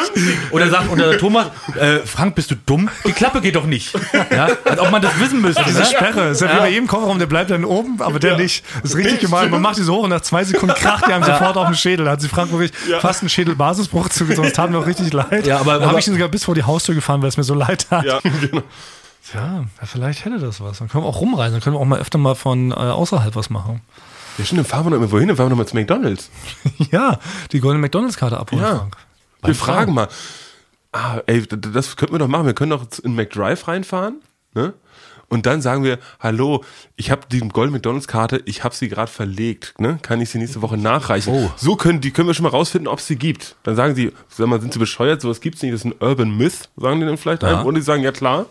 Und 0.51 0.61
dann 0.61 0.71
sagt 0.71 0.91
und 0.91 0.99
der 0.99 1.17
Thomas, 1.17 1.47
äh, 1.81 2.01
Frank, 2.01 2.35
bist 2.35 2.51
du 2.51 2.55
dumm? 2.55 2.91
Die 3.07 3.13
Klappe 3.13 3.41
geht 3.41 3.57
doch 3.57 3.65
nicht. 3.65 3.95
Ja. 4.31 4.49
Als 4.65 4.79
ob 4.79 4.91
man 4.91 5.01
das 5.01 5.19
wissen 5.19 5.41
müsste. 5.41 5.65
Diese 5.65 5.79
ne? 5.79 5.87
Sperre, 5.87 6.29
ist 6.29 6.43
ja, 6.43 6.53
wie 6.53 6.59
bei 6.59 6.69
jedem 6.69 6.87
Kofferraum, 6.87 7.19
der 7.19 7.25
bleibt 7.27 7.51
dann 7.51 7.65
oben, 7.65 8.03
aber 8.03 8.19
der 8.19 8.37
nicht. 8.37 8.63
Das 8.83 8.91
ist 8.91 8.97
richtig 8.97 9.21
gemein. 9.21 9.49
Man 9.51 9.63
macht 9.63 9.79
die 9.79 9.83
so 9.83 9.95
hoch 9.95 10.03
und 10.03 10.11
nach 10.11 10.21
zwei 10.21 10.45
Sekunden 10.45 10.75
kracht 10.75 11.07
die 11.09 11.13
einem 11.13 11.25
sofort 11.25 11.57
auf 11.57 11.67
den 11.67 11.77
Schädel. 11.77 12.05
Da 12.05 12.13
hat 12.13 12.21
sie 12.21 12.29
Frank 12.29 12.53
wirklich 12.53 12.73
fast 13.01 13.23
einen 13.23 13.31
Schädelbasisbruch 13.31 14.11
zugezogen. 14.11 14.51
Das 14.51 14.57
tat 14.57 14.71
mir 14.71 14.79
auch 14.79 14.87
richtig 14.87 15.13
leid. 15.15 15.47
Ja, 15.47 15.61
aber- 15.61 15.79
da 15.79 15.87
habe 15.89 15.99
ich 15.99 16.07
ihn 16.07 16.13
sogar 16.13 16.29
bis 16.29 16.45
vor 16.45 16.55
die 16.55 16.65
Haustür 16.65 16.95
gefahren, 16.95 17.23
weil 17.23 17.31
es 17.31 17.39
mir 17.39 17.45
so 17.45 17.55
leid 17.55 17.87
tat. 17.89 18.05
Ja, 18.05 18.21
genau. 18.41 18.63
Ja, 19.33 19.65
ja, 19.81 19.87
vielleicht 19.87 20.25
hätte 20.25 20.39
das 20.39 20.61
was. 20.61 20.79
Dann 20.79 20.89
können 20.89 21.05
wir 21.05 21.09
auch 21.09 21.21
rumreisen. 21.21 21.53
Dann 21.55 21.63
können 21.63 21.77
wir 21.77 21.81
auch 21.81 21.87
mal 21.87 21.99
öfter 21.99 22.19
mal 22.19 22.35
von 22.35 22.73
äh, 22.73 22.75
außerhalb 22.75 23.35
was 23.37 23.49
machen. 23.51 23.81
Ja, 24.37 24.45
stimmt, 24.45 24.59
dann 24.61 24.67
fahren 24.67 24.85
wir 24.85 24.91
noch 24.91 24.97
irgendwo 24.97 25.19
hin, 25.19 25.29
dann 25.29 25.37
fahren 25.37 25.47
wir 25.47 25.51
noch 25.51 25.57
mal 25.59 25.67
zu 25.67 25.77
McDonalds. 25.77 26.31
ja, 26.91 27.19
die 27.53 27.61
goldene 27.61 27.81
McDonalds-Karte 27.81 28.39
abholen, 28.39 28.63
Ja. 28.63 28.77
Frank. 28.79 28.97
Wir 29.45 29.55
fragen 29.55 29.95
mal. 29.95 30.09
Ah, 30.93 31.21
ey, 31.27 31.47
das 31.47 31.97
könnten 31.97 32.15
wir 32.15 32.19
doch 32.19 32.29
machen. 32.29 32.47
Wir 32.47 32.55
können 32.55 32.71
doch 32.71 32.87
in 33.03 33.15
McDrive 33.15 33.67
reinfahren, 33.69 34.21
ne? 34.55 34.75
Und 35.29 35.47
dann 35.47 35.63
sagen 35.63 35.83
wir, 35.83 35.99
hallo, 36.21 36.63
ich 36.97 37.11
habe 37.11 37.23
die 37.31 37.41
Golden 37.41 37.73
McDonalds 37.73 38.07
Karte, 38.07 38.43
ich 38.45 38.63
habe 38.63 38.75
sie 38.75 38.89
gerade 38.89 39.11
verlegt, 39.11 39.75
ne? 39.81 39.99
Kann 40.03 40.21
ich 40.21 40.31
sie 40.31 40.39
nächste 40.39 40.63
Woche 40.63 40.77
nachreichen? 40.77 41.33
Oh. 41.33 41.51
So 41.57 41.77
können 41.77 42.01
die 42.01 42.11
können 42.13 42.29
wir 42.29 42.35
schon 42.35 42.45
mal 42.45 42.51
rausfinden, 42.51 42.89
ob 42.89 42.99
es 42.99 43.07
sie 43.07 43.17
gibt. 43.17 43.57
Dann 43.65 43.75
sagen 43.75 43.95
sie, 43.95 44.13
sag 44.29 44.47
mal, 44.47 44.61
sind 44.61 44.73
sie 44.73 44.79
bescheuert? 44.79 45.21
Sowas 45.21 45.41
gibt's 45.41 45.63
nicht, 45.63 45.73
das 45.75 45.81
ist 45.81 45.87
ein 45.87 45.95
Urban 46.01 46.37
Myth, 46.37 46.69
sagen 46.77 47.01
die 47.01 47.07
dann 47.07 47.17
vielleicht 47.17 47.43
einem. 47.43 47.67
Und 47.67 47.75
die 47.75 47.81
sagen, 47.81 48.03
ja 48.03 48.13
klar, 48.13 48.47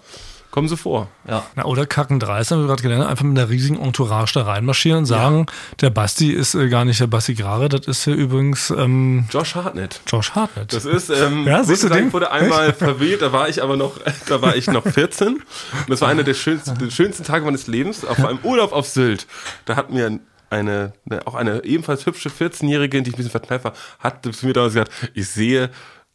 kommen 0.53 0.67
sie 0.67 0.77
vor. 0.77 1.07
Na, 1.55 1.65
oder 1.65 1.87
kacken 1.87 2.19
dreist, 2.19 2.51
haben 2.51 2.59
wir 2.61 2.67
gerade 2.67 2.83
gelernt, 2.83 3.07
einfach 3.07 3.23
mit 3.23 3.35
einer 3.39 3.49
riesigen 3.49 3.81
Entourage 3.81 4.33
da 4.35 4.43
reinmarschieren 4.43 4.99
und 4.99 5.05
sagen, 5.07 5.47
der 5.81 5.89
Basti 5.89 6.31
ist 6.31 6.53
äh, 6.53 6.69
gar 6.69 6.85
nicht 6.85 6.99
der 6.99 7.07
Basti 7.07 7.33
Grare, 7.33 7.69
das 7.69 7.87
ist 7.87 8.05
ja 8.05 8.13
übrigens 8.13 8.69
ähm, 8.69 9.25
Josh 9.31 9.55
Hartnett. 9.55 10.01
Josh 10.05 10.33
Hartnett. 10.35 10.71
Das 10.71 10.85
ist, 10.85 11.09
ähm, 11.09 11.47
Ja, 11.47 11.63
siehst 11.63 11.85
du 11.85 11.89
den? 11.89 12.13
wurde 12.13 12.29
einmal 12.29 12.71
verweht, 12.71 13.23
da 13.23 13.33
war 13.33 13.49
ich 13.49 13.63
aber 13.63 13.77
noch, 13.77 13.93
da 14.27 14.43
war 14.43 14.55
ich 14.55 14.67
noch 14.67 14.85
14. 14.85 15.27
Und 15.29 15.43
das 15.87 16.01
war 16.01 16.09
einer 16.09 16.21
der 16.21 16.35
schönsten, 16.35 16.77
der 16.77 16.91
schönsten 16.91 17.23
Tage 17.23 17.45
meines 17.45 17.65
Lebens, 17.65 18.05
auf 18.05 18.23
einem 18.23 18.37
Urlaub 18.43 18.73
auf 18.73 18.87
Sylt. 18.87 19.25
Da 19.65 19.75
hat 19.75 19.89
mir 19.89 20.19
eine, 20.51 20.93
eine 21.09 21.25
auch 21.25 21.33
eine 21.33 21.63
ebenfalls 21.65 22.05
hübsche 22.05 22.29
14-Jährige, 22.29 23.01
die 23.01 23.09
ich 23.09 23.15
ein 23.15 23.17
bisschen 23.17 23.31
verkneift 23.31 23.65
war, 23.65 23.73
hat 23.97 24.23
zu 24.23 24.45
mir 24.45 24.53
damals 24.53 24.73
gesagt, 24.73 24.91
ich 25.15 25.27
sehe 25.27 25.71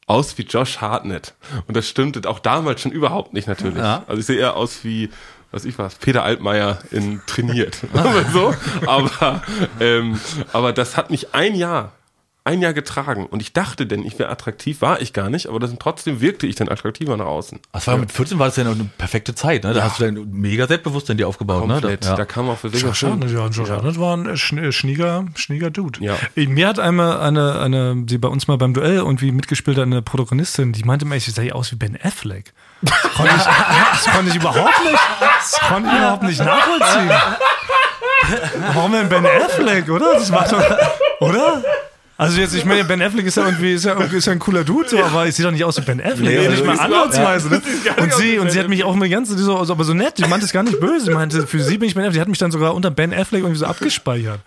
aus 0.09 0.37
wie 0.39 0.43
Josh 0.43 0.79
Hartnett. 0.79 1.35
Und 1.67 1.77
das 1.77 1.89
stimmte 1.89 2.29
auch 2.29 2.41
damals 2.41 2.81
schon 2.81 2.93
überhaupt 2.93 3.35
nicht 3.35 3.47
natürlich. 3.47 3.79
Ja. 3.79 4.05
Also 4.09 4.21
ich 4.21 4.27
sehe 4.27 4.39
eher 4.39 4.57
aus 4.57 4.83
wie, 4.83 5.11
was 5.53 5.65
ich 5.65 5.79
was, 5.79 5.97
Peter 5.97 6.25
Altmaier 6.25 6.79
in 6.91 7.21
trainiert. 7.27 7.79
Aber 7.93 8.25
so. 8.25 8.55
Aber, 8.87 9.43
ähm, 9.81 10.19
aber 10.53 10.73
das 10.73 10.97
hat 10.97 11.11
mich 11.11 11.35
ein 11.35 11.55
Jahr, 11.55 11.93
ein 12.49 12.63
Jahr 12.63 12.73
getragen. 12.73 13.27
Und 13.27 13.41
ich 13.43 13.53
dachte 13.53 13.87
denn, 13.87 14.05
ich 14.05 14.19
wäre 14.19 14.31
attraktiv, 14.31 14.81
war 14.81 15.01
ich 15.01 15.13
gar 15.13 15.29
nicht, 15.29 15.47
aber 15.49 15.61
das, 15.61 15.71
trotzdem 15.79 16.21
wirkte 16.21 16.47
ich 16.47 16.55
dann 16.57 16.69
attraktiver 16.69 17.17
nach 17.17 17.27
außen. 17.27 17.61
Das 17.73 17.87
war 17.87 17.97
mit 17.99 18.11
14 18.11 18.39
war 18.39 18.47
das 18.47 18.57
ja 18.57 18.65
eine 18.65 18.89
perfekte 18.97 19.35
Zeit, 19.35 19.65
ne? 19.65 19.75
Da 19.75 19.85
hast 19.85 20.01
du 20.01 20.05
dein 20.05 20.31
mega 20.31 20.67
Selbstbewusstsein 20.67 21.19
dir 21.19 21.29
aufgebaut, 21.29 21.61
Komplett. 21.61 21.83
ne? 22.03 22.09
Da, 22.09 22.13
Da 22.13 22.19
ja. 22.19 22.25
kam 22.25 22.49
auch 22.49 22.59
für 22.59 22.69
Josh 22.69 23.03
Hartnett, 23.03 23.31
ja, 23.31 23.97
war 24.01 24.17
ein 24.17 24.27
äh, 24.27 24.33
schn- 24.33 24.73
schniger, 24.73 25.27
schniger 25.37 25.71
Dude. 25.71 26.03
Ja. 26.03 26.17
Mir 26.35 26.69
hat 26.69 26.79
einmal 26.79 27.21
eine, 27.21 27.59
eine, 27.61 27.95
die 28.05 28.17
bei 28.19 28.29
uns 28.29 28.49
mal 28.49 28.57
beim 28.59 28.73
Duell 28.75 28.97
irgendwie 28.97 29.31
mitgespielt 29.31 29.77
hat, 29.77 29.85
eine 29.85 30.01
Protagonistin, 30.03 30.73
die 30.73 30.85
meinte 30.85 31.05
mir, 31.05 31.17
ich 31.17 31.27
sehe 31.27 31.55
aus 31.55 31.71
wie 31.73 31.77
Ben 31.77 31.99
Affleck. 32.03 32.53
Das 32.81 32.95
konnte 33.15 33.35
ich, 33.37 33.43
das 33.43 34.05
konnte 34.15 34.31
ich 34.31 34.37
überhaupt 34.37 34.85
nicht, 34.85 34.99
das 35.21 35.61
konnte 35.69 35.89
ich 35.91 35.97
überhaupt 35.99 36.23
nicht 36.23 36.39
nachvollziehen. 36.45 37.11
Warum 38.75 38.93
denn 38.93 39.09
Ben 39.09 39.27
Affleck, 39.27 39.89
oder? 39.91 40.15
Das 40.15 40.31
macht 40.31 40.53
doch, 40.53 40.63
oder? 41.21 41.63
Also 42.21 42.41
jetzt, 42.41 42.53
ich 42.55 42.65
meine, 42.65 42.85
Ben 42.85 43.01
Affleck 43.01 43.25
ist 43.27 43.37
ja 43.37 43.47
irgendwie, 43.47 43.73
ist 43.75 43.85
ja, 43.85 43.93
irgendwie- 43.97 44.17
ist 44.17 44.27
ja 44.27 44.33
ein 44.33 44.41
cooler 44.41 44.65
Dude, 44.65 44.89
so, 44.89 44.99
aber 44.99 45.27
ich 45.29 45.37
sehe 45.37 45.45
doch 45.45 45.53
nicht 45.53 45.65
aus 45.65 45.77
wie 45.79 45.83
Ben 45.83 46.01
Affleck, 46.01 46.29
Nee, 46.29 46.39
also 46.39 46.51
nicht 46.51 46.67
mal 46.67 46.77
ansatzweise. 46.79 47.49
Ne? 47.49 47.63
Und 47.97 48.13
sie, 48.15 48.39
und 48.41 48.51
sie 48.51 48.59
hat 48.59 48.69
mich 48.69 48.83
auch 48.83 48.93
immer 48.95 49.09
ganz, 49.09 49.29
so, 49.31 49.57
also, 49.57 49.73
aber 49.73 49.85
so 49.85 49.95
nett, 49.95 50.19
die 50.19 50.25
meinte 50.27 50.45
es 50.45 50.53
gar 50.53 50.65
nicht 50.65 50.81
böse, 50.81 51.07
sie 51.07 51.15
meinte, 51.15 51.47
für 51.47 51.63
sie 51.63 51.79
bin 51.79 51.89
ich 51.89 51.95
Ben 51.95 52.03
Affleck, 52.03 52.15
die 52.15 52.21
hat 52.21 52.29
mich 52.29 52.39
dann 52.39 52.51
sogar 52.51 52.75
unter 52.75 52.91
Ben 52.91 53.15
Affleck 53.15 53.43
irgendwie 53.43 53.59
so 53.61 53.67
abgespeichert. 53.67 54.41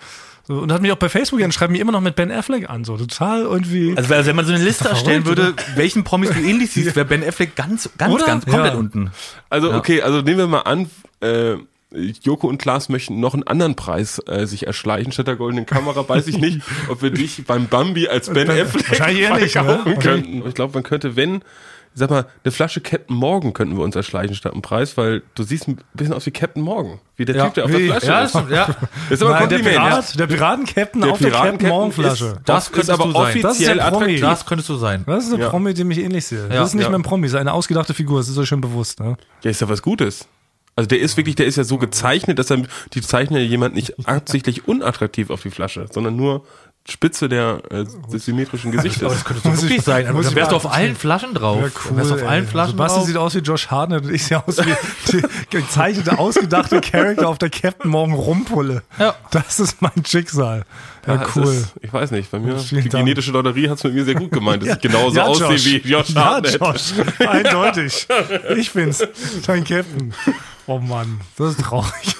So, 0.43 0.55
und 0.55 0.71
hat 0.73 0.81
mich 0.81 0.91
auch 0.91 0.97
bei 0.97 1.07
Facebook 1.07 1.39
dann 1.39 1.51
schreibt 1.53 1.71
mich 1.71 1.79
immer 1.79 1.93
noch 1.93 2.01
mit 2.01 2.15
Ben 2.17 2.29
Affleck 2.29 2.69
an, 2.69 2.83
so 2.83 2.97
total 2.97 3.43
irgendwie. 3.43 3.93
Also 3.95 4.09
wenn 4.09 4.35
man 4.35 4.43
so 4.45 4.51
eine 4.53 4.61
Liste 4.63 4.89
erstellen 4.89 5.25
würde, 5.25 5.53
welchen 5.75 6.03
Promis 6.03 6.31
du 6.31 6.39
ähnlich 6.41 6.71
siehst, 6.71 6.93
wäre 6.97 7.05
Ben 7.05 7.23
Affleck 7.25 7.55
ganz, 7.55 7.89
ganz, 7.97 8.13
Oder? 8.13 8.25
ganz 8.25 8.45
komplett 8.45 8.73
Ja. 8.73 8.79
unten. 8.79 9.11
Also, 9.49 9.71
okay, 9.73 10.01
also 10.01 10.19
nehmen 10.21 10.39
wir 10.39 10.47
mal 10.47 10.61
an, 10.61 10.89
äh, 11.21 11.53
Joko 12.23 12.47
und 12.47 12.57
Klaas 12.57 12.87
möchten 12.89 13.19
noch 13.19 13.33
einen 13.33 13.43
anderen 13.43 13.75
Preis 13.75 14.21
äh, 14.27 14.45
sich 14.47 14.65
erschleichen 14.65 15.11
statt 15.11 15.27
der 15.27 15.35
goldenen 15.35 15.65
Kamera. 15.65 16.07
Weiß 16.07 16.27
ich 16.27 16.37
nicht, 16.37 16.61
ob 16.89 17.01
wir 17.01 17.09
dich 17.11 17.43
beim 17.45 17.67
Bambi 17.67 18.07
als 18.07 18.29
Ben 18.29 18.49
Affleck 18.49 18.89
ne? 18.89 19.47
verkaufen 19.49 19.99
könnten. 19.99 20.47
Ich 20.47 20.53
glaube, 20.55 20.73
man 20.73 20.83
könnte, 20.83 21.17
wenn, 21.17 21.35
ich 21.35 21.41
sag 21.95 22.09
mal, 22.09 22.27
eine 22.45 22.51
Flasche 22.53 22.79
Captain 22.79 23.13
Morgan 23.17 23.51
könnten 23.51 23.75
wir 23.75 23.83
uns 23.83 23.97
erschleichen 23.97 24.35
statt 24.35 24.53
einem 24.53 24.61
Preis, 24.61 24.95
weil 24.95 25.21
du 25.35 25.43
siehst 25.43 25.67
ein 25.67 25.79
bisschen 25.93 26.13
aus 26.13 26.25
wie 26.25 26.31
Captain 26.31 26.63
Morgan. 26.63 26.99
Wie 27.17 27.25
der 27.25 27.43
Typ, 27.43 27.55
der 27.55 27.65
auf 27.65 27.71
wie- 27.73 27.87
der 27.87 27.99
Flasche 27.99 28.07
Ja, 28.07 28.21
ist. 28.23 28.35
das, 28.35 28.49
ja. 28.49 28.65
Das 28.67 28.75
ist 29.09 29.23
aber 29.23 29.35
ein 29.35 29.49
Nein, 29.49 29.49
der. 29.63 29.69
Pirat, 29.71 30.17
der 30.19 30.27
Piratencaptain 30.27 31.01
Der 31.01 31.11
auf 31.11 31.19
der 31.19 31.31
Captain 31.31 31.67
Morgenflasche. 31.69 32.25
ist- 32.25 32.39
Das 32.45 32.69
ist 32.69 32.89
aber 32.89 33.03
du 33.03 33.11
sein. 33.11 33.21
offiziell 33.21 33.41
Das 33.43 33.59
ist 33.59 33.67
der 33.67 33.73
Promi. 33.75 33.83
attraktiv. 33.97 34.21
Das 34.21 34.45
könntest 34.45 34.69
du 34.69 34.75
sein. 34.77 35.03
Das 35.05 35.25
ist 35.25 35.33
eine 35.33 35.43
Ja. 35.43 35.49
Promi, 35.49 35.73
die 35.73 35.83
mich 35.83 35.97
ähnlich 35.97 36.25
sehe. 36.25 36.43
Ja, 36.43 36.47
das 36.61 36.69
ist 36.69 36.75
nicht 36.75 36.83
ja. 36.85 36.89
mehr 36.89 36.99
ein 36.99 37.03
Promi, 37.03 37.23
das 37.27 37.33
ist 37.33 37.39
eine 37.39 37.51
ausgedachte 37.51 37.93
Figur, 37.93 38.21
das 38.21 38.29
ist 38.29 38.37
euch 38.37 38.47
schon 38.47 38.61
bewusst. 38.61 39.01
Ne? 39.01 39.17
Ja, 39.43 39.51
ist 39.51 39.59
ja 39.59 39.67
was 39.67 39.81
Gutes. 39.81 40.25
Also 40.75 40.87
der 40.87 40.99
ist 40.99 41.17
wirklich, 41.17 41.35
der 41.35 41.45
ist 41.45 41.57
ja 41.57 41.63
so 41.63 41.77
gezeichnet, 41.77 42.39
dass 42.39 42.49
er, 42.49 42.63
die 42.93 43.01
zeichnen 43.01 43.41
ja 43.41 43.45
jemand 43.45 43.75
nicht 43.75 44.07
absichtlich 44.07 44.67
unattraktiv 44.67 45.29
auf 45.29 45.41
die 45.41 45.51
Flasche, 45.51 45.85
sondern 45.91 46.15
nur 46.15 46.45
Spitze 46.89 47.29
der 47.29 47.61
äh, 47.69 47.83
des 48.11 48.25
symmetrischen 48.25 48.71
Gesichtes. 48.71 49.01
Das 49.07 49.23
könntest 49.23 49.45
du 49.45 49.61
wirklich 49.61 49.83
sein. 49.83 50.05
Dann 50.05 50.19
ich 50.19 50.33
wärst 50.33 50.51
du 50.51 50.55
auf 50.55 50.71
allen 50.73 50.95
Flaschen 50.95 51.35
drauf. 51.35 51.61
Ja, 51.61 51.69
Dann 51.89 51.97
wärst 51.97 52.09
du 52.09 52.15
auf 52.15 52.23
allen 52.27 52.47
Flaschen 52.47 52.75
Basti 52.75 52.97
drauf. 52.99 53.05
sieht 53.07 53.17
aus 53.17 53.35
wie 53.35 53.39
Josh 53.39 53.67
Hartnett 53.67 54.03
und 54.05 54.11
ich 54.15 54.23
sehe 54.23 54.41
aus 54.43 54.57
wie 54.57 54.73
die 55.11 55.21
gezeichnete, 55.51 56.17
ausgedachte 56.17 56.81
Charakter 56.81 57.27
auf 57.29 57.37
der 57.37 57.51
Captain 57.51 57.91
Morgan 57.91 58.15
Rumpulle. 58.15 58.81
Ja. 58.97 59.13
Das 59.29 59.59
ist 59.59 59.79
mein 59.83 60.03
Schicksal. 60.03 60.63
Ja, 61.05 61.15
Ja, 61.15 61.27
cool. 61.35 61.43
Ist, 61.53 61.73
ich 61.81 61.93
weiß 61.93 62.09
nicht, 62.11 62.31
bei 62.31 62.39
mir, 62.39 62.57
Vielen 62.57 62.81
die 62.81 62.89
Dank. 62.89 63.05
genetische 63.05 63.31
Lotterie 63.31 63.69
hat 63.69 63.77
es 63.77 63.83
mit 63.83 63.93
mir 63.93 64.05
sehr 64.05 64.15
gut 64.15 64.31
gemeint, 64.31 64.63
dass 64.65 64.77
ich 64.77 64.81
genauso 64.81 65.17
Ja, 65.17 65.25
aussehe 65.25 65.63
wie 65.83 65.87
Josh 65.87 66.09
Ja, 66.09 66.25
Hartnett. 66.25 66.59
Josh. 66.59 66.93
Eindeutig. 67.19 68.07
Ich 68.57 68.71
bin's. 68.73 69.03
Dein 69.45 69.63
Captain. 69.63 70.15
Oh 70.67 70.79
Mann, 70.79 71.21
das 71.37 71.51
ist 71.51 71.61
traurig. 71.61 72.15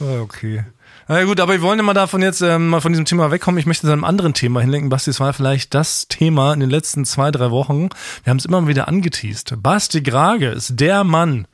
Ah, 0.00 0.20
okay. 0.20 0.64
Na 1.08 1.24
gut, 1.24 1.40
aber 1.40 1.52
wir 1.52 1.62
wollen 1.62 1.78
ja 1.78 1.82
mal 1.82 1.94
davon 1.94 2.22
jetzt 2.22 2.40
ähm, 2.40 2.68
mal 2.68 2.80
von 2.80 2.92
diesem 2.92 3.04
Thema 3.04 3.30
wegkommen. 3.30 3.58
Ich 3.58 3.66
möchte 3.66 3.86
zu 3.86 3.92
einem 3.92 4.04
anderen 4.04 4.34
Thema 4.34 4.60
hinlenken. 4.60 4.88
Basti, 4.88 5.10
es 5.10 5.20
war 5.20 5.32
vielleicht 5.32 5.74
das 5.74 6.08
Thema 6.08 6.54
in 6.54 6.60
den 6.60 6.70
letzten 6.70 7.04
zwei, 7.04 7.30
drei 7.30 7.50
Wochen. 7.50 7.88
Wir 8.24 8.30
haben 8.30 8.38
es 8.38 8.44
immer 8.44 8.66
wieder 8.66 8.88
angeteased. 8.88 9.54
Basti 9.62 10.02
Grage 10.02 10.48
ist 10.48 10.80
der 10.80 11.04
Mann, 11.04 11.46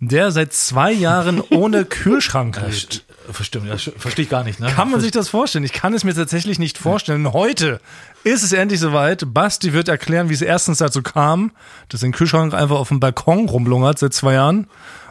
der 0.00 0.32
seit 0.32 0.52
zwei 0.52 0.92
Jahren 0.92 1.40
ohne 1.50 1.84
Kühlschrank 1.84 2.60
lebt. 2.60 3.04
Verstimmt, 3.30 3.70
das 3.70 3.90
verstehe 3.96 4.24
ich 4.24 4.30
gar 4.30 4.44
nicht. 4.44 4.60
Ne? 4.60 4.68
Kann 4.68 4.90
man 4.90 5.00
sich 5.00 5.10
das 5.10 5.28
vorstellen? 5.28 5.64
Ich 5.64 5.72
kann 5.72 5.94
es 5.94 6.04
mir 6.04 6.14
tatsächlich 6.14 6.58
nicht 6.58 6.78
vorstellen. 6.78 7.32
Heute 7.32 7.80
ist 8.26 8.42
es 8.42 8.52
endlich 8.52 8.80
soweit. 8.80 9.32
Basti 9.32 9.72
wird 9.72 9.88
erklären, 9.88 10.28
wie 10.28 10.34
es 10.34 10.42
erstens 10.42 10.78
dazu 10.78 11.00
kam, 11.00 11.52
dass 11.88 12.02
ein 12.02 12.10
Kühlschrank 12.10 12.54
einfach 12.54 12.76
auf 12.76 12.88
dem 12.88 12.98
Balkon 12.98 13.48
rumlungert 13.48 14.00
seit 14.00 14.14
zwei 14.14 14.32
Jahren 14.32 14.66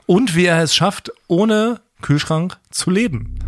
und 0.06 0.36
wie 0.36 0.46
er 0.46 0.62
es 0.62 0.76
schafft, 0.76 1.14
ohne 1.28 1.80
Kühlschrank 2.02 2.58
zu 2.72 2.92
leben. 2.92 3.40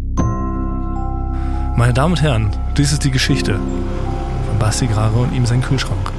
Meine 1.75 1.93
Damen 1.93 2.13
und 2.13 2.21
Herren, 2.21 2.56
dies 2.77 2.93
ist 2.93 3.03
die 3.03 3.12
Geschichte 3.12 3.56
von 3.56 4.58
Basti 4.58 4.88
Grare 4.88 5.19
und 5.19 5.34
ihm 5.34 5.45
sein 5.45 5.62
Kühlschrank. 5.62 6.13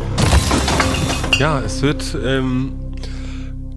Ja, 1.39 1.61
es 1.61 1.81
wird 1.81 2.19
ähm, 2.23 2.75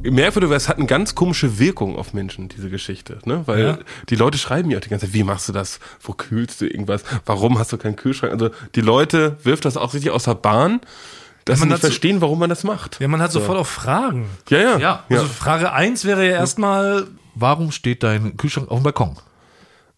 merkwürdig, 0.03 0.49
weil 0.49 0.57
es 0.57 0.67
hat 0.69 0.77
eine 0.77 0.87
ganz 0.87 1.15
komische 1.15 1.59
Wirkung 1.59 1.97
auf 1.97 2.13
Menschen, 2.13 2.49
diese 2.49 2.69
Geschichte. 2.69 3.19
Ne? 3.25 3.43
Weil 3.45 3.63
Ja. 3.63 3.77
die 4.09 4.15
Leute 4.15 4.37
schreiben 4.37 4.67
mir 4.69 4.77
auch 4.77 4.81
die 4.81 4.89
ganze 4.89 5.05
Zeit, 5.07 5.13
wie 5.13 5.23
machst 5.23 5.47
du 5.49 5.53
das? 5.53 5.79
Wo 6.01 6.13
kühlst 6.13 6.61
du 6.61 6.65
irgendwas? 6.65 7.03
Warum 7.25 7.59
hast 7.59 7.71
du 7.73 7.77
keinen 7.77 7.95
Kühlschrank? 7.95 8.33
Also 8.33 8.49
die 8.75 8.81
Leute 8.81 9.37
wirft 9.43 9.65
das 9.65 9.77
auch 9.77 9.93
richtig 9.93 10.11
aus 10.11 10.23
der 10.23 10.35
Bahn, 10.35 10.81
dass 11.45 11.59
man 11.59 11.67
sie 11.69 11.69
nicht 11.69 11.73
hat 11.75 11.81
so- 11.81 11.87
verstehen, 11.87 12.21
warum 12.21 12.39
man 12.39 12.49
das 12.49 12.63
macht. 12.63 12.99
Ja, 12.99 13.07
man 13.07 13.21
hat 13.21 13.31
sofort 13.31 13.57
auch 13.57 13.67
Fragen. 13.67 14.29
Ja, 14.49 14.59
ja. 14.59 14.79
Ja, 14.79 15.03
Also 15.09 15.25
Frage 15.27 15.71
eins 15.73 16.05
wäre 16.05 16.25
ja 16.25 16.33
erstmal, 16.33 17.07
Warum 17.33 17.71
steht 17.71 18.03
dein 18.03 18.35
Kühlschrank 18.35 18.69
auf 18.69 18.79
dem 18.79 18.83
Balkon? 18.83 19.15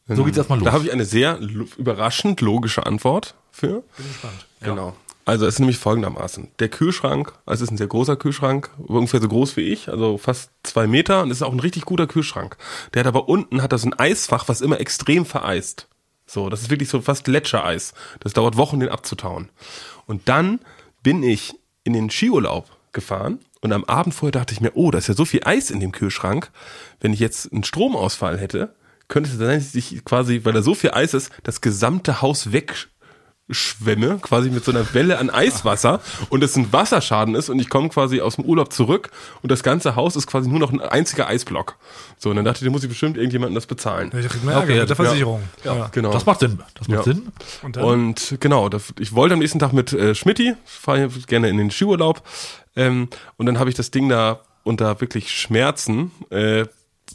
So 0.08 0.24
geht's 0.24 0.38
erstmal 0.38 0.60
los. 0.60 0.66
Da 0.66 0.72
habe 0.74 0.84
ich 0.86 0.92
eine 0.92 1.04
sehr 1.06 1.40
überraschend 1.78 2.42
logische 2.42 2.86
Antwort 2.86 3.34
für. 3.52 3.82
Bin 3.98 4.08
gespannt. 4.08 4.46
Genau. 4.62 4.96
Also 5.26 5.46
es 5.46 5.56
ist 5.56 5.60
nämlich 5.60 5.78
folgendermaßen. 5.78 6.50
Der 6.60 6.70
Kühlschrank, 6.70 7.34
also 7.46 7.64
es 7.64 7.70
ist 7.70 7.72
ein 7.72 7.78
sehr 7.78 7.88
großer 7.88 8.18
Kühlschrank, 8.18 8.70
ungefähr 8.78 9.22
so 9.22 9.30
groß 9.30 9.56
wie 9.56 9.62
ich, 9.62 9.90
also 9.90 10.18
fast 10.18 10.52
zwei 10.64 10.86
Meter 10.86 11.22
und 11.22 11.32
es 11.32 11.38
ist 11.38 11.44
auch 11.44 11.54
ein 11.54 11.62
richtig 11.62 11.86
guter 11.86 12.08
Kühlschrank. 12.08 12.58
Der 12.94 13.02
hat 13.02 13.08
aber 13.08 13.30
unten 13.30 13.62
hat 13.62 13.72
er 13.72 13.78
so 13.78 13.88
ein 13.88 13.98
Eisfach, 13.98 14.50
was 14.50 14.62
immer 14.62 14.82
extrem 14.82 15.26
vereist. 15.26 15.88
So, 16.26 16.50
das 16.50 16.62
ist 16.62 16.70
wirklich 16.70 16.90
so 16.90 17.02
fast 17.02 17.24
Gletschereis. 17.24 17.94
Das 18.20 18.34
dauert 18.34 18.58
Wochen, 18.58 18.80
den 18.80 18.90
abzutauen. 18.90 19.50
Und 20.06 20.28
dann 20.28 20.60
bin 21.04 21.24
ich 21.24 21.56
in 21.84 21.94
den 21.94 22.10
Skiurlaub 22.10 22.70
gefahren 22.92 23.40
und 23.62 23.72
am 23.72 23.86
Abend 23.86 24.14
vorher 24.14 24.32
dachte 24.32 24.54
ich 24.54 24.62
mir, 24.62 24.72
oh, 24.76 24.92
da 24.92 24.98
ist 24.98 25.08
ja 25.08 25.14
so 25.14 25.26
viel 25.26 25.42
Eis 25.46 25.72
in 25.72 25.80
dem 25.80 25.94
Kühlschrank. 25.94 26.52
Wenn 27.00 27.14
ich 27.14 27.20
jetzt 27.20 27.52
einen 27.52 27.64
Stromausfall 27.64 28.38
hätte, 28.38 28.76
könnte 29.08 29.30
es 29.30 29.38
sein, 29.38 29.60
dass 29.60 29.76
ich 29.76 30.04
quasi, 30.04 30.42
weil 30.44 30.54
da 30.54 30.62
so 30.62 30.76
viel 30.76 30.92
Eis 30.92 31.14
ist, 31.14 31.32
das 31.44 31.62
gesamte 31.62 32.22
Haus 32.22 32.52
wegschwemme, 33.48 34.20
quasi 34.22 34.50
mit 34.50 34.64
so 34.64 34.72
einer 34.72 34.94
Welle 34.94 35.20
an 35.20 35.30
Eiswasser 35.30 36.00
und 36.30 36.44
es 36.44 36.56
ein 36.56 36.72
Wasserschaden 36.72 37.36
ist 37.36 37.50
und 37.50 37.60
ich 37.60 37.70
komme 37.70 37.90
quasi 37.90 38.22
aus 38.22 38.36
dem 38.36 38.46
Urlaub 38.46 38.72
zurück 38.72 39.12
und 39.42 39.52
das 39.52 39.64
ganze 39.64 39.96
Haus 39.96 40.16
ist 40.16 40.28
quasi 40.28 40.50
nur 40.50 40.60
noch 40.60 40.72
ein 40.72 40.82
einziger 40.82 41.28
Eisblock. 41.28 41.76
So, 42.18 42.30
und 42.30 42.38
dann 42.38 42.46
dachte 42.46 42.60
ich, 42.60 42.66
da 42.66 42.72
muss 42.72 42.84
ich 42.84 42.90
bestimmt 42.90 43.18
irgendjemandem 43.18 43.56
das 43.56 43.66
bezahlen. 43.66 44.12
Ärger 44.12 44.64
Okay, 44.64 44.80
mit 44.80 44.90
der 44.90 44.96
Versicherung. 44.96 45.44
Ja, 45.64 45.90
genau. 45.92 46.12
Das 46.12 46.26
macht 46.26 46.40
Sinn. 46.40 46.60
Das 46.76 46.88
macht 46.88 47.06
Ja. 47.06 47.14
Sinn. 47.14 47.32
Und 47.62 47.78
Und 47.78 48.38
genau, 48.40 48.70
das, 48.70 48.94
ich 49.00 49.14
wollte 49.14 49.34
am 49.34 49.40
nächsten 49.40 49.60
Tag 49.60 49.74
mit 49.74 49.92
äh, 49.94 50.16
Schmidti, 50.16 50.56
fahre 50.66 51.10
gerne 51.28 51.50
in 51.50 51.58
den 51.58 51.72
Skiurlaub. 51.72 52.22
Ähm, 52.76 53.10
und 53.38 53.46
dann 53.46 53.60
habe 53.60 53.70
ich 53.70 53.76
das 53.76 53.92
Ding 53.92 54.10
da 54.10 54.40
unter 54.64 55.02
wirklich 55.02 55.32
Schmerzen 55.32 56.12
äh, 56.30 56.66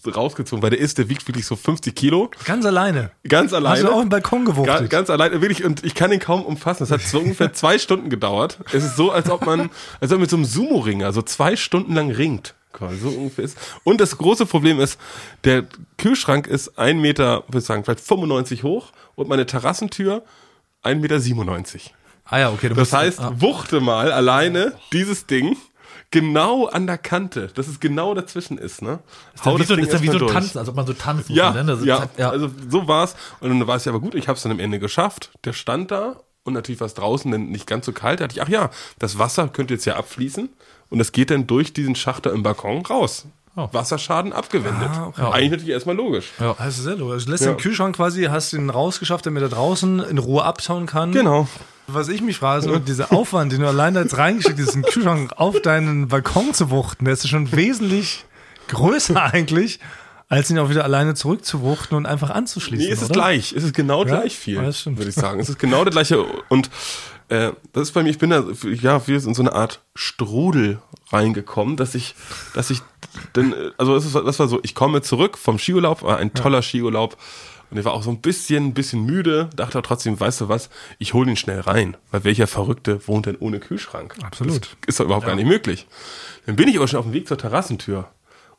rausgezogen, 0.07 0.63
weil 0.63 0.71
der 0.71 0.79
ist, 0.79 0.99
der 0.99 1.09
wiegt 1.09 1.27
wirklich 1.29 1.47
so 1.47 1.57
50 1.57 1.95
Kilo. 1.95 2.31
ganz 2.45 2.65
alleine. 2.65 3.11
Ganz 3.27 3.53
alleine. 3.53 3.77
Hast 3.77 3.85
du 3.85 3.93
auf 3.93 4.01
den 4.01 4.09
Balkon 4.09 4.45
gewuchtet? 4.45 4.77
Ganz, 4.77 4.91
ganz 4.91 5.11
alleine, 5.11 5.41
wirklich, 5.41 5.65
und 5.65 5.85
ich 5.85 5.95
kann 5.95 6.13
ihn 6.13 6.21
kaum 6.21 6.45
umfassen. 6.45 6.81
Das 6.81 6.91
hat 6.91 7.03
so 7.03 7.19
ungefähr 7.19 7.53
zwei 7.53 7.79
Stunden 7.79 8.11
gedauert. 8.11 8.59
Es 8.73 8.85
ist 8.85 8.97
so, 8.97 9.11
als 9.11 9.31
ob 9.31 9.45
man, 9.45 9.71
als 10.01 10.11
ob 10.11 10.19
man 10.19 10.21
mit 10.21 10.31
so 10.31 10.37
einem 10.37 10.45
Sumo-Ringer 10.45 11.13
so 11.13 11.23
zwei 11.23 11.57
Stunden 11.57 11.95
lang 11.95 12.11
ringt. 12.11 12.55
So 13.01 13.09
ungefähr 13.09 13.45
ist. 13.45 13.59
Und 13.83 14.01
das 14.01 14.19
große 14.19 14.47
Problem 14.47 14.79
ist, 14.79 15.01
der 15.43 15.65
Kühlschrank 15.97 16.47
ist 16.47 16.79
ein 16.79 17.01
Meter, 17.01 17.43
würde 17.49 17.59
ich 17.59 17.65
sagen, 17.65 17.83
vielleicht 17.83 18.01
95 18.01 18.63
hoch 18.63 18.93
und 19.17 19.29
meine 19.29 19.47
Terrassentür 19.47 20.23
1,97 20.85 21.35
Meter. 21.35 21.55
Ah 22.25 22.39
ja, 22.39 22.51
okay. 22.51 22.69
Du 22.69 22.75
Das 22.75 22.93
heißt, 22.93 23.21
ah. 23.21 23.33
wuchte 23.39 23.81
mal 23.81 24.13
alleine 24.13 24.75
dieses 24.93 25.27
Ding 25.27 25.57
genau 26.11 26.67
an 26.67 26.87
der 26.87 26.99
Kante, 26.99 27.49
dass 27.55 27.69
es 27.69 27.81
genau 27.81 28.15
dazwischen 28.15 28.59
ist, 28.59 28.83
ne? 28.83 29.01
Hau 29.45 29.55
wie 29.55 29.59
das 29.59 29.69
so, 29.69 29.75
ist 29.75 29.93
dann 29.93 30.03
wie 30.03 30.09
so 30.09 30.19
durch. 30.19 30.33
Tanzen, 30.33 30.59
als 30.59 30.69
ob 30.69 30.75
man 30.77 30.87
so 30.87 30.93
tanzen 30.95 31.35
Ja, 31.35 31.53
kann, 31.53 31.67
ne? 31.67 31.73
Ist- 31.73 31.85
ja, 31.85 32.07
ja. 32.17 32.31
also 32.31 32.51
so 32.69 32.89
war's. 32.89 33.15
Und 33.41 33.51
dann 33.51 33.67
war 33.67 33.77
es 33.77 33.85
ja 33.85 33.93
aber 33.93 34.01
gut, 34.01 34.15
ich 34.15 34.29
habe 34.29 34.37
es 34.37 34.43
dann 34.43 34.53
am 34.53 34.61
Ende 34.61 34.79
geschafft. 34.79 35.31
Der 35.45 35.53
stand 35.53 35.91
da 35.91 36.17
und 36.45 36.55
natürlich 36.55 36.81
war 36.81 36.87
es 36.87 36.95
draußen 36.95 37.31
dann 37.31 37.49
nicht 37.51 37.67
ganz 37.67 37.85
so 37.87 37.93
kalt. 37.93 38.21
Da 38.21 38.27
dachte 38.27 38.39
ich, 38.41 38.43
ach 38.43 38.49
ja, 38.49 38.71
das 38.99 39.19
Wasser 39.19 39.49
könnte 39.49 39.75
jetzt 39.75 39.85
ja 39.85 39.97
abfließen 39.97 40.49
und 40.91 40.99
das 40.99 41.13
geht 41.13 41.31
dann 41.31 41.47
durch 41.47 41.73
diesen 41.75 41.95
Schachter 41.95 42.33
im 42.33 42.43
Balkon 42.43 42.85
raus. 42.87 43.27
Oh. 43.57 43.69
Wasserschaden 43.73 44.33
abgewendet. 44.33 44.89
Ah, 44.93 45.07
okay. 45.09 45.23
Eigentlich 45.33 45.51
natürlich 45.51 45.73
erstmal 45.75 45.97
logisch. 45.97 46.31
Ja. 46.39 46.55
Das 46.59 46.79
ist 46.79 46.85
sehr 46.85 46.95
logisch. 46.95 47.25
Du 47.25 47.33
lässt 47.33 47.45
Ja. 47.45 47.53
den 47.53 47.57
Kühlschrank 47.59 47.97
quasi, 47.97 48.23
hast 48.25 48.53
ihn 48.53 48.71
rausgeschafft, 48.71 49.27
damit 49.27 49.43
er 49.43 49.49
draußen 49.49 49.99
in 49.99 50.19
Ruhe 50.19 50.45
abtauen 50.45 50.87
kann. 50.87 51.11
Genau. 51.11 51.49
Was 51.91 52.09
ich 52.09 52.21
mich 52.21 52.37
frage, 52.37 52.67
ist, 52.67 52.71
ob 52.71 52.85
dieser 52.85 53.13
Aufwand, 53.15 53.51
den 53.51 53.61
du 53.63 53.67
allein 53.67 53.95
da 53.95 54.03
jetzt 54.03 54.19
reingeschickt 54.19 54.61
hast, 54.61 54.75
den 54.75 54.83
Kühlschrank 54.83 55.33
auf 55.37 55.63
deinen 55.63 56.09
Balkon 56.09 56.53
zu 56.53 56.69
wuchten, 56.69 57.07
der 57.07 57.15
ist 57.15 57.25
ja 57.25 57.31
schon 57.31 57.51
wesentlich 57.53 58.27
größer 58.69 59.33
eigentlich, 59.33 59.81
als 60.29 60.51
ihn 60.51 60.59
auch 60.59 60.69
wieder 60.69 60.85
alleine 60.85 61.15
zurückzuwuchten 61.15 61.97
und 61.97 62.05
einfach 62.05 62.29
anzuschließen. 62.29 62.87
Nee, 62.87 62.93
es 62.93 63.01
ist 63.01 63.11
oder? 63.11 63.21
gleich. 63.21 63.55
Es 63.57 63.65
ist 63.65 63.75
genau 63.75 64.05
Ja? 64.05 64.21
gleich 64.21 64.37
viel, 64.37 64.57
Ja, 64.57 64.65
würde 64.65 65.09
ich 65.09 65.15
sagen. 65.15 65.41
Es 65.41 65.49
ist 65.49 65.59
genau 65.59 65.83
der 65.85 65.93
gleiche. 65.93 66.23
Und 66.51 66.69
äh, 67.31 67.53
das 67.73 67.85
ist 67.85 67.93
bei 67.93 68.03
mir, 68.03 68.11
ich 68.11 68.19
bin 68.19 68.29
da, 68.29 68.45
ja, 68.65 69.07
wir 69.07 69.21
sind 69.21 69.31
in 69.31 69.35
so 69.35 69.43
eine 69.43 69.55
Art 69.55 69.81
Strudel 69.95 70.83
reingekommen, 71.11 71.79
dass 71.79 71.95
ich, 71.95 72.15
dass 72.53 72.69
ich, 72.69 72.83
denn, 73.35 73.55
äh, 73.55 73.71
also 73.79 73.95
das, 73.95 74.05
ist, 74.05 74.15
das 74.15 74.39
war 74.39 74.49
so, 74.49 74.61
ich 74.63 74.75
komme 74.75 75.01
zurück 75.01 75.39
vom 75.39 75.59
Skiurlaub, 75.59 76.03
war 76.03 76.19
ein 76.19 76.35
toller 76.35 76.61
Skiurlaub. 76.61 77.17
Und 77.71 77.79
ich 77.79 77.85
war 77.85 77.93
auch 77.93 78.03
so 78.03 78.11
ein 78.11 78.21
bisschen, 78.21 78.67
ein 78.67 78.75
bisschen 78.75 79.05
müde, 79.05 79.51
dachte 79.55 79.79
aber 79.79 79.87
trotzdem, 79.87 80.19
weißt 80.19 80.41
du 80.41 80.49
was, 80.49 80.71
ich 80.99 81.15
hole 81.15 81.31
ihn 81.31 81.37
schnell 81.37 81.61
rein. 81.61 81.97
Weil 82.11 82.25
welcher 82.25 82.47
Verrückte 82.47 83.07
wohnt 83.07 83.27
denn 83.27 83.37
ohne 83.37 83.61
Kühlschrank? 83.61 84.15
Absolut. 84.23 84.77
Das 84.81 84.89
ist 84.89 85.01
doch 85.01 85.05
überhaupt 85.05 85.27
gar 85.27 85.37
nicht 85.37 85.47
möglich. 85.47 85.87
Dann 86.47 86.57
bin 86.57 86.69
ich 86.69 86.77
aber 86.77 86.89
schon 86.89 87.01
auf 87.01 87.07
dem 87.07 87.13
Weg 87.13 87.29
zur 87.29 87.37
Terrassentür. 87.37 88.09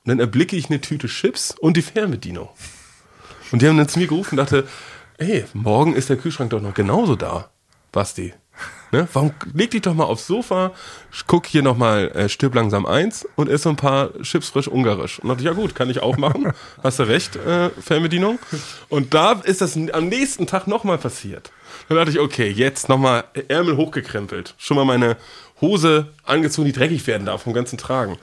Und 0.03 0.09
dann 0.09 0.19
erblicke 0.19 0.55
ich 0.55 0.69
eine 0.69 0.79
Tüte 0.79 1.07
Chips 1.07 1.55
und 1.59 1.75
die 1.75 1.81
Fernbedienung. 1.81 2.49
Und 3.51 3.61
die 3.61 3.67
haben 3.67 3.77
dann 3.77 3.89
zu 3.89 3.99
mir 3.99 4.07
gerufen 4.07 4.37
und 4.37 4.37
dachte, 4.37 4.67
ey, 5.17 5.45
morgen 5.53 5.93
ist 5.93 6.09
der 6.09 6.17
Kühlschrank 6.17 6.51
doch 6.51 6.61
noch 6.61 6.73
genauso 6.73 7.15
da, 7.15 7.49
Basti. 7.91 8.33
Ne? 8.91 9.07
Warum 9.13 9.33
leg 9.53 9.71
dich 9.71 9.81
doch 9.81 9.93
mal 9.93 10.05
aufs 10.05 10.25
Sofa, 10.25 10.71
guck 11.27 11.45
hier 11.45 11.61
nochmal 11.61 12.09
äh, 12.11 12.29
Stirb 12.29 12.55
langsam 12.55 12.85
eins 12.85 13.27
und 13.35 13.49
ess 13.49 13.63
so 13.63 13.69
ein 13.69 13.75
paar 13.75 14.13
Chips 14.21 14.49
frisch 14.49 14.67
ungarisch. 14.67 15.19
Und 15.19 15.29
dachte 15.29 15.41
ich, 15.41 15.45
ja 15.45 15.53
gut, 15.53 15.75
kann 15.75 15.89
ich 15.89 16.01
auch 16.01 16.17
machen. 16.17 16.51
Hast 16.83 16.99
du 16.99 17.03
recht, 17.03 17.35
äh, 17.35 17.69
Fernbedienung. 17.69 18.39
Und 18.89 19.13
da 19.13 19.33
ist 19.33 19.61
das 19.61 19.77
am 19.77 20.07
nächsten 20.07 20.47
Tag 20.47 20.67
nochmal 20.67 20.97
passiert. 20.97 21.51
Dann 21.87 21.97
dachte 21.97 22.11
ich, 22.11 22.19
okay, 22.19 22.49
jetzt 22.49 22.89
nochmal 22.89 23.25
Ärmel 23.47 23.77
hochgekrempelt. 23.77 24.55
Schon 24.57 24.77
mal 24.77 24.85
meine 24.85 25.17
Hose 25.61 26.13
angezogen, 26.23 26.65
die 26.65 26.73
dreckig 26.73 27.05
werden 27.05 27.25
darf 27.25 27.43
vom 27.43 27.53
ganzen 27.53 27.77
Tragen. 27.77 28.17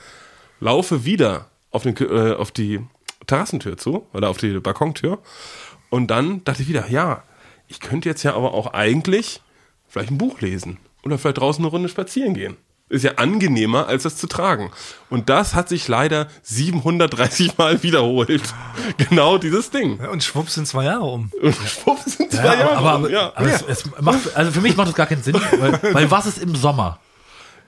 Laufe 0.58 1.04
wieder 1.04 1.46
auf, 1.70 1.82
den, 1.82 1.96
äh, 1.96 2.32
auf 2.32 2.50
die 2.50 2.80
Terrassentür 3.26 3.76
zu 3.76 4.06
oder 4.12 4.30
auf 4.30 4.38
die 4.38 4.58
Balkontür. 4.58 5.18
Und 5.90 6.08
dann 6.08 6.42
dachte 6.44 6.62
ich 6.62 6.68
wieder, 6.68 6.88
ja, 6.88 7.22
ich 7.68 7.80
könnte 7.80 8.08
jetzt 8.08 8.22
ja 8.22 8.34
aber 8.34 8.54
auch 8.54 8.72
eigentlich 8.72 9.42
vielleicht 9.96 10.10
ein 10.12 10.18
Buch 10.18 10.40
lesen 10.42 10.76
oder 11.04 11.16
vielleicht 11.16 11.38
draußen 11.38 11.64
eine 11.64 11.70
Runde 11.70 11.88
spazieren 11.88 12.34
gehen. 12.34 12.56
Ist 12.88 13.02
ja 13.02 13.12
angenehmer, 13.16 13.88
als 13.88 14.04
das 14.04 14.16
zu 14.16 14.26
tragen. 14.28 14.70
Und 15.10 15.28
das 15.28 15.54
hat 15.54 15.68
sich 15.70 15.88
leider 15.88 16.28
730 16.42 17.56
Mal 17.58 17.82
wiederholt. 17.82 18.42
Genau 18.98 19.38
dieses 19.38 19.70
Ding. 19.70 19.98
Ja, 20.00 20.10
Und 20.10 20.22
schwupps 20.22 20.54
sind 20.54 20.68
zwei 20.68 20.84
Jahre 20.84 21.04
um. 21.04 21.30
Und 21.42 21.54
schwupps 21.54 22.16
sind 22.16 22.30
zwei 22.30 22.44
Ja, 22.44 22.54
Jahre. 22.54 22.76
aber, 22.76 22.96
um, 22.96 23.04
aber, 23.04 23.10
ja. 23.10 23.32
aber 23.34 23.46
es, 23.46 23.62
es 23.62 23.84
macht, 24.00 24.36
also 24.36 24.52
für 24.52 24.60
mich 24.60 24.76
macht 24.76 24.88
das 24.88 24.94
gar 24.94 25.06
keinen 25.06 25.22
Sinn, 25.22 25.34
weil, 25.58 25.80
weil 25.94 26.10
was 26.10 26.26
ist 26.26 26.38
im 26.38 26.54
Sommer? 26.54 27.00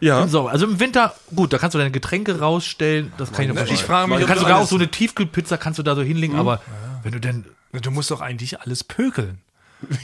ja. 0.01 0.23
Im 0.23 0.29
Sommer. 0.29 0.51
Also 0.51 0.67
im 0.67 0.79
Winter, 0.79 1.15
gut, 1.35 1.53
da 1.53 1.59
kannst 1.59 1.75
du 1.75 1.79
deine 1.79 1.91
Getränke 1.91 2.39
rausstellen, 2.39 3.13
das 3.19 3.33
kann 3.33 3.47
ich 3.47 3.55
noch. 3.55 3.67
Ich 3.67 3.83
frage 3.83 4.09
mich, 4.11 4.21
Du 4.21 4.27
kannst 4.27 4.43
sogar 4.43 4.61
auch 4.61 4.67
so 4.69 4.77
eine 4.77 4.89
Tiefkühlpizza 4.89 5.57
kannst 5.57 5.79
du 5.79 5.83
da 5.83 5.97
so 5.97 6.03
hinlegen, 6.03 6.37
aber 6.37 6.61
wenn 7.03 7.13
du 7.13 7.19
denn 7.19 7.45
Du 7.73 7.91
musst 7.91 8.11
doch 8.11 8.21
eigentlich 8.21 8.61
alles 8.61 8.83
pökeln. 8.85 9.39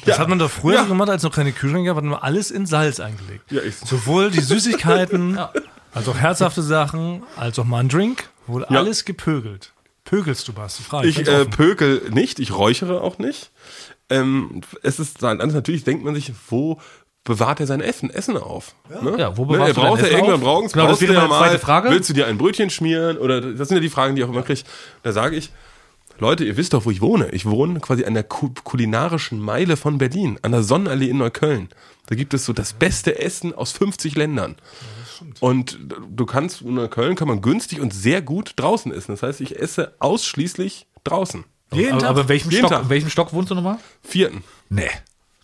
Das 0.07 0.19
hat 0.19 0.29
man 0.29 0.39
doch 0.39 0.51
früher 0.51 0.77
Ja. 0.77 0.83
gemacht, 0.85 1.09
als 1.11 1.23
noch 1.23 1.33
keine 1.35 1.53
Kühlschränke 1.53 1.89
gab, 1.89 1.97
hat 1.97 2.05
man 2.05 2.19
alles 2.21 2.51
in 2.51 2.67
Salz 2.67 3.01
eingelegt. 3.01 3.51
Ja, 3.51 3.61
ich- 3.63 3.77
Sowohl 3.77 4.31
die 4.31 4.41
Süßigkeiten, 4.41 5.39
als 5.95 6.09
auch 6.09 6.17
herzhafte 6.17 6.63
Sachen, 6.63 7.23
als 7.37 7.59
auch 7.59 7.65
mal 7.65 7.81
ein 7.81 7.89
Drink, 7.89 8.29
wohl 8.47 8.63
Ja. 8.69 8.79
alles 8.79 9.05
gepökelt. 9.05 9.73
Pökelst 10.05 10.47
du, 10.49 10.53
Basti? 10.53 10.83
Frage 10.83 11.09
Ich 11.09 11.17
ganz 11.17 11.29
äh, 11.29 11.45
pökel 11.47 12.03
nicht, 12.11 12.39
ich 12.39 12.53
räuchere 12.57 13.01
auch 13.01 13.19
nicht. 13.19 13.51
Ähm, 14.11 14.61
es 14.83 15.01
ist 15.01 15.23
dann 15.23 15.39
natürlich 15.39 15.83
denkt 15.85 16.05
man 16.05 16.15
sich, 16.15 16.33
wo 16.51 16.79
bewahrt 17.25 17.59
er 17.61 17.67
sein 17.67 17.81
Essen, 17.81 18.11
Essen 18.11 18.37
auf? 18.37 18.75
Ne? 18.91 19.15
Ja, 19.19 19.37
wo 19.39 19.47
ne? 19.47 19.53
bewahrst 19.55 19.69
Er 19.71 19.75
du 19.75 19.81
braucht 19.81 20.01
ja 20.01 20.05
Essen 20.09 20.15
irgendwann 20.17 20.35
auf? 20.35 20.41
brauchen 20.43 20.69
Genau, 20.69 20.89
das 20.89 21.01
wäre 21.01 21.15
meine 21.15 21.29
zweite 21.31 21.59
Frage. 21.59 21.91
Willst 21.91 22.11
du 22.11 22.13
dir 22.13 22.27
ein 22.27 22.37
Brötchen 22.37 22.69
schmieren 22.69 23.17
oder 23.17 23.41
das 23.41 23.69
sind 23.69 23.79
ja 23.79 23.81
die 23.81 23.89
Fragen, 23.89 24.15
die 24.15 24.21
ich 24.21 24.27
auch 24.29 24.31
immer 24.33 24.43
kriege. 24.43 24.61
Da 25.03 25.13
sage 25.13 25.37
ich, 25.37 25.51
Leute, 26.19 26.45
ihr 26.45 26.57
wisst 26.57 26.75
doch, 26.75 26.85
wo 26.87 26.91
ich 26.91 27.01
wohne. 27.01 27.31
Ich 27.31 27.45
wohne 27.45 27.81
quasi 27.81 28.05
an 28.05 28.15
der 28.15 28.23
ku 28.23 28.51
kulinarischen 28.63 29.41
Meile 29.41 29.77
von 29.77 29.99
Berlin, 29.99 30.39
an 30.43 30.53
der 30.53 30.63
Sonnenallee 30.63 31.09
in 31.09 31.19
Neukölln. 31.19 31.69
Da 32.07 32.15
gibt 32.15 32.35
es 32.35 32.45
so 32.45 32.53
das 32.53 32.73
beste 32.73 33.19
Essen 33.19 33.55
aus 33.55 33.73
50 33.73 34.15
Ländern. 34.15 34.57
Und 35.41 35.79
du 36.09 36.27
kannst, 36.27 36.63
in 36.63 36.75
Neukölln 36.75 37.17
kann 37.17 37.29
man 37.29 37.41
günstig 37.41 37.81
und 37.81 37.93
sehr 37.95 38.23
gut 38.23 38.53
draußen 38.57 38.93
essen. 38.93 39.13
Das 39.13 39.23
heißt, 39.23 39.41
ich 39.41 39.59
esse 39.59 39.95
ausschließlich 39.99 40.87
draußen. 41.03 41.45
Jeden 41.73 41.93
aber, 41.93 42.01
Tag. 42.01 42.11
aber 42.11 42.21
in 42.23 42.29
welchem 42.29 42.51
Jeden 42.51 42.61
Stock, 42.61 42.71
Tag. 42.71 42.83
in 42.85 42.89
welchem 42.91 43.11
Stock 43.11 43.33
wohnst 43.33 43.51
du 43.51 43.55
nochmal? 43.55 43.79
Vierten. 44.03 44.45
Nee. 44.69 44.91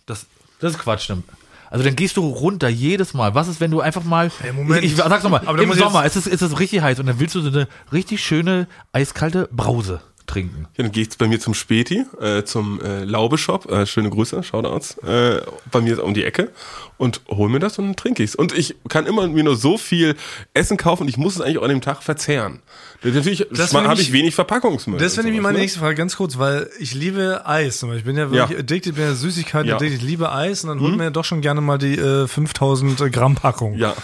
Das, 0.05 0.25
das 0.59 0.73
ist 0.73 0.79
Quatsch. 0.79 1.09
ne? 1.09 1.23
Also 1.69 1.85
dann 1.85 1.95
gehst 1.95 2.17
du 2.17 2.27
runter 2.27 2.69
jedes 2.69 3.13
Mal. 3.13 3.33
Was 3.33 3.47
ist, 3.47 3.59
wenn 3.61 3.71
du 3.71 3.79
einfach 3.81 4.03
mal. 4.03 4.29
Moment. 4.53 4.83
Ich, 4.83 4.91
ich 4.91 4.97
sag's 4.97 5.23
nochmal, 5.23 5.43
im 5.59 5.73
Sommer 5.73 6.05
ist 6.05 6.17
es, 6.17 6.27
ist 6.27 6.41
es 6.41 6.59
richtig 6.59 6.81
heiß 6.81 6.99
und 6.99 7.05
dann 7.05 7.19
willst 7.19 7.35
du 7.35 7.41
so 7.41 7.47
eine 7.47 7.67
richtig 7.91 8.23
schöne 8.23 8.67
eiskalte 8.91 9.47
Brause 9.51 10.01
trinken. 10.31 10.67
Ja, 10.77 10.83
dann 10.83 10.91
geht's 10.91 11.15
bei 11.15 11.27
mir 11.27 11.39
zum 11.39 11.53
Späti, 11.53 12.05
äh, 12.19 12.43
zum 12.43 12.81
äh, 12.81 13.03
Laube-Shop. 13.03 13.69
Äh, 13.71 13.85
schöne 13.85 14.09
Grüße, 14.09 14.43
Shoutouts. 14.43 14.97
Äh, 14.99 15.41
bei 15.71 15.81
mir 15.81 15.93
ist 15.93 15.99
um 15.99 16.13
die 16.13 16.23
Ecke 16.23 16.49
und 16.97 17.21
hol 17.27 17.49
mir 17.49 17.59
das 17.59 17.77
und 17.79 17.85
dann 17.85 17.95
trinke 17.95 18.23
ich's. 18.23 18.35
Und 18.35 18.57
ich 18.57 18.75
kann 18.89 19.05
immer 19.05 19.27
mir 19.27 19.43
nur 19.43 19.55
so 19.55 19.77
viel 19.77 20.15
Essen 20.53 20.77
kaufen 20.77 21.03
und 21.03 21.09
ich 21.09 21.17
muss 21.17 21.35
es 21.35 21.41
eigentlich 21.41 21.57
auch 21.57 21.63
an 21.63 21.69
dem 21.69 21.81
Tag 21.81 22.03
verzehren. 22.03 22.59
Natürlich 23.03 23.41
habe 23.41 24.01
ich 24.01 24.13
wenig 24.13 24.35
Verpackungsmüll. 24.35 24.99
Das 24.99 25.17
wäre 25.17 25.25
nämlich 25.25 25.41
meine 25.41 25.57
ne? 25.57 25.61
nächste 25.63 25.79
Frage, 25.79 25.95
ganz 25.95 26.15
kurz, 26.15 26.37
weil 26.37 26.69
ich 26.79 26.93
liebe 26.93 27.45
Eis. 27.45 27.83
Ich 27.83 28.03
bin 28.03 28.15
ja 28.15 28.31
wirklich 28.31 28.51
Ja. 28.51 28.59
addicted, 28.59 28.95
bin 28.95 29.05
ja 29.05 29.15
Süßigkeiten 29.15 29.69
Ja. 29.69 29.75
addicted, 29.77 29.97
ich 29.97 30.03
liebe 30.03 30.31
Eis 30.31 30.63
und 30.63 30.69
dann 30.69 30.79
holt 30.79 30.91
man 30.95 31.05
ja 31.05 31.09
doch 31.09 31.25
schon 31.25 31.41
gerne 31.41 31.61
mal 31.61 31.77
die 31.77 31.97
äh, 31.97 32.27
5000 32.27 33.11
Gramm 33.11 33.35
Packung. 33.35 33.75
Ja. 33.75 33.95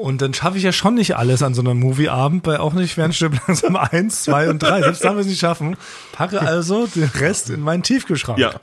Und 0.00 0.22
dann 0.22 0.32
schaffe 0.32 0.56
ich 0.56 0.64
ja 0.64 0.72
schon 0.72 0.94
nicht 0.94 1.16
alles 1.16 1.42
an 1.42 1.52
so 1.52 1.60
einem 1.60 1.78
Movieabend, 1.78 2.42
bei 2.42 2.58
auch 2.58 2.72
nicht 2.72 2.96
während 2.96 3.14
Stirb 3.14 3.34
langsam 3.46 3.76
1, 3.76 4.22
2 4.24 4.48
und 4.48 4.62
3. 4.62 4.80
Selbst 4.82 5.04
da 5.04 5.12
wir 5.14 5.20
es 5.20 5.26
nicht 5.26 5.40
schaffen, 5.40 5.76
packe 6.12 6.40
also 6.40 6.86
den 6.86 7.04
Rest 7.04 7.50
in 7.50 7.60
meinen 7.60 7.82
Tiefkühlschrank. 7.82 8.38
Ja. 8.38 8.60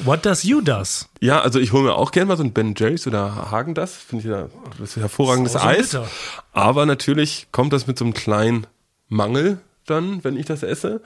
What 0.00 0.26
does 0.26 0.42
you 0.42 0.60
does? 0.60 1.08
Ja, 1.20 1.40
also 1.40 1.60
ich 1.60 1.72
hole 1.72 1.84
mir 1.84 1.94
auch 1.94 2.10
gerne 2.10 2.26
mal 2.26 2.36
so 2.36 2.42
ein 2.42 2.52
Ben 2.52 2.74
Jerry's 2.76 3.06
oder 3.06 3.50
Hagen 3.50 3.74
das. 3.74 3.94
Finde 3.94 4.24
ich 4.24 4.30
ja 4.30 4.48
das 4.78 4.90
ist 4.90 4.96
hervorragendes 4.96 5.54
Ist 5.54 5.60
so 5.62 5.66
Eis. 5.66 5.78
bitter. 5.90 6.08
Aber 6.52 6.84
natürlich 6.84 7.46
kommt 7.52 7.72
das 7.72 7.86
mit 7.86 7.96
so 7.96 8.04
einem 8.04 8.12
kleinen 8.12 8.66
Mangel 9.08 9.58
dann, 9.86 10.24
wenn 10.24 10.36
ich 10.36 10.46
das 10.46 10.64
esse. 10.64 11.00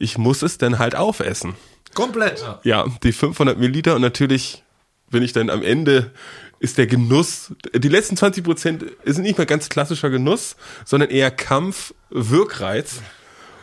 Ich 0.00 0.18
muss 0.18 0.42
es 0.42 0.58
dann 0.58 0.80
halt 0.80 0.96
aufessen. 0.96 1.54
Komplett. 1.94 2.44
Ja, 2.64 2.84
die 3.04 3.12
500 3.12 3.58
Milliliter 3.58 3.94
und 3.94 4.02
natürlich, 4.02 4.64
wenn 5.08 5.22
ich 5.22 5.32
dann 5.32 5.48
am 5.50 5.62
Ende 5.62 6.10
ist 6.64 6.78
der 6.78 6.86
Genuss, 6.86 7.52
die 7.74 7.88
letzten 7.88 8.16
20 8.16 8.42
Prozent 8.42 8.82
ist 9.04 9.18
nicht 9.18 9.36
mehr 9.36 9.46
ganz 9.46 9.68
klassischer 9.68 10.08
Genuss, 10.08 10.56
sondern 10.86 11.10
eher 11.10 11.30
Kampf, 11.30 11.92
Wirkreiz. 12.10 13.02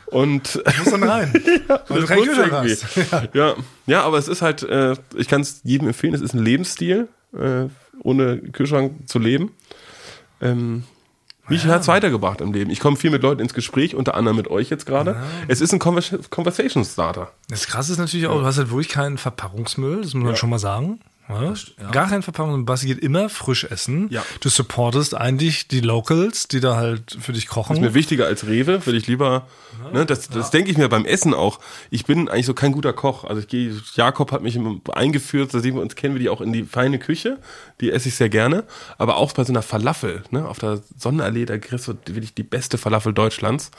Und 0.06 0.62
Muss 0.78 0.92
dann 0.92 1.04
rein. 1.04 1.34
Weil 1.68 1.80
du 1.88 1.96
das 1.96 2.06
keinen 2.06 2.18
muss 2.20 2.28
Kühlschrank 2.28 2.52
irgendwie. 2.52 3.06
hast. 3.12 3.30
Ja. 3.34 3.56
ja, 3.88 4.04
aber 4.04 4.18
es 4.18 4.28
ist 4.28 4.42
halt, 4.42 4.62
äh, 4.64 4.96
ich 5.16 5.28
kann 5.28 5.42
es 5.42 5.62
jedem 5.64 5.88
empfehlen, 5.88 6.14
es 6.14 6.22
ist 6.22 6.34
ein 6.34 6.44
Lebensstil, 6.44 7.08
äh, 7.34 7.66
ohne 8.04 8.38
Kühlschrank 8.38 9.10
zu 9.10 9.18
leben. 9.20 9.52
Ähm, 10.42 10.84
mich 11.48 11.66
hat's 11.66 11.88
weitergebracht 11.88 12.40
im 12.40 12.54
Leben. 12.54 12.70
Ich 12.70 12.80
komme 12.80 12.98
viel 12.98 13.10
mit 13.10 13.24
Leuten 13.24 13.42
ins 13.42 13.54
Gespräch, 13.54 13.96
unter 13.96 14.16
anderem 14.16 14.38
mit 14.38 14.48
euch 14.48 14.70
jetzt 14.70 14.86
gerade. 14.86 15.22
Es 15.48 15.60
ist 15.60 15.74
ein 15.74 15.80
Convers 15.80 16.14
Conversation 16.30 16.86
Starter. 16.86 17.32
Das 17.50 17.68
Krasse 17.68 17.92
ist 17.94 17.98
natürlich 17.98 18.28
auch, 18.28 18.40
du 18.40 18.46
hast 18.46 18.58
halt 18.58 18.70
wirklich 18.70 18.90
keinen 18.90 19.18
Verpackungsmüll, 19.18 20.02
das 20.02 20.14
muss 20.14 20.24
man 20.24 20.36
schon 20.36 20.50
mal 20.50 20.60
sagen. 20.60 21.00
Ja? 21.30 21.54
Gar 21.92 22.10
kein 22.10 22.24
Verpackung, 22.24 22.66
Basti 22.66 22.88
geht 22.88 23.00
immer 23.00 23.30
frisch 23.30 23.64
essen. 23.64 24.08
Ja. 24.10 24.24
Du 24.42 24.50
supportest 24.50 25.16
eigentlich 25.16 25.68
die 25.68 25.80
Locals, 25.80 26.48
die 26.48 26.60
da 26.60 26.76
halt 26.76 27.18
für 27.20 27.34
dich 27.34 27.48
kochen. 27.48 27.76
Ist 27.76 27.82
mir 27.82 27.94
wichtiger 27.94 28.26
als 28.26 28.46
Rewe, 28.48 28.86
will 28.86 28.96
ich 28.96 29.08
lieber, 29.08 29.48
ne, 29.94 30.06
das, 30.06 30.30
das 30.30 30.52
denke 30.52 30.72
ich 30.72 30.78
mir 30.78 30.90
beim 30.90 31.06
Essen 31.06 31.34
auch. 31.34 31.60
Ich 31.90 32.06
bin 32.06 32.28
eigentlich 32.28 32.46
so 32.46 32.54
kein 32.54 32.72
guter 32.72 32.94
Koch. 32.94 33.24
Also 33.24 33.42
ich 33.42 33.48
gehe, 33.48 33.80
Jakob 33.96 34.32
hat 34.32 34.42
mich 34.42 34.60
eingeführt, 34.94 35.52
seitdem 35.52 35.76
wir 35.76 35.82
uns 35.82 35.96
kennen, 35.96 36.16
wir 36.16 36.20
die 36.20 36.30
auch 36.30 36.42
in 36.42 36.52
die 36.52 36.64
feine 36.64 37.00
Küche. 37.00 37.40
Die 37.80 37.92
esse 37.92 38.10
ich 38.10 38.16
sehr 38.16 38.30
gerne. 38.30 38.66
Aber 38.98 39.18
auch 39.18 39.32
bei 39.34 39.44
so 39.44 39.54
einer 39.54 39.62
Falafel, 39.62 40.24
ne, 40.32 40.48
auf 40.48 40.60
der 40.60 40.82
Sonnenallee, 40.98 41.46
da 41.46 41.58
kriegst 41.58 41.88
du 41.88 41.94
wirklich 42.08 42.34
die 42.34 42.44
beste 42.44 42.78
Falafel 42.78 43.14
Deutschlands. 43.14 43.72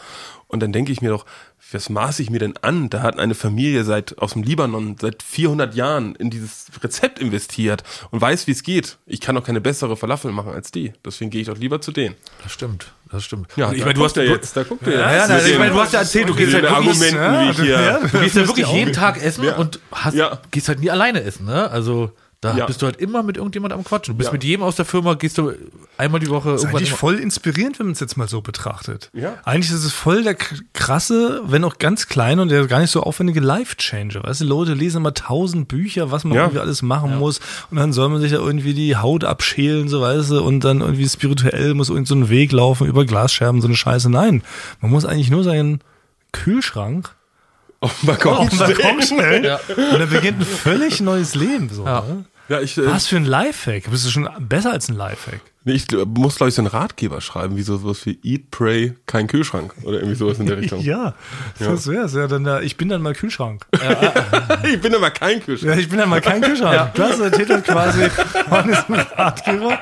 Und 0.48 0.60
dann 0.60 0.72
denke 0.72 0.92
ich 0.92 1.00
mir 1.00 1.10
doch, 1.10 1.24
was 1.70 1.88
maße 1.88 2.22
ich 2.22 2.28
mir 2.30 2.38
denn 2.38 2.54
an? 2.60 2.90
Da 2.90 3.00
hat 3.02 3.18
eine 3.18 3.34
Familie 3.34 3.84
seit, 3.84 4.18
aus 4.18 4.32
dem 4.34 4.42
Libanon 4.42 4.96
seit 5.00 5.22
400 5.22 5.74
Jahren 5.74 6.14
in 6.16 6.28
dieses 6.28 6.66
Rezept 6.82 7.18
investiert 7.18 7.82
und 8.10 8.20
weiß, 8.20 8.46
wie 8.46 8.50
es 8.50 8.62
geht. 8.62 8.98
Ich 9.06 9.20
kann 9.20 9.34
doch 9.36 9.44
keine 9.44 9.60
bessere 9.60 9.96
Falafel 9.96 10.32
machen 10.32 10.52
als 10.52 10.70
die. 10.70 10.92
Deswegen 11.04 11.30
gehe 11.30 11.40
ich 11.40 11.46
doch 11.46 11.56
lieber 11.56 11.80
zu 11.80 11.92
denen. 11.92 12.14
Das 12.42 12.52
stimmt, 12.52 12.92
das 13.10 13.24
stimmt. 13.24 13.48
Ja, 13.56 13.68
Und 13.68 13.76
ich 13.76 13.82
meine, 13.84 13.94
du 13.94 14.04
hast 14.04 14.16
du, 14.16 14.22
jetzt, 14.22 14.54
da 14.56 14.64
guckt 14.64 14.86
er 14.86 14.92
Ja, 14.92 15.00
ja, 15.00 15.18
jetzt. 15.20 15.28
nein, 15.28 15.42
Mit 15.44 15.52
ich 15.52 15.58
meine, 15.58 15.72
du 15.72 15.80
hast 15.80 15.92
ja 15.94 16.00
erzählt, 16.00 16.28
du 16.28 16.34
gehst 16.34 16.52
halt 16.52 16.64
wirklich, 16.64 16.88
Argumenten, 16.88 17.46
wie 17.46 17.50
ich 17.50 17.60
hier. 17.60 18.00
du 18.12 18.18
gehst 18.20 18.36
ja 18.36 18.46
wirklich 18.48 18.66
jeden. 18.68 18.92
Tag 18.92 19.22
essen 19.22 19.44
Ja. 19.44 19.56
und 19.56 19.80
hast, 19.92 20.14
Ja. 20.14 20.40
gehst 20.50 20.68
halt 20.68 20.80
nie 20.80 20.90
alleine 20.90 21.22
essen, 21.22 21.46
ne? 21.46 21.70
Also 21.70 22.10
da 22.42 22.54
Ja. 22.56 22.66
bist 22.66 22.82
du 22.82 22.86
halt 22.86 22.96
immer 22.96 23.22
mit 23.22 23.36
irgendjemand 23.38 23.72
am 23.72 23.84
Quatschen. 23.84 24.14
Du 24.14 24.18
bist 24.18 24.28
Ja. 24.28 24.32
mit 24.32 24.42
jedem 24.44 24.62
aus 24.64 24.74
der 24.76 24.84
Firma, 24.84 25.14
gehst 25.14 25.38
du 25.38 25.52
einmal 25.96 26.20
die 26.20 26.28
Woche 26.28 26.50
Das 26.52 26.64
ist 26.64 26.68
eigentlich 26.74 26.92
voll 26.92 27.14
inspirierend, 27.14 27.78
wenn 27.78 27.86
man 27.86 27.92
es 27.92 28.00
jetzt 28.00 28.16
mal 28.16 28.26
so 28.28 28.40
betrachtet. 28.42 29.10
Ja. 29.14 29.34
Eigentlich 29.44 29.70
ist 29.70 29.84
es 29.84 29.92
voll 29.92 30.24
der 30.24 30.34
krasse, 30.72 31.40
wenn 31.46 31.62
auch 31.64 31.78
ganz 31.78 32.08
kleine 32.08 32.42
und 32.42 32.48
der 32.50 32.66
gar 32.66 32.80
nicht 32.80 32.90
so 32.90 33.00
aufwendige 33.02 33.38
Life-Changer. 33.40 34.24
Weißt 34.24 34.40
du, 34.40 34.44
Leute 34.44 34.74
lesen 34.74 34.96
immer 34.98 35.14
tausend 35.14 35.68
Bücher, 35.68 36.10
was 36.10 36.24
man 36.24 36.34
Ja. 36.36 36.42
irgendwie 36.42 36.58
alles 36.60 36.82
machen 36.82 37.16
muss. 37.18 37.40
Und 37.70 37.76
dann 37.78 37.92
soll 37.92 38.08
man 38.08 38.20
sich 38.20 38.32
da 38.32 38.38
irgendwie 38.38 38.74
die 38.74 38.96
Haut 38.96 39.22
abschälen, 39.24 39.88
so 39.88 40.00
weißt 40.00 40.32
du, 40.32 40.42
und 40.42 40.60
dann 40.64 40.80
irgendwie 40.80 41.08
spirituell 41.08 41.74
muss 41.74 41.90
irgend 41.90 42.08
so 42.08 42.16
ein 42.16 42.28
Weg 42.28 42.50
laufen 42.52 42.88
über 42.88 43.04
Glasscherben, 43.06 43.60
so 43.60 43.68
eine 43.68 43.76
Scheiße. 43.76 44.10
Nein, 44.10 44.42
man 44.80 44.90
muss 44.90 45.04
eigentlich 45.04 45.30
nur 45.30 45.44
seinen 45.44 45.80
Kühlschrank 46.32 47.14
Auf 47.80 47.98
dem 48.00 48.06
Balkon 48.06 48.34
auf 48.34 48.48
den 48.48 48.58
Balkon 48.60 49.02
stellen 49.02 49.42
Ja. 49.44 49.56
und 49.68 49.98
dann 49.98 50.08
beginnt 50.08 50.38
ein 50.40 50.44
völlig 50.46 51.00
neues 51.00 51.34
Leben. 51.34 51.68
So, 51.68 51.84
Ja. 51.84 52.02
ne? 52.02 52.24
Ja, 52.52 52.60
ich, 52.60 52.76
äh, 52.76 52.86
Was 52.86 53.06
für 53.06 53.16
ein 53.16 53.24
Lifehack. 53.24 53.90
Bist 53.90 54.04
du 54.04 54.10
schon 54.10 54.28
besser 54.40 54.72
als 54.72 54.90
ein 54.90 54.96
Lifehack? 54.96 55.40
nee, 55.64 55.72
ich 55.72 55.86
muss, 56.06 56.36
glaube 56.36 56.50
ich, 56.50 56.54
so 56.54 56.60
einen 56.60 56.66
Ratgeber 56.66 57.22
schreiben, 57.22 57.56
wie 57.56 57.62
so 57.62 57.78
sowas 57.78 58.04
wie 58.04 58.18
Eat, 58.22 58.50
Pray, 58.50 58.92
kein 59.06 59.26
Kühlschrank 59.26 59.72
oder 59.84 59.98
irgendwie 59.98 60.16
sowas 60.16 60.38
in 60.38 60.44
der 60.44 60.56
Richtung. 60.58 60.80
Ja, 60.82 61.14
das 61.58 61.86
wär's. 61.86 62.12
Ja, 62.12 62.26
dann, 62.26 62.44
äh, 62.44 62.60
ich 62.60 62.76
bin 62.76 62.90
dann 62.90 63.00
mal 63.00 63.14
Kühlschrank. 63.14 63.64
ich 64.70 64.80
bin 64.82 64.94
aber 64.94 65.10
kein 65.10 65.42
Kühlschrank. 65.42 65.72
Ja, 65.74 65.80
ich 65.80 65.88
bin 65.88 65.98
dann 65.98 66.10
mal 66.10 66.20
kein 66.20 66.42
Kühlschrank. 66.42 66.92
Das 66.94 67.12
ist 67.12 67.20
der 67.22 67.32
Titel 67.32 67.62
quasi 67.62 68.10
diesem 68.66 68.94
Ratgeber. 69.16 69.78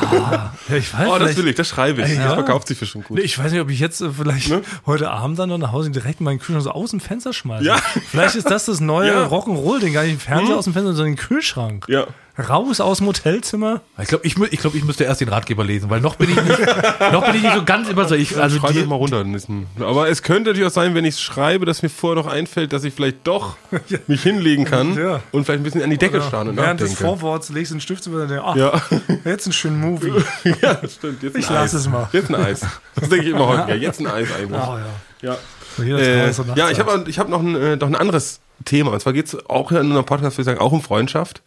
Ah, 0.00 0.52
ja, 0.68 0.76
ich 0.76 0.92
weiß 0.92 1.08
Oh, 1.08 1.18
das 1.18 1.36
will 1.36 1.48
ich, 1.48 1.54
das 1.54 1.68
schreibe 1.68 2.02
ich. 2.02 2.08
Ey, 2.08 2.16
Das 2.16 2.24
ja. 2.24 2.34
verkauft 2.34 2.68
sich 2.68 2.78
für 2.78 2.86
schon 2.86 3.02
gut. 3.04 3.16
Nee, 3.18 3.24
Ich 3.24 3.38
weiß 3.38 3.52
nicht, 3.52 3.60
ob 3.60 3.70
ich 3.70 3.78
jetzt 3.80 4.00
äh, 4.00 4.10
vielleicht 4.10 4.48
Ne? 4.50 4.62
heute 4.86 5.10
Abend 5.10 5.38
dann 5.38 5.48
noch 5.48 5.58
nach 5.58 5.72
Hause 5.72 5.90
direkt 5.90 6.20
meinen 6.20 6.38
Kühlschrank 6.38 6.62
so 6.64 6.70
aus 6.70 6.90
dem 6.90 7.00
Fenster 7.00 7.32
schmeiße. 7.32 7.64
Ja. 7.64 7.76
Vielleicht 8.10 8.34
ist 8.36 8.50
das 8.50 8.66
das 8.66 8.80
neue 8.80 9.08
Ja. 9.12 9.26
Rock'n'Roll-Ding. 9.26 9.92
Gar 9.92 10.02
nicht 10.02 10.14
den 10.14 10.20
Fernseher 10.20 10.56
aus 10.56 10.64
dem 10.64 10.72
Fenster, 10.72 10.92
sondern 10.94 11.14
den 11.14 11.16
Kühlschrank. 11.16 11.86
Ja. 11.88 12.06
Raus 12.38 12.80
aus 12.80 12.98
dem 12.98 13.06
Hotelzimmer. 13.06 13.80
Ich 13.98 14.08
glaube, 14.08 14.26
ich, 14.26 14.36
ich, 14.38 14.58
glaub, 14.60 14.74
ich 14.74 14.84
müsste 14.84 15.04
erst 15.04 15.22
den 15.22 15.28
Ratgeber 15.30 15.64
lesen, 15.64 15.88
weil 15.88 16.00
noch 16.02 16.16
bin 16.16 16.28
ich 16.30 16.36
nicht, 16.36 16.58
noch 17.12 17.24
bin 17.24 17.36
ich 17.36 17.42
nicht 17.42 17.54
so 17.54 17.64
ganz 17.64 17.88
überzeugt. 17.88 18.36
Also 18.36 18.58
Schreibe 18.58 18.74
die, 18.74 18.80
ich 18.80 18.86
mal 18.86 18.96
runter. 18.96 19.24
Aber 19.80 20.08
es 20.10 20.22
könnte 20.22 20.50
natürlich 20.50 20.66
auch 20.66 20.72
sein, 20.74 20.94
wenn 20.94 21.06
ich 21.06 21.14
es 21.14 21.20
schreibe, 21.22 21.64
dass 21.64 21.82
mir 21.82 21.88
vorher 21.88 22.22
noch 22.22 22.30
einfällt, 22.30 22.72
dass 22.74 22.84
ich 22.84 22.92
vielleicht 22.92 23.26
doch 23.26 23.56
mich 24.06 24.22
hinlegen 24.22 24.64
kann 24.66 24.94
Ja. 24.98 25.20
und 25.32 25.44
vielleicht 25.44 25.60
ein 25.60 25.64
bisschen 25.64 25.82
an 25.82 25.88
die 25.90 25.96
Decke 25.98 26.20
starren 26.20 26.48
und 26.48 26.56
Während 26.56 26.80
des 26.80 26.90
nachdenke. 26.90 27.18
Vorworts 27.18 27.48
legst 27.48 27.70
du 27.70 27.76
den 27.76 27.80
Stift 27.80 28.06
über 28.06 28.22
und 28.22 28.28
denkst, 28.28 28.44
ach, 28.46 28.56
Ja. 28.56 28.82
jetzt 29.24 29.46
ein 29.46 29.52
schöner 29.52 29.76
Movie. 29.86 30.12
ja, 30.62 30.78
stimmt. 30.88 31.22
Jetzt 31.22 31.36
ein 31.36 31.40
Ich 31.40 31.48
lass 31.48 31.72
Eis. 31.72 31.72
es 31.74 31.88
mal. 31.88 32.08
Jetzt 32.12 32.28
ein 32.28 32.34
Eis. 32.34 32.60
Das 32.96 33.08
denke 33.08 33.24
ich 33.24 33.30
immer 33.32 33.46
häufiger. 33.46 33.74
Jetzt 33.76 34.00
ein 34.00 34.06
Eis 34.08 34.28
eigentlich. 34.38 34.60
Oh, 34.60 34.76
ja. 34.76 34.86
Ja. 35.22 35.36
So 35.78 35.82
das 35.84 36.38
Äh, 36.56 36.58
ja, 36.58 36.70
ich 36.70 36.78
habe 36.80 37.04
ich 37.08 37.18
hab 37.18 37.28
noch, 37.28 37.40
ein, 37.40 37.54
äh, 37.54 37.76
noch 37.76 37.86
ein 37.88 37.96
anderes 37.96 38.40
Thema. 38.64 38.92
Und 38.92 39.00
zwar 39.00 39.12
geht 39.14 39.26
es 39.26 39.48
auch 39.48 39.70
in 39.72 39.78
unserem 39.78 40.04
Podcast, 40.04 40.36
würde 40.36 40.42
ich 40.50 40.54
sagen, 40.54 40.60
auch 40.60 40.72
um 40.72 40.82
Freundschaft. 40.82 41.42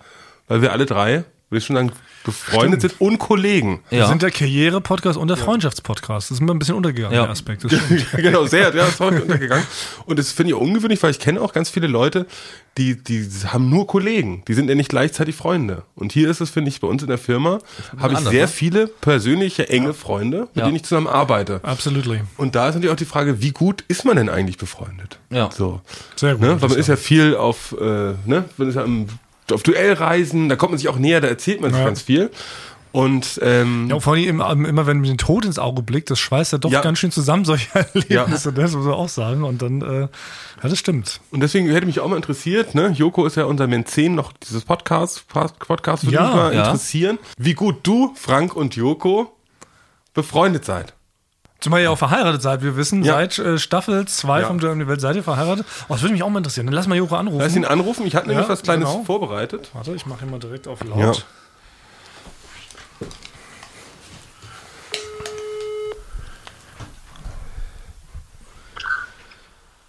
Weil 0.50 0.62
wir 0.62 0.74
alle 0.74 0.86
drei, 0.86 1.24
würde 1.50 1.58
ich 1.60 1.66
schon 1.66 1.76
sagen, 1.78 1.92
befreundet 2.26 2.82
sind 2.82 3.00
und 3.00 3.18
Kollegen. 3.18 3.82
Wir 3.90 4.00
ja. 4.00 4.08
sind 4.08 4.22
der 4.22 4.30
Karriere-Podcast 4.30 5.18
und 5.18 5.30
der 5.30 5.38
Freundschaftspodcast. 5.38 6.30
Das 6.30 6.38
ist 6.38 6.42
mir 6.42 6.52
ein 6.52 6.60
bisschen 6.60 6.76
untergegangen, 6.76 7.16
Ja. 7.16 7.24
der 7.24 7.32
Aspekt. 7.32 7.64
Das 7.64 7.72
stimmt. 7.72 8.08
genau, 8.18 8.46
sehr, 8.46 8.64
ja, 8.64 8.72
das 8.72 8.90
ist 8.90 9.00
häufig 9.00 9.22
untergegangen. 9.22 9.66
Und 10.06 10.20
das 10.20 10.32
finde 10.32 10.52
ich 10.54 10.60
ungewöhnlich, 10.60 11.02
weil 11.02 11.12
ich 11.12 11.20
kenne 11.20 11.40
auch 11.42 11.54
ganz 11.54 11.70
viele 11.70 11.88
Leute, 11.88 12.26
die, 12.78 13.02
die 13.02 13.28
haben 13.48 13.70
nur 13.70 13.88
Kollegen. 13.88 14.44
Die 14.48 14.54
sind 14.54 14.70
ja 14.70 14.76
nicht 14.76 14.90
gleichzeitig 14.90 15.36
Freunde. 15.36 15.84
Und 15.96 16.12
hier 16.12 16.30
ist 16.30 16.42
es, 16.42 16.50
finde 16.50 16.70
ich, 16.70 16.80
bei 16.82 16.88
uns 16.88 17.02
in 17.02 17.08
der 17.10 17.18
Firma, 17.18 17.60
habe 17.98 18.14
ich 18.14 18.18
anders, 18.20 18.32
sehr 18.34 18.46
ne? 18.46 18.48
viele 18.48 18.88
persönliche, 18.88 19.70
enge 19.70 19.94
Freunde, 19.94 20.42
mit 20.42 20.58
Ja. 20.58 20.66
denen 20.66 20.76
ich 20.76 20.84
zusammen 20.84 21.08
arbeite. 21.08 21.62
Absolutely. 21.64 22.22
Und 22.38 22.56
da 22.56 22.68
ist 22.70 22.76
natürlich 22.76 22.92
auch 22.94 22.98
die 22.98 23.06
Frage, 23.06 23.42
wie 23.42 23.52
gut 23.52 23.84
ist 23.88 24.04
man 24.06 24.18
denn 24.18 24.30
eigentlich 24.30 24.58
befreundet? 24.58 25.20
Ja. 25.30 25.50
So. 25.52 25.82
Sehr 26.16 26.34
gut. 26.34 26.42
Ne? 26.42 26.62
Weil 26.62 26.70
man 26.70 26.78
ist 26.78 26.88
ja 26.88 26.96
viel 26.96 27.36
auf, 27.36 27.76
äh, 27.80 27.84
ne? 28.26 28.46
man 28.58 28.68
ist 28.70 28.76
ja 28.76 28.84
im, 28.84 29.08
auf 29.54 29.64
Duellreisen, 29.64 30.50
da 30.50 30.56
kommt 30.56 30.72
man 30.72 30.78
sich 30.80 30.88
auch 30.90 30.98
näher, 31.00 31.22
da 31.22 31.28
erzählt 31.28 31.62
man 31.62 31.72
sich 31.72 31.80
Ja. 31.80 31.86
ganz 31.86 32.02
viel. 32.02 32.32
Und 32.92 33.40
ähm, 33.44 33.86
Ja, 33.88 33.96
und 33.96 34.02
vor 34.02 34.14
allem 34.14 34.28
immer, 34.28 34.50
immer, 34.52 34.88
wenn 34.88 34.98
man 35.02 35.04
den 35.08 35.20
Tod 35.20 35.46
ins 35.46 35.60
Auge 35.60 35.84
blickt, 35.84 36.10
das 36.10 36.18
schweißt 36.18 36.54
ja 36.54 36.58
doch 36.58 36.72
Ja. 36.72 36.82
ganz 36.82 36.98
schön 36.98 37.12
zusammen, 37.12 37.46
solche 37.46 37.68
Erlebnisse, 37.94 38.52
das 38.52 38.72
muss 38.74 38.86
man 38.86 38.96
auch 38.96 39.10
sagen. 39.10 39.44
Und 39.44 39.62
dann, 39.62 39.82
äh, 39.84 40.00
ja, 40.02 40.08
das 40.64 40.80
stimmt. 40.80 41.22
Und 41.30 41.42
deswegen 41.42 41.70
hätte 41.70 41.86
mich 41.86 42.00
auch 42.00 42.08
mal 42.08 42.16
interessiert, 42.16 42.74
ne? 42.74 42.88
Joko 42.90 43.28
ist 43.28 43.36
ja 43.36 43.46
unser 43.46 43.68
Mäzen 43.68 44.16
noch 44.16 44.34
dieses 44.34 44.64
Podcast, 44.66 45.26
Podcast 45.28 46.04
würde 46.06 46.16
Ja, 46.16 46.24
mich 46.26 46.34
mal 46.36 46.54
ja. 46.56 46.66
interessieren, 46.66 47.20
wie 47.38 47.54
gut 47.54 47.78
du, 47.84 48.12
Frank 48.16 48.56
und 48.56 48.76
Joko 48.76 49.32
befreundet 50.16 50.66
seid. 50.66 50.94
Zumal 51.60 51.82
ihr 51.82 51.92
auch 51.92 51.98
verheiratet 51.98 52.42
seid, 52.42 52.62
wir 52.62 52.78
wissen, 52.78 53.04
Ja. 53.04 53.14
seit 53.16 53.38
äh, 53.38 53.58
Staffel 53.60 54.08
2 54.08 54.42
Ja. 54.42 54.48
vom 54.48 54.60
die 54.60 54.88
Welt 54.88 55.02
seid 55.02 55.16
ihr 55.18 55.24
verheiratet. 55.24 55.66
Oh, 55.90 55.94
das 55.94 56.02
würde 56.02 56.14
mich 56.14 56.24
auch 56.24 56.30
mal 56.30 56.38
interessieren. 56.38 56.68
Dann 56.68 56.74
lass 56.74 56.88
mal 56.88 56.96
Joko 56.96 57.16
anrufen. 57.16 57.40
Lass 57.42 57.56
ihn 57.56 57.66
anrufen, 57.66 58.06
ich 58.08 58.16
hatte 58.16 58.28
nämlich 58.28 58.46
Ja, 58.48 58.52
was 58.54 58.62
Kleines 58.62 58.90
genau. 58.90 59.04
vorbereitet. 59.04 59.70
Warte, 59.74 59.94
ich 59.94 60.06
mache 60.06 60.24
ihn 60.26 60.32
mal 60.32 60.40
direkt 60.40 60.68
auf 60.70 60.82
laut. 60.86 60.98
Ja. 60.98 61.14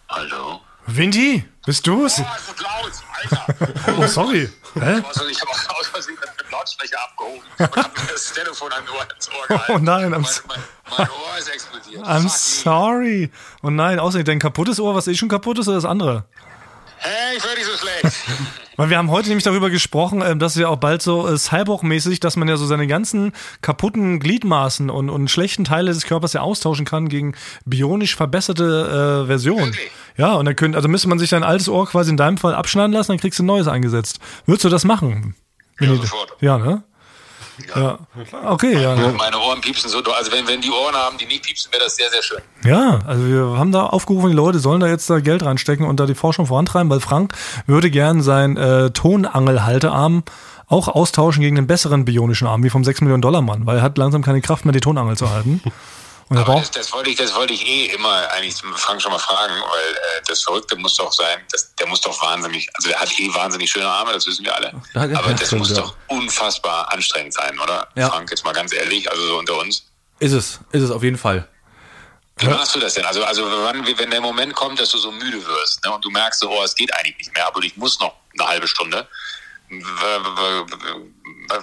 Hallo? 0.09 0.61
Vinti, 0.87 1.45
bist 1.67 1.87
du's? 1.87 2.19
Oh, 2.19 2.25
laut, 2.63 2.93
Alter. 3.23 3.97
Oh, 3.99 4.07
sorry. 4.07 4.49
Hä? 4.75 5.03
Ich 5.31 5.41
habe 5.41 5.79
aus 5.79 5.87
Versehen 5.89 6.17
den 6.17 6.51
Lautsprecher 6.51 6.97
abgehoben 7.03 7.43
und 7.59 7.77
habe 7.77 7.91
das 8.13 8.33
Telefon 8.33 8.73
an 8.73 8.85
Ohr 8.89 9.07
ins 9.15 9.29
Ohr 9.29 9.47
gehalten. 9.47 9.73
Oh 9.73 9.79
nein, 9.79 10.15
I'm 10.15 10.21
mein, 10.21 10.23
mein, 10.49 10.59
mein 10.99 11.09
Ohr 11.09 11.39
ist 11.39 11.49
explodiert. 11.49 12.05
I'm 12.05 12.23
Fuck 12.23 12.31
sorry. 12.31 13.31
Oh 13.63 13.71
nein, 13.71 13.99
außer 13.99 14.23
dein 14.25 14.39
kaputtes 14.39 14.81
Ohr, 14.81 14.95
was 14.95 15.09
eh 15.09 15.15
schon 15.15 15.29
kaputt 15.29 15.59
ist, 15.59 15.69
oder 15.69 15.77
das 15.77 15.85
andere? 15.85 16.25
Hey, 17.03 17.39
ich 17.39 17.45
höre 17.45 17.55
dich 17.55 17.65
so 17.65 17.77
schlecht. 17.77 18.17
Weil 18.77 18.91
wir 18.91 18.99
haben 18.99 19.11
heute 19.11 19.29
nämlich 19.29 19.45
darüber 19.45 19.71
gesprochen, 19.71 20.23
ähm, 20.23 20.39
dass 20.39 20.55
ja 20.55 20.69
auch 20.69 20.77
bald 20.77 21.01
so 21.01 21.27
äh, 21.27 21.37
Cyborg-mäßig, 21.37 22.21
dass 22.21 22.37
man 22.37 22.47
ja 22.47 22.57
so 22.57 22.67
seine 22.67 22.87
ganzen 22.87 23.33
kaputten 23.63 24.21
Gliedmaßen 24.21 24.91
und, 24.91 25.09
und 25.09 25.31
schlechten 25.31 25.65
Teile 25.65 25.93
des 25.93 26.05
Körpers 26.05 26.35
ja 26.35 26.43
austauschen 26.43 26.85
kann 26.85 27.09
gegen 27.09 27.35
bionisch 27.65 28.17
verbesserte 28.17 29.23
äh, 29.23 29.27
Versionen. 29.27 29.67
Wirklich? 29.67 29.91
Ja, 30.19 30.35
und 30.35 30.45
dann 30.45 30.57
könnte, 30.57 30.77
also 30.77 30.89
müsste 30.89 31.09
man 31.09 31.19
sich 31.19 31.31
dein 31.31 31.43
altes 31.43 31.69
Ohr 31.69 31.87
quasi 31.87 32.11
in 32.11 32.17
deinem 32.19 32.37
Fall 32.37 32.55
abschneiden 32.55 32.93
lassen, 32.93 33.13
dann 33.13 33.21
kriegst 33.21 33.39
du 33.39 33.43
ein 33.43 33.47
neues 33.47 33.67
eingesetzt. 33.67 34.19
Würdest 34.45 34.65
du 34.65 34.69
das 34.69 34.85
machen? 34.85 35.35
Ja, 35.81 35.95
sofort. 35.95 36.37
Ja, 36.41 36.59
ne? 36.59 36.83
Ja. 37.75 37.99
Okay, 38.47 38.81
ja. 38.81 38.95
Meine 38.95 39.39
Ohren 39.39 39.61
piepsen 39.61 39.91
so, 39.91 39.99
also 39.99 40.33
wenn, 40.33 40.47
wenn 40.47 40.61
die 40.61 40.71
Ohren 40.71 40.95
haben, 40.95 41.19
die 41.19 41.27
nicht 41.27 41.43
piepsen, 41.45 41.73
wäre 41.73 41.85
das 41.85 41.97
sehr, 41.97 42.11
sehr 42.11 42.23
schön. 42.23 42.41
Ja, 42.65 43.01
also 43.07 43.27
wir 43.27 43.59
haben 43.59 43.73
da 43.73 43.87
aufgerufen, 43.87 44.31
die 44.31 44.37
Leute 44.37 44.59
sollen 44.59 44.81
da 44.81 44.87
jetzt 44.87 45.09
da 45.09 45.21
Geld 45.21 45.45
reinstecken 45.45 45.87
und 45.87 46.01
da 46.01 46.07
die 46.07 46.15
Forschung 46.15 46.47
vorantreiben, 46.47 46.91
weil 46.91 47.01
Frank 47.01 47.35
würde 47.67 47.91
gern 47.91 48.23
seinen 48.23 48.57
äh, 48.57 48.91
Tonangelhaltearm 48.91 50.25
auch 50.67 50.89
austauschen 50.89 51.43
gegen 51.43 51.59
einen 51.59 51.67
besseren 51.67 52.05
bionischen 52.05 52.47
Arm, 52.47 52.63
wie 52.63 52.71
vom 52.71 52.85
6 52.85 53.01
Millionen 53.01 53.23
Dollar 53.23 53.43
Mann, 53.43 53.67
weil 53.67 53.79
er 53.79 53.83
hat 53.83 53.99
langsam 53.99 54.23
keine 54.23 54.41
Kraft 54.41 54.65
mehr, 54.65 54.73
die 54.73 54.81
Tonangel 54.81 55.17
zu 55.17 55.31
halten. 55.31 55.61
Und 56.31 56.37
er 56.37 56.47
Aber 56.47 56.61
das, 56.61 56.71
das, 56.71 56.93
wollte 56.93 57.11
ich, 57.11 57.17
das 57.17 57.35
wollte 57.35 57.53
ich 57.53 57.67
eh 57.67 57.87
immer 57.87 58.31
eigentlich 58.31 58.55
zum 58.55 58.73
Frank 58.77 59.03
schon 59.03 59.11
mal 59.11 59.19
fragen, 59.19 59.53
weil 59.53 59.95
äh, 59.95 60.23
das 60.29 60.45
Verrückte 60.45 60.77
muss 60.77 60.95
doch 60.95 61.13
sein, 61.13 61.41
das, 61.51 61.75
der 61.75 61.89
muss 61.89 62.01
doch 62.01 62.23
wahnsinnig, 62.23 62.69
also 62.75 62.89
der 62.89 63.01
hat 63.01 63.11
eh 63.19 63.35
wahnsinnig 63.35 63.69
schöne 63.69 63.89
Arme, 63.89 64.13
das 64.13 64.29
wissen 64.29 64.45
wir 64.45 64.55
alle. 64.55 64.73
Ja, 64.95 65.19
Aber 65.19 65.35
das 65.35 65.51
muss 65.51 65.71
ja. 65.71 65.79
doch 65.79 65.97
unfassbar 66.07 66.93
anstrengend 66.93 67.35
sein, 67.35 67.59
oder? 67.59 67.89
Ja. 67.97 68.11
Frank, 68.11 68.31
jetzt 68.31 68.45
mal 68.45 68.53
ganz 68.53 68.73
ehrlich, 68.73 69.11
also 69.11 69.27
so 69.27 69.39
unter 69.39 69.59
uns. 69.59 69.87
Ist 70.21 70.33
es, 70.33 70.61
ist 70.71 70.83
es 70.83 70.91
auf 70.93 71.03
jeden 71.03 71.19
Fall. 71.19 71.49
Wie 72.37 72.47
machst 72.47 72.77
du 72.77 72.79
das 72.79 72.95
denn? 72.95 73.05
Also, 73.05 73.25
also 73.25 73.45
wann, 73.45 73.85
wenn 73.85 74.11
der 74.11 74.21
Moment 74.21 74.55
kommt, 74.55 74.81
dass 74.81 74.91
du 74.91 74.99
so 74.99 75.11
müde 75.11 75.45
wirst 75.45 75.85
ne, 75.85 75.93
und 75.93 76.05
du 76.05 76.11
merkst, 76.11 76.41
so, 76.41 76.49
oh, 76.49 76.63
es 76.63 76.77
geht 76.77 76.95
eigentlich 76.95 77.19
nicht 77.19 77.35
mehr, 77.35 77.47
aber 77.47 77.61
ich 77.63 77.77
muss 77.77 77.99
noch 77.99 78.15
eine 78.39 78.49
halbe 78.49 78.69
Stunde. 78.69 79.09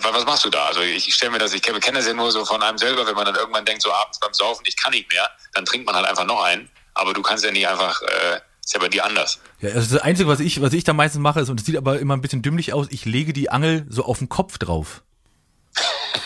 Was 0.02 0.26
machst 0.26 0.46
du 0.46 0.50
da? 0.50 0.66
Also 0.66 0.82
ich 0.82 1.14
stelle 1.14 1.32
mir 1.32 1.40
das, 1.40 1.54
ich 1.54 1.62
kenne 1.62 1.80
kenne 1.80 1.98
das 1.98 2.08
ja 2.08 2.14
nur 2.14 2.32
so 2.32 2.46
von 2.46 2.62
einem 2.62 2.78
selber, 2.78 3.06
wenn 3.06 3.16
man 3.16 3.26
dann 3.26 3.36
irgendwann 3.36 3.66
denkt, 3.66 3.82
so 3.82 3.92
abends 3.92 4.20
beim 4.20 4.34
Saufen, 4.34 4.64
ich 4.66 4.78
kann 4.78 4.92
nicht 4.92 5.12
mehr, 5.12 5.30
dann 5.54 5.66
trinkt 5.66 5.86
man 5.86 5.96
halt 5.96 6.08
einfach 6.08 6.26
noch 6.26 6.44
einen. 6.44 6.70
Aber 6.94 7.14
du 7.14 7.22
kannst 7.22 7.44
ja 7.44 7.52
nicht 7.52 7.68
einfach, 7.68 8.02
äh, 8.02 8.40
ist 8.66 8.74
ja 8.74 8.80
bei 8.80 8.90
dir 8.90 9.06
anders. 9.06 9.40
Ja, 9.62 9.72
also 9.74 9.96
das 9.96 10.04
Einzige, 10.04 10.30
was 10.30 10.40
ich, 10.40 10.62
was 10.62 10.74
ich 10.74 10.84
da 10.84 10.94
meistens 10.94 11.22
mache, 11.22 11.42
ist, 11.42 11.50
und 11.50 11.60
es 11.60 11.66
sieht 11.66 11.78
aber 11.78 12.00
immer 12.00 12.16
ein 12.16 12.22
bisschen 12.22 12.42
dümmlich 12.42 12.74
aus, 12.74 12.88
ich 12.90 13.06
lege 13.06 13.34
die 13.34 13.50
Angel 13.50 13.86
so 13.90 14.04
auf 14.04 14.20
den 14.20 14.30
Kopf 14.30 14.58
drauf. 14.58 15.04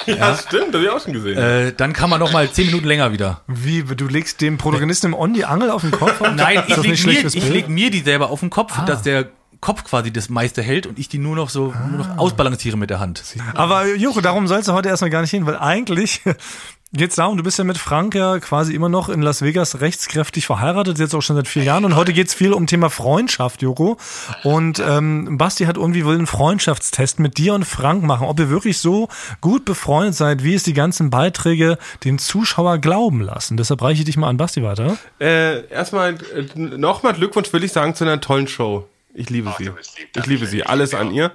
Ja, 0.06 0.36
stimmt, 0.38 0.74
das 0.74 0.76
habe 0.76 0.84
ich 0.84 0.90
auch 0.90 1.02
schon 1.02 1.14
gesehen. 1.14 1.38
Äh, 1.38 1.74
dann 1.74 1.94
kann 1.94 2.10
man 2.10 2.20
noch 2.20 2.32
mal 2.32 2.50
zehn 2.52 2.68
Minuten 2.68 2.88
länger 2.88 3.12
wieder. 3.12 3.42
wie, 3.48 3.84
du 3.84 4.08
legst 4.08 4.42
dem 4.42 4.58
Protagonisten 4.58 5.08
im 5.08 5.14
On 5.14 5.34
die 5.34 5.46
Angel 5.46 5.70
auf 5.70 5.82
den 5.82 5.92
Kopf? 5.92 6.20
Nein, 6.22 6.64
ich 6.68 6.78
lege 6.78 6.90
nicht 6.90 7.06
mir, 7.06 7.26
ich 7.26 7.50
leg 7.50 7.70
mir 7.70 7.92
die 7.92 8.00
selber 8.00 8.30
auf 8.30 8.40
den 8.40 8.50
Kopf, 8.50 8.74
dass 8.86 9.02
der 9.04 9.30
Kopf 9.62 9.84
quasi 9.84 10.12
das 10.12 10.30
meiste 10.30 10.62
hält 10.62 10.88
und 10.88 11.00
ich 11.00 11.08
die 11.08 11.20
nur 11.20 11.36
noch 11.36 11.50
so 11.50 11.74
nur 11.90 12.00
noch 12.00 12.18
ausbalanciere 12.18 12.78
mit 12.78 12.90
der 12.90 13.00
Hand. 13.00 13.24
Aber 13.54 13.86
Joko, 13.96 14.20
darum 14.20 14.48
sollst 14.48 14.68
du 14.68 14.74
heute 14.74 14.90
erstmal 14.90 15.12
gar 15.12 15.22
nicht 15.22 15.32
hin, 15.32 15.46
weil 15.46 15.58
eigentlich 15.58 16.22
geht's 16.94 17.16
darum, 17.16 17.38
du 17.38 17.44
bist 17.44 17.58
ja 17.58 17.64
mit 17.64 17.78
Frank 17.78 18.16
ja 18.16 18.40
quasi 18.40 18.74
immer 18.74 18.90
noch 18.90 19.08
in 19.08 19.22
Las 19.22 19.42
Vegas 19.42 19.80
rechtskräftig 19.80 20.46
verheiratet, 20.46 21.00
jetzt 21.00 21.16
auch 21.16 21.22
schon 21.22 21.36
seit 21.36 21.48
vier 21.48 21.64
Jahren. 21.64 21.86
Und 21.86 21.96
heute 21.96 22.12
geht's 22.12 22.34
viel 22.34 22.54
um 22.54 22.68
Thema 22.68 22.90
Freundschaft, 22.90 23.62
Joko. 23.62 23.98
Und 24.44 24.80
ähm, 24.80 25.38
Basti 25.38 25.66
hat 25.66 25.78
irgendwie 25.78 26.06
will 26.06 26.16
einen 26.16 26.28
Freundschaftstest 26.28 27.20
mit 27.20 27.38
dir 27.38 27.54
und 27.54 27.66
Frank 27.66 28.04
machen, 28.04 28.28
ob 28.28 28.40
ihr 28.40 28.50
wirklich 28.50 28.80
so 28.80 29.08
gut 29.40 29.64
befreundet 29.64 30.16
seid, 30.16 30.44
wie 30.44 30.54
es 30.54 30.64
die 30.64 30.74
ganzen 30.74 31.10
Beiträge 31.10 31.78
den 32.04 32.20
Zuschauer 32.20 32.80
glauben 32.80 33.22
lassen. 33.22 33.58
Deshalb 33.58 33.82
reiche 33.82 34.00
ich 34.00 34.06
dich 34.06 34.18
mal 34.18 34.28
an 34.28 34.38
Basti 34.38 34.64
weiter. 34.64 34.98
Äh, 35.20 35.68
erstmal 35.68 36.16
äh, 36.36 36.46
nochmal 36.56 37.14
Glückwunsch 37.14 37.54
will 37.54 37.64
ich 37.64 37.72
sagen 37.72 37.96
zu 37.96 38.04
einer 38.04 38.20
tollen 38.20 38.48
Show. 38.48 38.88
Ich 39.14 39.30
liebe 39.30 39.50
Ach, 39.50 39.58
sie. 39.58 39.72
Ich 40.16 40.26
liebe 40.26 40.46
sie. 40.46 40.64
Alles 40.64 40.94
an 40.94 41.12
ihr. 41.12 41.32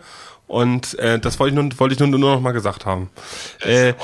Und 0.47 0.97
äh, 1.01 1.19
das 1.19 1.41
wollte 1.41 1.55
ich 1.55 1.61
nur, 1.61 1.79
wollte 1.79 1.95
ich 1.95 1.99
nur, 1.99 2.09
nur 2.09 2.35
noch 2.35 2.41
mal 2.41 2.53
gesagt 2.53 2.87
haben. 2.87 3.11
Äh, 3.61 3.95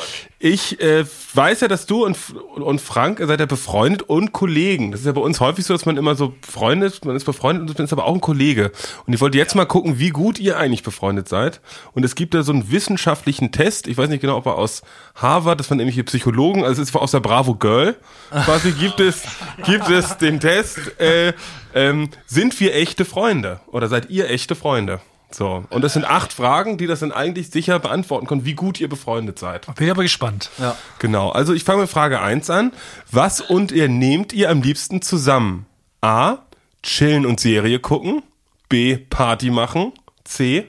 ich 0.41 0.81
äh, 0.81 1.05
weiß 1.35 1.61
ja, 1.61 1.69
dass 1.69 1.87
du 1.87 2.05
und, 2.05 2.19
und 2.57 2.81
Frank 2.81 3.21
ihr 3.21 3.29
seid 3.29 3.39
ja 3.39 3.47
befreundet 3.47 4.03
und 4.03 4.33
Kollegen. 4.33 4.91
Das 4.91 5.01
ist 5.01 5.07
ja 5.07 5.13
bei 5.13 5.21
uns 5.21 5.39
häufig 5.39 5.65
so, 5.65 5.73
dass 5.73 5.87
man 5.87 5.97
immer 5.97 6.17
so 6.17 6.35
befreundet, 6.41 7.05
man 7.05 7.15
ist 7.15 7.25
befreundet 7.25 7.69
und 7.69 7.79
man 7.79 7.85
ist 7.85 7.93
aber 7.93 8.07
auch 8.07 8.15
ein 8.15 8.21
Kollege. 8.21 8.73
Und 9.07 9.13
ich 9.13 9.21
wollte 9.21 9.39
jetzt 9.39 9.55
mal 9.55 9.67
gucken, 9.67 10.01
wie 10.01 10.11
gut 10.11 10.41
ihr 10.41 10.59
eigentlich 10.59 10.83
befreundet 10.83 11.29
seid. 11.29 11.61
Und 11.93 12.05
es 12.05 12.17
gibt 12.17 12.35
da 12.35 12.43
so 12.43 12.51
einen 12.51 12.73
wissenschaftlichen 12.73 13.53
Test. 13.53 13.87
Ich 13.87 13.97
weiß 13.97 14.09
nicht 14.09 14.21
genau, 14.21 14.37
ob 14.37 14.47
er 14.47 14.57
aus 14.57 14.83
Harvard, 15.15 15.61
das 15.61 15.71
waren 15.71 15.79
irgendwelche 15.79 16.03
Psychologen, 16.03 16.65
also 16.65 16.83
es 16.83 16.89
ist 16.89 16.97
aus 16.97 17.13
der 17.13 17.21
Bravo 17.21 17.55
Girl. 17.55 17.95
Quasi 18.31 18.73
gibt 18.73 18.99
es, 18.99 19.23
gibt 19.65 19.89
es 19.91 20.19
den 20.19 20.41
Test, 20.41 20.99
äh, 21.01 21.35
ähm, 21.73 22.09
sind 22.27 22.59
wir 22.59 22.75
echte 22.75 23.05
Freunde? 23.05 23.61
Oder 23.69 23.87
seid 23.87 24.11
ihr 24.11 24.29
echte 24.29 24.57
Freunde? 24.57 25.01
So. 25.35 25.65
Und 25.71 25.83
das 25.83 25.95
sind 25.95 26.05
acht 26.05 26.33
Fragen, 26.33 26.79
die 26.79 26.87
das 26.87 27.01
dann 27.01 27.13
eigentlich 27.13 27.51
sicher 27.51 27.79
beantworten 27.79 28.27
können, 28.27 28.45
wie 28.45 28.55
gut 28.55 28.81
ihr 28.81 28.89
befreundet 28.89 29.39
seid. 29.39 29.67
Bin 29.75 29.87
ich 29.87 29.91
aber 29.91 30.03
gespannt. 30.03 30.51
Ja. 30.59 30.77
Genau. 30.99 31.31
Also 31.31 31.53
ich 31.53 31.65
fange 31.65 31.83
mit 31.83 31.91
Frage 31.91 32.21
1 32.21 32.51
an. 32.51 32.73
Was 33.11 33.41
und 33.41 33.73
ihr 33.73 33.89
nehmt 33.89 34.33
ihr 34.33 34.51
am 34.51 34.63
liebsten 34.63 35.03
zusammen? 35.03 35.67
A. 36.01 36.39
Chillen 36.83 37.27
und 37.27 37.41
Serie 37.41 37.79
gucken. 37.79 38.23
B. 38.69 38.97
Party 38.97 39.51
machen. 39.51 39.93
C. 40.25 40.69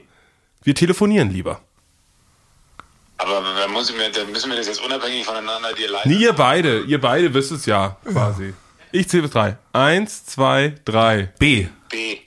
Wir 0.62 0.74
telefonieren 0.74 1.30
lieber. 1.30 1.60
Aber 3.18 3.40
dann 3.40 3.70
muss 3.72 3.90
ich 3.90 3.96
mir, 3.96 4.10
dann 4.10 4.30
müssen 4.32 4.50
wir 4.50 4.56
das 4.56 4.66
jetzt 4.66 4.84
unabhängig 4.84 5.24
voneinander 5.24 5.72
dir 5.72 5.90
leisten. 5.90 6.08
Nee, 6.08 6.16
ihr 6.16 6.32
beide. 6.32 6.80
Ihr 6.80 7.00
beide 7.00 7.32
wisst 7.32 7.52
es 7.52 7.66
ja, 7.66 7.96
quasi. 8.04 8.54
Ich 8.94 9.08
zähle 9.08 9.24
bis 9.24 9.32
drei. 9.32 9.56
Eins, 9.72 10.24
zwei, 10.24 10.76
drei. 10.84 11.32
B. 11.40 11.66
B. 11.90 12.18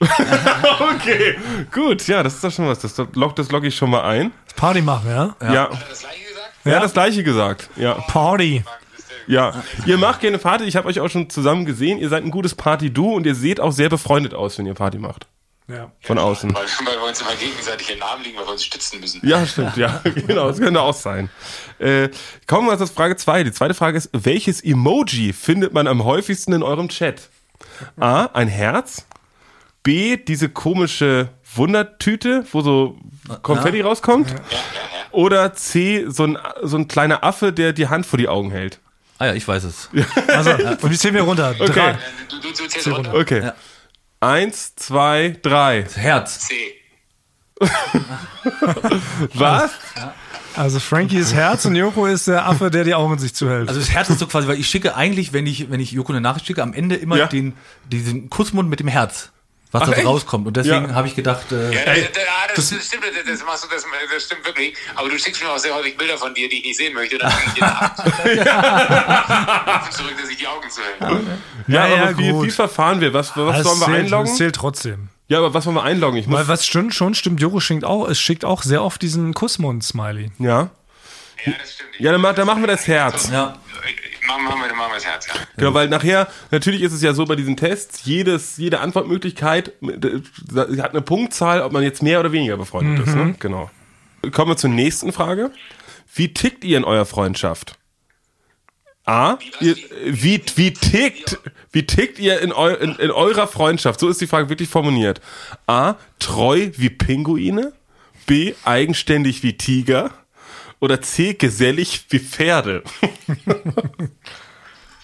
Okay, 0.80 1.36
gut. 1.72 2.06
Ja, 2.06 2.22
das 2.22 2.34
ist 2.34 2.44
doch 2.44 2.52
schon 2.52 2.68
was. 2.68 2.80
Das 2.80 2.94
log, 3.14 3.34
das 3.36 3.50
log 3.50 3.64
ich 3.64 3.74
schon 3.74 3.88
mal 3.88 4.02
ein. 4.02 4.32
Party 4.54 4.82
machen, 4.82 5.08
ja? 5.08 5.34
Ja. 5.40 5.70
Das 5.88 6.00
gleiche 6.00 6.24
gesagt? 6.28 6.66
Ja, 6.66 6.80
das 6.80 6.92
gleiche 6.92 7.24
gesagt. 7.24 7.70
Ja. 7.76 7.94
Party. 7.94 8.64
Ja. 9.26 9.54
Ihr 9.86 9.96
macht 9.96 10.20
gerne 10.20 10.36
Party. 10.36 10.64
Ich 10.64 10.76
habe 10.76 10.88
euch 10.88 11.00
auch 11.00 11.08
schon 11.08 11.30
zusammen 11.30 11.64
gesehen. 11.64 11.98
Ihr 11.98 12.10
seid 12.10 12.22
ein 12.22 12.30
gutes 12.30 12.54
Party-Du 12.54 13.14
und 13.14 13.24
ihr 13.24 13.34
seht 13.34 13.60
auch 13.60 13.72
sehr 13.72 13.88
befreundet 13.88 14.34
aus, 14.34 14.58
wenn 14.58 14.66
ihr 14.66 14.74
Party 14.74 14.98
macht. 14.98 15.26
Ja. 15.68 15.92
Von 16.00 16.18
außen. 16.18 16.54
Weil, 16.54 16.64
weil 16.64 16.96
wir 16.96 17.08
uns 17.08 17.20
immer 17.20 17.34
gegenseitig 17.34 17.90
in 17.90 17.96
den 17.96 18.02
Arm 18.02 18.22
liegen, 18.22 18.38
weil 18.38 18.46
wir 18.46 18.52
uns 18.52 18.64
stützen 18.64 19.00
müssen. 19.00 19.20
Ja, 19.22 19.46
stimmt, 19.46 19.76
ja, 19.76 20.00
genau, 20.26 20.48
das 20.48 20.58
könnte 20.58 20.80
auch 20.80 20.94
sein. 20.94 21.28
Äh, 21.78 22.08
kommen 22.46 22.68
wir 22.68 22.78
zur 22.78 22.86
Frage 22.86 23.16
2. 23.16 23.44
Die 23.44 23.52
zweite 23.52 23.74
Frage 23.74 23.98
ist, 23.98 24.08
welches 24.12 24.62
Emoji 24.62 25.34
findet 25.34 25.74
man 25.74 25.86
am 25.86 26.04
häufigsten 26.04 26.54
in 26.54 26.62
eurem 26.62 26.88
Chat? 26.88 27.28
A, 28.00 28.26
ein 28.32 28.48
Herz. 28.48 29.06
B, 29.82 30.16
diese 30.16 30.48
komische 30.48 31.28
Wundertüte, 31.54 32.44
wo 32.52 32.62
so 32.62 32.98
Konfetti 33.42 33.82
rauskommt. 33.82 34.34
Oder 35.10 35.52
C, 35.54 36.06
so 36.08 36.24
ein, 36.24 36.38
so 36.62 36.76
ein 36.76 36.88
kleiner 36.88 37.24
Affe, 37.24 37.52
der 37.52 37.72
die 37.72 37.88
Hand 37.88 38.06
vor 38.06 38.18
die 38.18 38.28
Augen 38.28 38.50
hält. 38.50 38.80
Ah 39.18 39.26
ja, 39.26 39.34
ich 39.34 39.46
weiß 39.46 39.64
es. 39.64 39.90
Also, 40.28 40.50
und 40.52 40.92
ich 40.92 40.98
zähle 40.98 41.14
mir 41.14 41.22
runter. 41.22 41.54
Okay, 41.58 41.72
Drei. 41.72 41.98
Du, 42.28 42.36
du, 42.40 42.48
du 42.48 42.68
zählst 42.68 42.88
runter. 42.88 43.14
okay. 43.14 43.50
Eins, 44.20 44.74
zwei, 44.74 45.36
drei. 45.42 45.82
Das 45.82 45.96
Herz. 45.96 46.40
C. 46.48 46.54
Was? 49.34 49.70
Also 50.56 50.80
Frankie 50.80 51.18
ist 51.18 51.34
Herz 51.34 51.64
und 51.66 51.76
Joko 51.76 52.06
ist 52.06 52.26
der 52.26 52.46
Affe, 52.46 52.70
der 52.70 52.82
die 52.84 52.94
Augen 52.94 53.12
in 53.14 53.18
sich 53.20 53.34
zuhält. 53.34 53.68
Also 53.68 53.80
das 53.80 53.90
Herz 53.90 54.10
ist 54.10 54.18
so 54.18 54.26
quasi, 54.26 54.48
weil 54.48 54.58
ich 54.58 54.68
schicke 54.68 54.96
eigentlich, 54.96 55.32
wenn 55.32 55.46
ich, 55.46 55.70
wenn 55.70 55.78
ich 55.80 55.92
Joko 55.92 56.12
eine 56.12 56.20
Nachricht 56.20 56.46
schicke, 56.46 56.62
am 56.62 56.72
Ende 56.72 56.96
immer 56.96 57.16
Ja. 57.16 57.26
den, 57.26 57.54
diesen 57.90 58.28
Kussmund 58.28 58.68
mit 58.68 58.80
dem 58.80 58.88
Herz, 58.88 59.30
was 59.70 59.82
Ach, 59.82 59.86
da 59.88 59.92
echt? 59.92 60.06
rauskommt. 60.06 60.46
Und 60.46 60.56
deswegen 60.56 60.88
Ja. 60.88 60.94
habe 60.94 61.08
ich 61.08 61.14
gedacht, 61.14 61.52
äh, 61.52 61.72
Ja, 61.72 61.94
das, 61.94 62.56
das, 62.56 62.70
das, 62.70 62.86
stimmt, 62.86 63.04
das, 63.04 63.24
das, 63.38 63.44
machst 63.46 63.64
du, 63.64 63.68
das, 63.68 63.84
das 64.12 64.24
stimmt 64.24 64.44
wirklich. 64.46 64.74
Aber 64.94 65.08
du 65.08 65.18
schickst 65.18 65.42
mir 65.42 65.50
auch 65.50 65.58
sehr 65.58 65.74
häufig 65.74 65.96
Bilder 65.96 66.16
von 66.16 66.32
dir, 66.34 66.48
die 66.48 66.58
ich 66.60 66.64
nicht 66.64 66.76
sehen 66.78 66.94
möchte. 66.94 67.18
Dann 67.18 67.32
ich 67.46 67.52
dir 67.54 67.60
zurück, 69.90 70.14
dass 70.20 70.30
ich 70.30 70.36
die 70.38 70.46
Augen 70.46 70.68
zu 70.70 70.80
hält. 70.82 71.00
Ja, 71.68 71.86
Ja, 71.86 71.96
ja, 71.96 72.02
aber 72.04 72.18
wie, 72.18 72.30
gut. 72.30 72.46
wie 72.46 72.50
verfahren 72.50 73.00
wir? 73.00 73.12
Was, 73.12 73.36
was 73.36 73.62
sollen 73.62 73.80
wir 73.80 73.86
zählt, 73.86 73.98
einloggen? 74.04 74.26
Das 74.28 74.36
zählt 74.36 74.56
trotzdem. 74.56 75.08
Ja, 75.28 75.38
aber 75.38 75.52
was 75.52 75.66
wollen 75.66 75.76
wir 75.76 75.82
einloggen? 75.82 76.18
Ich 76.18 76.26
muss, 76.26 76.38
Weil 76.38 76.48
was 76.48 76.64
stimmt 76.66 76.94
schon, 76.94 77.14
stimmt, 77.14 77.40
Joko 77.40 77.60
schickt 77.60 77.84
auch, 77.84 78.08
es 78.08 78.18
schickt 78.18 78.44
auch 78.46 78.62
sehr 78.62 78.82
oft 78.82 79.02
diesen 79.02 79.34
Kussmund-Smiley. 79.34 80.30
ja. 80.38 80.70
Ja, 81.44 81.52
das 81.56 81.74
stimmt. 81.74 81.90
Ja, 82.00 82.10
dann, 82.10 82.20
dann 82.34 82.46
machen 82.48 82.62
wir 82.62 82.66
das 82.66 82.88
Herz. 82.88 83.28
ja, 83.30 83.56
Machen, 84.28 84.44
machen, 84.44 84.60
wir, 84.60 84.76
machen 84.76 84.90
wir 84.90 84.94
das 84.96 85.06
Herz, 85.06 85.26
ja. 85.26 85.34
Genau, 85.56 85.74
weil 85.74 85.88
nachher, 85.88 86.28
natürlich 86.50 86.82
ist 86.82 86.92
es 86.92 87.02
ja 87.02 87.14
so 87.14 87.24
bei 87.24 87.34
diesen 87.34 87.56
Tests, 87.56 88.04
jedes, 88.04 88.58
jede 88.58 88.80
Antwortmöglichkeit 88.80 89.72
äh, 89.82 90.20
hat 90.78 90.90
eine 90.90 91.00
Punktzahl, 91.00 91.62
ob 91.62 91.72
man 91.72 91.82
jetzt 91.82 92.02
mehr 92.02 92.20
oder 92.20 92.30
weniger 92.30 92.58
befreundet 92.58 93.06
ist. 93.06 93.14
Ne? 93.16 93.34
Genau. 93.38 93.70
Kommen 94.32 94.50
wir 94.50 94.56
zur 94.56 94.70
nächsten 94.70 95.12
Frage. 95.12 95.50
Wie 96.14 96.34
tickt 96.34 96.62
ihr 96.64 96.76
in 96.76 96.84
eurer 96.84 97.06
Freundschaft? 97.06 97.78
A, 99.06 99.38
ihr, 99.60 99.74
wie, 100.04 100.42
wie 100.56 100.72
tickt, 100.74 101.38
wie 101.72 101.86
tickt 101.86 102.18
ihr 102.18 102.40
in, 102.40 102.52
eu, 102.52 102.74
in, 102.74 102.96
in 102.96 103.10
eurer 103.10 103.46
Freundschaft? 103.46 104.00
So 104.00 104.10
ist 104.10 104.20
die 104.20 104.26
Frage 104.26 104.50
wirklich 104.50 104.68
formuliert. 104.68 105.22
A, 105.66 105.94
treu 106.18 106.68
wie 106.76 106.90
Pinguine. 106.90 107.72
B, 108.26 108.52
eigenständig 108.64 109.42
wie 109.42 109.56
Tiger. 109.56 110.10
Oder 110.80 111.00
C, 111.00 111.34
gesellig 111.34 112.06
wie 112.10 112.20
Pferde. 112.20 112.82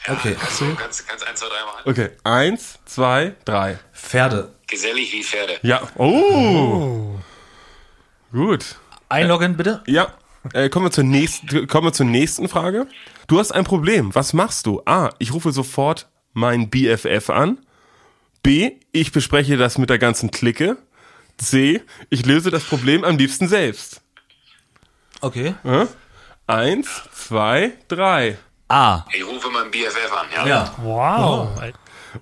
okay. 0.09 0.37
Du 0.59 0.75
kannst, 0.77 1.09
kannst 1.09 1.27
eins, 1.27 1.41
zwei, 1.41 1.49
drei 1.49 1.65
machen. 1.65 1.83
Okay, 1.85 2.11
eins, 2.23 2.79
zwei, 2.85 3.35
drei. 3.45 3.79
Pferde. 3.93 4.55
Gesellig 4.69 5.13
wie 5.13 5.25
Pferde. 5.25 5.59
Ja. 5.63 5.83
Oh. 5.97 7.19
Gut. 8.33 8.77
Einloggen 9.09 9.57
bitte. 9.57 9.83
Ja. 9.87 10.15
Äh, 10.53 10.69
kommen, 10.69 10.87
wir 10.87 10.91
zur 10.91 11.05
nächsten, 11.05 11.67
kommen 11.67 11.89
wir 11.89 11.93
zur 11.93 12.07
nächsten 12.07 12.49
Frage. 12.49 12.87
Du 13.27 13.39
hast 13.39 13.53
ein 13.53 13.65
Problem. 13.65 14.15
Was 14.15 14.33
machst 14.33 14.67
du? 14.67 14.83
A. 14.85 15.11
Ich 15.19 15.33
rufe 15.33 15.53
sofort 15.53 16.09
meinen 16.35 16.71
BFF 16.71 17.31
an. 17.31 17.59
B. 18.43 18.73
Ich 18.93 19.11
bespreche 19.11 19.57
das 19.57 19.79
mit 19.79 19.91
der 19.91 19.99
ganzen 19.99 20.31
Clique. 20.31 20.77
C. 21.39 21.83
Ich 22.11 22.27
löse 22.27 22.51
das 22.51 22.65
Problem 22.65 23.03
am 23.05 23.17
liebsten 23.17 23.49
selbst. 23.49 24.04
Okay. 25.25 25.55
Äh? 25.65 25.87
Eins, 26.47 27.03
zwei, 27.15 27.73
drei. 27.89 28.37
A. 28.69 29.07
Ich 29.15 29.25
rufe 29.27 29.49
meinen 29.49 29.71
BFF 29.71 30.13
an, 30.13 30.27
ja? 30.35 30.47
Ja. 30.47 30.75
Wow. 30.83 31.49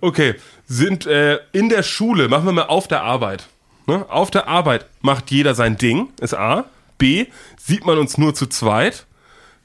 Okay, 0.00 0.36
sind 0.66 1.07
äh, 1.07 1.40
in 1.50 1.68
der 1.68 1.82
Schule, 1.82 2.28
machen 2.28 2.44
wir 2.44 2.53
mal 2.53 2.66
auf 2.66 2.86
der 2.86 3.03
Arbeit. 3.03 3.48
Ne? 3.86 4.09
Auf 4.09 4.30
der 4.30 4.46
Arbeit 4.46 4.86
macht 5.00 5.32
jeder 5.32 5.57
sein 5.57 5.76
Ding, 5.76 6.12
ist 6.20 6.34
A. 6.34 6.66
B. 6.96 7.26
Sieht 7.59 7.84
man 7.84 7.98
uns 7.98 8.18
nur 8.18 8.36
zu 8.36 8.46
zweit. 8.46 9.07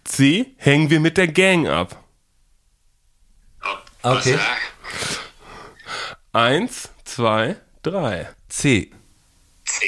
C. 0.03 0.55
Hängen 0.57 0.89
wir 0.89 0.99
mit 0.99 1.17
der 1.17 1.27
Gang 1.27 1.67
ab. 1.67 1.95
Okay. 4.01 4.39
Eins, 6.33 6.89
zwei, 7.03 7.57
drei. 7.83 8.29
C. 8.49 8.91
C. 9.63 9.85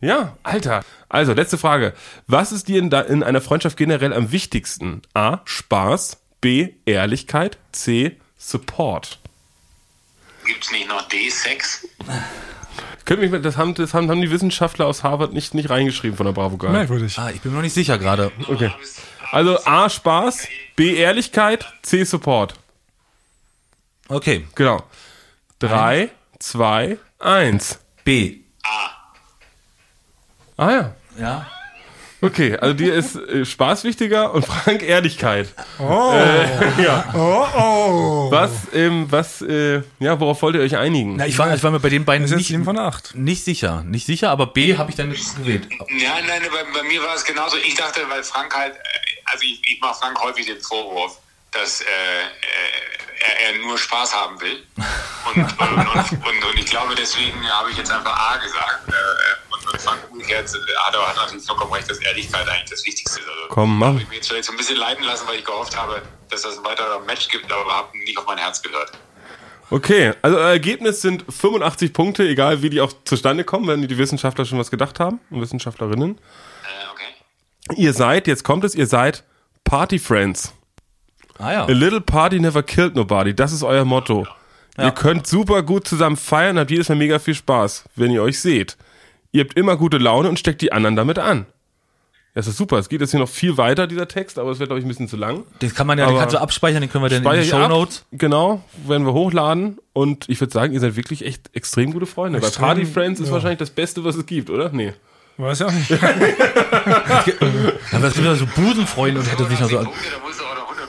Ja, 0.00 0.36
Alter. 0.44 0.84
Also, 1.08 1.32
letzte 1.32 1.58
Frage. 1.58 1.94
Was 2.26 2.52
ist 2.52 2.68
dir 2.68 2.78
in, 2.78 2.90
da, 2.90 3.00
in 3.00 3.22
einer 3.22 3.40
Freundschaft 3.40 3.76
generell 3.76 4.12
am 4.12 4.32
wichtigsten? 4.32 5.02
A. 5.14 5.38
Spaß. 5.44 6.18
B. 6.40 6.70
Ehrlichkeit. 6.84 7.58
C. 7.72 8.16
Support. 8.38 9.18
Gibt's 10.46 10.70
nicht 10.72 10.88
noch 10.88 11.06
D, 11.08 11.28
Sex? 11.30 11.86
Könnt 13.04 13.20
mich, 13.20 13.30
mal- 13.30 13.40
das, 13.40 13.56
haben, 13.56 13.74
das 13.74 13.94
haben, 13.94 14.10
haben 14.10 14.20
die 14.20 14.30
Wissenschaftler 14.30 14.86
aus 14.86 15.02
Harvard 15.04 15.32
nicht, 15.32 15.54
nicht 15.54 15.70
reingeschrieben 15.70 16.16
von 16.16 16.26
der 16.26 16.32
Bravo 16.32 16.56
Girl. 16.56 16.72
Merkwürdig. 16.72 17.18
Ah, 17.18 17.30
ich 17.30 17.40
bin 17.40 17.52
mir 17.52 17.56
noch 17.58 17.62
nicht 17.62 17.72
sicher 17.74 17.98
gerade. 17.98 18.30
Okay. 18.48 18.70
Also 19.32 19.58
A. 19.64 19.88
Spaß. 19.88 20.48
B. 20.76 20.94
Ehrlichkeit. 20.96 21.66
C. 21.82 22.04
Support. 22.04 22.54
Okay. 24.08 24.46
Genau. 24.54 24.82
Drei, 25.58 26.10
zwei, 26.38 26.98
eins. 27.18 27.78
B. 28.04 28.38
Ah 30.56 30.70
ja. 30.70 30.94
Ja. 31.18 31.46
Okay, 32.22 32.56
also 32.56 32.72
dir 32.72 32.94
ist 32.94 33.14
äh, 33.14 33.44
Spaß 33.44 33.84
wichtiger 33.84 34.32
und 34.32 34.44
Frank 34.46 34.82
Ehrlichkeit. 34.82 35.48
Oh. 35.78 36.12
Äh, 36.14 36.82
ja. 36.82 37.04
Oh, 37.14 37.46
oh. 37.54 38.30
Was, 38.30 38.50
ähm, 38.72 39.06
was, 39.10 39.42
äh, 39.42 39.82
ja, 39.98 40.18
worauf 40.18 40.40
wollt 40.40 40.56
ihr 40.56 40.62
euch 40.62 40.76
einigen? 40.76 41.16
Na, 41.16 41.26
ich 41.26 41.36
war, 41.36 41.54
ich 41.54 41.62
war 41.62 41.70
mir 41.70 41.80
bei 41.80 41.90
den 41.90 42.06
beiden 42.06 42.26
Das 42.26 42.36
nicht, 42.36 42.48
7 42.48 42.64
von 42.64 42.78
8. 42.78 43.14
nicht 43.14 43.44
sicher. 43.44 43.82
Nicht 43.86 44.06
sicher, 44.06 44.30
aber 44.30 44.46
B 44.46 44.78
habe 44.78 44.90
ich 44.90 44.96
dann 44.96 45.10
gewählt. 45.10 45.68
Ja, 45.98 46.14
nein, 46.26 46.42
bei, 46.50 46.80
bei 46.80 46.88
mir 46.88 47.02
war 47.02 47.14
es 47.14 47.24
genauso. 47.24 47.58
Ich 47.58 47.74
dachte, 47.74 48.00
weil 48.08 48.22
Frank 48.22 48.54
halt, 48.56 48.74
äh, 48.74 48.78
also 49.26 49.44
ich, 49.44 49.60
ich 49.70 49.80
mache 49.82 49.98
Frank 50.00 50.18
häufig 50.22 50.46
den 50.46 50.60
Vorwurf, 50.60 51.18
dass 51.52 51.82
äh, 51.82 51.84
äh, 51.84 53.46
er, 53.46 53.52
er 53.52 53.58
nur 53.58 53.76
Spaß 53.76 54.14
haben 54.14 54.40
will. 54.40 54.62
Und, 55.34 55.36
und, 55.36 55.60
und, 55.60 56.12
und, 56.12 56.44
und 56.44 56.58
ich 56.58 56.66
glaube, 56.66 56.94
deswegen 56.94 57.46
habe 57.50 57.70
ich 57.70 57.76
jetzt 57.76 57.90
einfach 57.90 58.16
A 58.16 58.36
gesagt. 58.38 58.88
Äh, 59.76 59.78
Frank 59.78 60.00
umgekehrt 60.10 60.48
hat 60.48 60.94
er 60.94 61.06
hat 61.06 61.16
natürlich 61.16 61.44
vollkommen 61.44 61.72
recht, 61.72 61.90
dass 61.90 61.98
Ehrlichkeit 61.98 62.48
eigentlich 62.48 62.70
das 62.70 62.84
Wichtigste 62.86 63.20
ist. 63.20 63.28
Also, 63.28 63.40
Komm, 63.48 63.78
mach. 63.78 63.88
habe 63.88 64.00
ich 64.00 64.08
mir 64.08 64.16
jetzt 64.16 64.28
vielleicht 64.28 64.44
so 64.44 64.52
ein 64.52 64.58
bisschen 64.58 64.76
leiten 64.76 65.04
lassen, 65.04 65.26
weil 65.28 65.36
ich 65.36 65.44
gehofft 65.44 65.76
habe, 65.76 66.02
dass 66.30 66.42
das 66.42 66.58
ein 66.58 66.64
weiterer 66.64 67.00
Match 67.00 67.28
gibt, 67.28 67.50
aber 67.50 67.70
habe 67.70 67.98
nicht 67.98 68.18
auf 68.18 68.26
mein 68.26 68.38
Herz 68.38 68.62
gehört. 68.62 68.92
Okay, 69.68 70.12
also 70.22 70.38
euer 70.38 70.50
Ergebnis 70.50 71.02
sind 71.02 71.24
85 71.28 71.92
Punkte, 71.92 72.28
egal 72.28 72.62
wie 72.62 72.70
die 72.70 72.80
auch 72.80 72.92
zustande 73.04 73.42
kommen, 73.42 73.66
wenn 73.66 73.86
die 73.86 73.98
Wissenschaftler 73.98 74.44
schon 74.44 74.58
was 74.58 74.70
gedacht 74.70 75.00
haben 75.00 75.18
und 75.30 75.40
Wissenschaftlerinnen. 75.40 76.16
Äh, 76.16 76.92
okay. 76.92 77.80
Ihr 77.80 77.92
seid, 77.92 78.28
jetzt 78.28 78.44
kommt 78.44 78.62
es, 78.64 78.76
ihr 78.76 78.86
seid 78.86 79.24
Party 79.64 79.98
Friends. 79.98 80.52
Ah 81.38 81.52
ja. 81.52 81.64
A 81.64 81.72
little 81.72 82.00
party 82.00 82.38
never 82.38 82.62
killed 82.62 82.94
nobody. 82.94 83.34
Das 83.34 83.52
ist 83.52 83.62
euer 83.62 83.84
Motto. 83.84 84.26
Ihr 84.78 84.90
könnt 84.90 85.26
super 85.26 85.62
gut 85.62 85.88
zusammen 85.88 86.16
feiern, 86.18 86.58
habt 86.58 86.70
jedes 86.70 86.88
Mal 86.90 86.96
mega 86.96 87.18
viel 87.18 87.34
Spaß, 87.34 87.84
wenn 87.96 88.10
ihr 88.10 88.22
euch 88.22 88.38
seht. 88.40 88.76
Ihr 89.36 89.44
habt 89.44 89.54
immer 89.58 89.76
gute 89.76 89.98
Laune 89.98 90.30
und 90.30 90.38
steckt 90.38 90.62
die 90.62 90.72
anderen 90.72 90.96
damit 90.96 91.18
an. 91.18 91.44
Das 92.32 92.46
ist 92.46 92.56
super. 92.56 92.78
Es 92.78 92.88
geht 92.88 93.02
jetzt 93.02 93.10
hier 93.10 93.20
noch 93.20 93.28
viel 93.28 93.58
weiter, 93.58 93.86
dieser 93.86 94.08
Text, 94.08 94.38
aber 94.38 94.50
es 94.50 94.58
wird, 94.58 94.70
glaube 94.70 94.78
ich, 94.80 94.84
ein 94.86 94.88
bisschen 94.88 95.08
zu 95.08 95.16
lang. 95.18 95.44
Den 95.60 95.74
kann 95.74 95.86
man 95.86 95.98
ja, 95.98 96.06
den 96.06 96.10
Aber- 96.12 96.20
kannst 96.20 96.34
du 96.34 96.40
abspeichern, 96.40 96.80
den 96.80 96.90
können 96.90 97.04
wir 97.04 97.10
dann 97.10 97.22
in 97.34 97.42
die 97.42 97.46
Show 97.48 97.56
ab. 97.58 97.68
Notes. 97.68 98.06
Genau, 98.12 98.62
werden 98.86 99.04
wir 99.06 99.12
hochladen. 99.12 99.78
Und 99.92 100.26
ich 100.30 100.40
würde 100.40 100.54
sagen, 100.54 100.72
ihr 100.72 100.80
seid 100.80 100.96
wirklich 100.96 101.24
echt 101.26 101.50
extrem 101.54 101.92
gute 101.92 102.06
Freunde. 102.06 102.40
Weil 102.40 102.48
Extrem, 102.48 102.64
Party 102.66 102.86
Friends 102.86 103.20
ist 103.20 103.26
ja. 103.28 103.32
wahrscheinlich 103.34 103.58
das 103.58 103.68
Beste, 103.70 104.04
was 104.04 104.16
es 104.16 104.24
gibt, 104.24 104.48
oder? 104.48 104.70
Nee. 104.70 104.94
Weiß 105.36 105.58
ja 105.58 105.66
auch 105.66 105.72
nicht. 105.74 105.90
Aber 107.92 108.04
es 108.06 108.14
gibt 108.14 108.24
ja 108.26 108.34
so 108.36 108.46
Busenfreunde 108.46 109.20
und 109.20 109.30
hätte 109.30 109.44
sich 109.46 109.60
noch 109.60 109.68
so 109.68 109.76
Punkte, 109.78 109.92
da 110.10 110.26
musst 110.26 110.40
du 110.40 110.44
auch 110.44 110.54
noch 110.54 110.64
100 110.70 110.88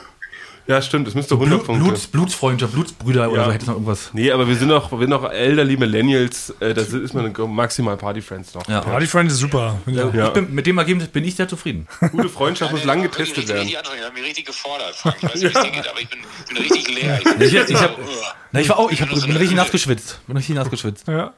Ja, 0.68 0.82
stimmt, 0.82 1.08
es 1.08 1.14
müsste 1.14 1.34
100 1.34 1.50
Blut, 1.60 1.66
Punkte. 1.66 1.84
Bluts, 1.84 2.06
Blutsfreundschaft, 2.08 2.74
Blutsbrüder 2.74 3.30
oder 3.30 3.38
Ja. 3.40 3.44
so 3.46 3.52
hätte 3.52 3.62
es 3.62 3.66
noch 3.68 3.74
irgendwas. 3.76 4.10
Nee, 4.12 4.30
aber 4.30 4.46
wir 4.46 4.54
sind 4.54 4.68
noch, 4.68 4.92
wir 4.92 4.98
sind 4.98 5.08
noch 5.08 5.24
elderly 5.32 5.78
Millennials. 5.78 6.50
Äh, 6.60 6.74
das 6.74 6.92
ist 6.92 7.14
man 7.14 7.32
maximal 7.54 7.96
Party 7.96 8.20
Friends 8.20 8.52
noch. 8.52 8.68
Ja. 8.68 8.82
Party 8.82 9.06
Friend 9.06 9.30
ist 9.30 9.38
super. 9.38 9.78
Ja. 9.86 10.10
Ja. 10.12 10.26
Ich 10.26 10.32
bin, 10.34 10.54
mit 10.54 10.66
dem 10.66 10.76
Ergebnis 10.76 11.08
bin 11.08 11.24
ich 11.24 11.36
sehr 11.36 11.48
zufrieden. 11.48 11.88
Gute 12.12 12.28
Freundschaft 12.28 12.70
muss 12.72 12.84
lang 12.84 13.00
getestet 13.02 13.38
richtig, 13.38 13.48
werden. 13.48 13.60
Richtig. 13.66 13.80
Ich 13.96 14.04
habe 14.04 14.12
mich 14.14 14.24
richtig 14.24 14.44
gefordert, 14.44 14.94
Frank. 14.94 15.16
Ich 15.16 15.24
weiß 15.24 15.34
nicht, 15.36 15.54
wie 15.54 15.58
es 15.58 15.64
dir 15.64 15.70
geht, 15.70 15.88
aber 15.88 16.00
ich 16.00 16.08
bin, 16.10 16.18
bin 16.48 16.56
richtig 16.58 16.88
leer. 16.94 17.18
Ich, 17.40 17.40
Ich, 17.40 17.54
ich, 17.70 17.76
hab, 17.82 17.98
Uah. 17.98 18.04
na, 18.52 18.60
ich 18.60 18.68
war 18.68 18.78
auch, 18.78 18.90
ich 18.90 19.00
hab, 19.00 19.08
bin 19.08 19.18
richtig 19.36 19.56
nass 19.56 19.70
geschwitzt. 19.70 20.20
Bin 20.26 20.36
richtig 20.36 20.54
nass 20.54 20.68
geschwitzt. 20.68 21.08
Ja. 21.08 21.32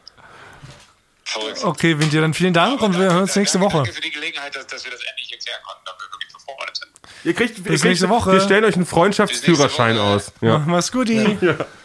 Verrückt. 1.23 1.63
Okay, 1.63 1.97
Vinti, 2.01 2.17
dann 2.21 2.35
vielen 2.35 2.53
Dank 2.53 2.83
und 2.83 2.99
wir 2.99 3.05
hören 3.13 3.23
uns 3.23 3.37
nächste 3.37 3.61
Woche. 3.61 3.77
Danke 3.77 3.93
für 3.93 4.01
die 4.01 4.11
Gelegenheit, 4.11 4.57
dass, 4.57 4.67
dass 4.67 4.85
wir 4.85 4.91
das 4.91 5.01
endlich 5.09 5.31
erklären 5.33 5.61
konnten, 5.65 5.85
wir 5.87 6.11
wirklich 6.13 6.33
befreundet 6.33 6.77
sind. 6.77 6.91
Ihr 7.25 7.35
kriegt, 7.35 7.59
ihr 7.59 7.65
kriegt 7.65 7.85
nächste 7.85 8.09
Woche. 8.09 8.33
Wir 8.33 8.41
stellen 8.41 8.65
euch 8.65 8.77
einen 8.77 8.87
Freundschaftsführerschein 8.87 9.99
aus. 9.99 10.33
Ja. 10.41 10.59
Mach's 10.67 10.91
gut. 10.93 11.09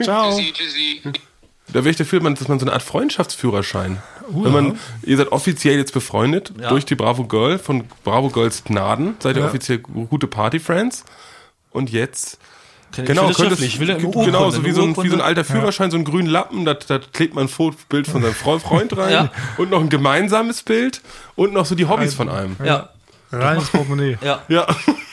Ciao. 0.01 0.31
Tschüssi, 0.37 0.53
tschüssi. 0.53 1.01
Da 1.67 1.73
wäre 1.79 1.89
ich 1.89 1.97
dafür, 1.97 2.21
man- 2.21 2.35
dass 2.35 2.47
man 2.47 2.59
so 2.59 2.65
eine 2.65 2.73
Art 2.73 2.83
Freundschaftsführerschein. 2.83 4.01
Wenn 4.29 4.51
man, 4.51 4.79
ihr 5.03 5.17
seid 5.17 5.31
offiziell 5.31 5.77
jetzt 5.77 5.93
befreundet 5.93 6.53
Ja. 6.59 6.69
durch 6.69 6.85
die 6.85 6.95
Bravo 6.95 7.25
Girl 7.25 7.59
von 7.59 7.83
Bravo 8.03 8.29
Girls 8.29 8.63
Gnaden, 8.63 9.15
seid 9.19 9.35
ihr 9.35 9.41
Ja. 9.41 9.47
offiziell 9.47 9.79
gute 9.79 10.27
Party 10.27 10.59
Friends. 10.59 11.03
Und 11.71 11.91
jetzt 11.91 12.39
Ich 12.97 13.03
Genau, 13.03 13.23
will 13.23 13.27
das 13.29 13.37
könntest, 13.37 13.61
schriftlich. 13.61 13.73
Ich 13.73 13.79
will 14.05 14.23
genau, 14.25 14.49
so 14.51 14.63
wie 14.63 14.71
so, 14.71 14.81
ein, 14.83 14.95
wie 14.95 15.09
so 15.09 15.15
ein 15.15 15.21
alter 15.21 15.43
Führerschein, 15.43 15.91
so 15.91 15.97
einen 15.97 16.05
grünen 16.05 16.29
Lappen, 16.29 16.63
da, 16.63 16.75
da 16.75 16.99
klebt 16.99 17.35
man 17.35 17.45
ein 17.45 17.49
Fotobild 17.49 18.07
von 18.07 18.21
seinem 18.21 18.33
Fre- 18.33 18.59
Freund 18.59 18.95
rein 18.95 19.11
Ja. 19.11 19.31
und 19.57 19.69
noch 19.69 19.81
ein 19.81 19.89
gemeinsames 19.89 20.63
Bild 20.63 21.01
und 21.35 21.51
noch 21.51 21.65
so 21.65 21.75
die 21.75 21.87
Hobbys 21.87 22.13
von 22.13 22.29
einem. 22.29 22.55
Ja, 22.63 22.91
Rein 23.33 23.57
ins 23.57 23.69
Portemonnaie. 23.69 24.17
ja, 24.21 24.41
Ja. 24.47 24.65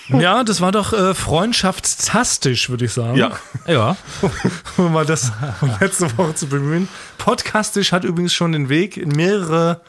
Ja, 0.09 0.43
das 0.45 0.61
war 0.61 0.73
doch 0.73 0.93
äh, 0.93 1.15
freundschaftstastisch, 1.15 2.69
würde 2.71 2.85
ich 2.85 2.93
sagen. 2.93 3.17
Ja. 3.17 3.33
ja. 3.67 3.97
um 4.77 4.93
mal 4.93 5.07
das 5.07 5.33
letzte 5.81 6.17
Woche 6.19 6.35
zu 6.35 6.47
bemühen. 6.49 6.89
Podcastisch 7.19 7.93
hat 7.93 8.05
übrigens 8.05 8.33
schon 8.33 8.53
den 8.53 8.69
Weg 8.69 8.97
in 8.97 9.11
mehrere 9.11 9.81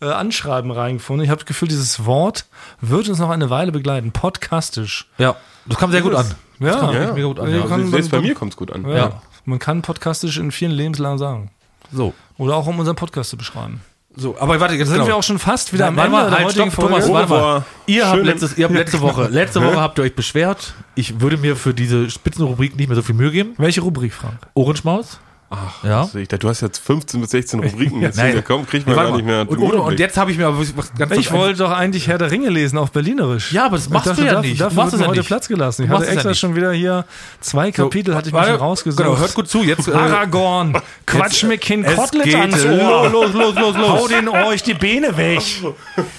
äh, 0.00 0.06
Anschreiben 0.10 0.70
reingefunden. 0.70 1.24
Ich 1.24 1.30
habe 1.30 1.40
das 1.40 1.46
Gefühl, 1.46 1.68
dieses 1.68 2.04
Wort 2.04 2.46
wird 2.80 3.08
uns 3.08 3.18
noch 3.18 3.30
eine 3.30 3.50
Weile 3.50 3.72
begleiten. 3.72 4.12
Podcastisch. 4.12 5.08
Ja, 5.18 5.36
das 5.66 5.78
kam 5.78 5.90
sehr 5.90 6.02
gut 6.02 6.14
an. 6.14 6.26
Ja, 6.58 6.78
kam 6.78 6.94
Ja. 6.94 7.12
mega 7.12 7.26
gut 7.26 7.40
an. 7.40 7.50
Ja, 7.50 7.56
Ja. 7.58 7.66
kann- 7.66 7.90
Selbst 7.90 8.10
bei 8.10 8.18
man- 8.18 8.26
mir 8.26 8.34
kommt's 8.34 8.56
gut 8.56 8.70
an. 8.72 8.86
Ja. 8.88 8.96
Ja. 8.96 9.22
Man 9.44 9.58
kann 9.58 9.82
podcastisch 9.82 10.38
in 10.38 10.50
vielen 10.52 10.72
Lebenslagen 10.72 11.18
sagen. 11.18 11.50
So. 11.90 12.14
Oder 12.38 12.56
auch 12.56 12.66
um 12.66 12.78
unseren 12.78 12.96
Podcast 12.96 13.30
zu 13.30 13.36
beschreiben. 13.36 13.80
So, 14.14 14.36
aber 14.38 14.60
warte, 14.60 14.74
jetzt 14.74 14.88
Sind 14.88 14.96
genau. 14.96 15.06
wir 15.06 15.16
auch 15.16 15.22
schon 15.22 15.38
fast 15.38 15.72
wieder 15.72 15.86
am 15.86 15.96
Ende 15.96 16.10
mal, 16.10 16.28
der 16.28 16.38
halt, 16.38 16.46
heutigen 16.48 16.70
stopp, 16.70 16.86
Thomas, 16.86 17.10
warte 17.10 17.30
mal. 17.30 17.64
Ihr 17.86 18.08
habt, 18.08 18.24
letztes, 18.24 18.58
ihr 18.58 18.66
habt 18.66 18.74
letzte 18.74 19.00
Woche, 19.00 19.28
letzte 19.30 19.62
Woche 19.62 19.80
habt 19.80 19.98
ihr 19.98 20.04
euch 20.04 20.14
beschwert, 20.14 20.74
ich 20.94 21.20
würde 21.20 21.38
mir 21.38 21.56
für 21.56 21.72
diese 21.72 22.10
Spitzenrubrik 22.10 22.76
nicht 22.76 22.88
mehr 22.88 22.96
so 22.96 23.02
viel 23.02 23.14
Mühe 23.14 23.30
geben. 23.30 23.54
Welche 23.56 23.80
Rubrik, 23.80 24.12
Frank? 24.12 24.38
Ohrenschmaus. 24.54 25.18
Ach, 25.54 25.84
Ja. 25.84 26.04
sehe 26.04 26.22
ich 26.22 26.28
da. 26.28 26.38
Du 26.38 26.48
hast 26.48 26.62
jetzt 26.62 26.78
15 26.78 27.20
bis 27.20 27.30
16 27.30 27.60
Rubriken. 27.60 28.00
Jetzt 28.00 28.16
Nein. 28.16 28.32
hier, 28.32 28.40
komm, 28.42 28.66
kriegt 28.66 28.86
man 28.86 28.96
Warte 28.96 29.10
gar 29.10 29.16
nicht 29.18 29.26
mehr. 29.26 29.46
Und, 29.46 29.58
und, 29.58 29.72
und 29.74 30.00
jetzt 30.00 30.16
habe 30.16 30.30
ich 30.30 30.38
mir 30.38 30.46
aber 30.46 30.58
was 30.58 30.94
ganz 30.96 31.14
Ich 31.16 31.30
wollte 31.30 31.58
doch 31.58 31.70
eigentlich 31.70 32.08
Herr 32.08 32.16
der 32.16 32.30
Ringe 32.30 32.48
lesen 32.48 32.78
auf 32.78 32.90
Berlinerisch. 32.90 33.52
Ja, 33.52 33.66
aber 33.66 33.76
das 33.76 33.90
machst 33.90 34.06
ich 34.10 34.16
du 34.16 34.22
ja 34.22 34.32
dafür, 34.34 34.48
nicht. 34.48 34.60
Dafür 34.62 34.70
Du 34.70 34.76
machst 34.82 34.92
mir 34.96 35.02
ja 35.02 35.08
heute 35.08 35.18
nicht. 35.18 35.26
Platz 35.26 35.48
gelassen. 35.48 35.82
Ich 35.82 35.88
Du 35.90 35.94
hatte 35.94 36.06
ja 36.06 36.12
extra 36.12 36.30
nicht. 36.30 36.38
schon 36.38 36.54
wieder 36.56 36.72
hier 36.72 37.04
zwei 37.40 37.70
Kapitel, 37.70 38.14
hatte 38.14 38.28
ich 38.28 38.34
mir 38.34 38.44
schon 38.44 38.54
rausgesucht. 38.56 39.04
Genau, 39.04 39.18
hört 39.18 39.34
gut 39.34 39.48
zu. 39.48 39.62
Jetzt, 39.62 39.88
äh, 39.88 39.92
Aragorn, 39.92 40.74
quatsch 41.06 41.44
mir 41.44 41.58
kein 41.58 41.84
es 41.84 41.96
Kotelett 41.96 42.34
ans 42.34 42.64
los, 42.64 42.80
Ohr. 42.80 43.10
los, 43.10 43.32
los, 43.34 43.54
los, 43.54 43.76
los. 43.76 43.88
Hau 43.88 44.08
den 44.08 44.28
euch 44.30 44.62
die 44.62 44.74
Beine 44.74 45.14
weg. 45.18 45.42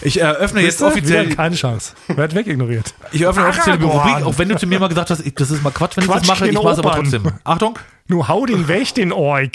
Ich 0.01 0.21
eröffne 0.21 0.61
jetzt 0.61 0.81
offiziell, 0.83 1.25
Wieder 1.25 1.35
keine 1.35 1.55
Chance. 1.55 1.93
Werd 2.07 2.35
wegignoriert. 2.35 2.93
ich 3.11 3.21
eröffne 3.21 3.47
offiziell 3.47 3.77
die. 3.79 3.85
Rubrik, 3.85 4.25
auch 4.25 4.37
wenn 4.37 4.49
du 4.49 4.57
zu 4.57 4.67
mir 4.67 4.79
mal 4.79 4.89
gesagt 4.89 5.09
hast, 5.09 5.23
das 5.35 5.49
ist 5.51 5.63
mal 5.63 5.71
Quatsch, 5.71 5.97
wenn 5.97 6.03
ich 6.03 6.09
das 6.11 6.27
mache, 6.27 6.47
ich 6.47 6.53
mache 6.53 6.69
es 6.69 6.77
aber 6.79 6.91
trotzdem. 6.97 7.23
Achtung. 7.43 7.79
Nur 8.07 8.27
hau 8.27 8.45
den 8.45 8.67
weg, 8.67 8.93
den 8.95 9.13
euch. 9.13 9.51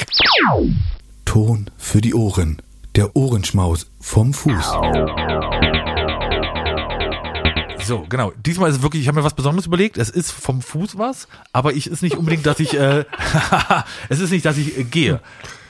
Ton 1.25 1.71
für 1.77 2.01
die 2.01 2.15
Ohren. 2.15 2.63
Der 2.97 3.15
Ohrenschmaus 3.15 3.91
vom 4.01 4.33
Fuß. 4.33 4.73
So, 7.89 8.07
genau. 8.09 8.33
Diesmal 8.37 8.71
ist 8.71 8.77
es 8.77 8.83
wirklich, 8.83 9.03
ich 9.03 9.09
habe 9.09 9.19
mir 9.19 9.25
was 9.25 9.35
Besonderes 9.35 9.67
überlegt. 9.67 9.97
Es 9.99 10.11
ist 10.11 10.31
vom 10.31 10.63
Fuß 10.63 10.99
was, 10.99 11.27
aber 11.53 11.73
ich 11.73 11.87
ist 11.89 12.03
nicht 12.03 12.17
unbedingt, 12.17 12.47
dass 12.47 12.61
ich, 12.61 12.75
äh, 12.79 13.05
es 14.09 14.21
ist 14.21 14.31
nicht, 14.31 14.45
dass 14.45 14.57
ich 14.59 14.79
äh, 14.79 14.85
gehe. 14.85 15.21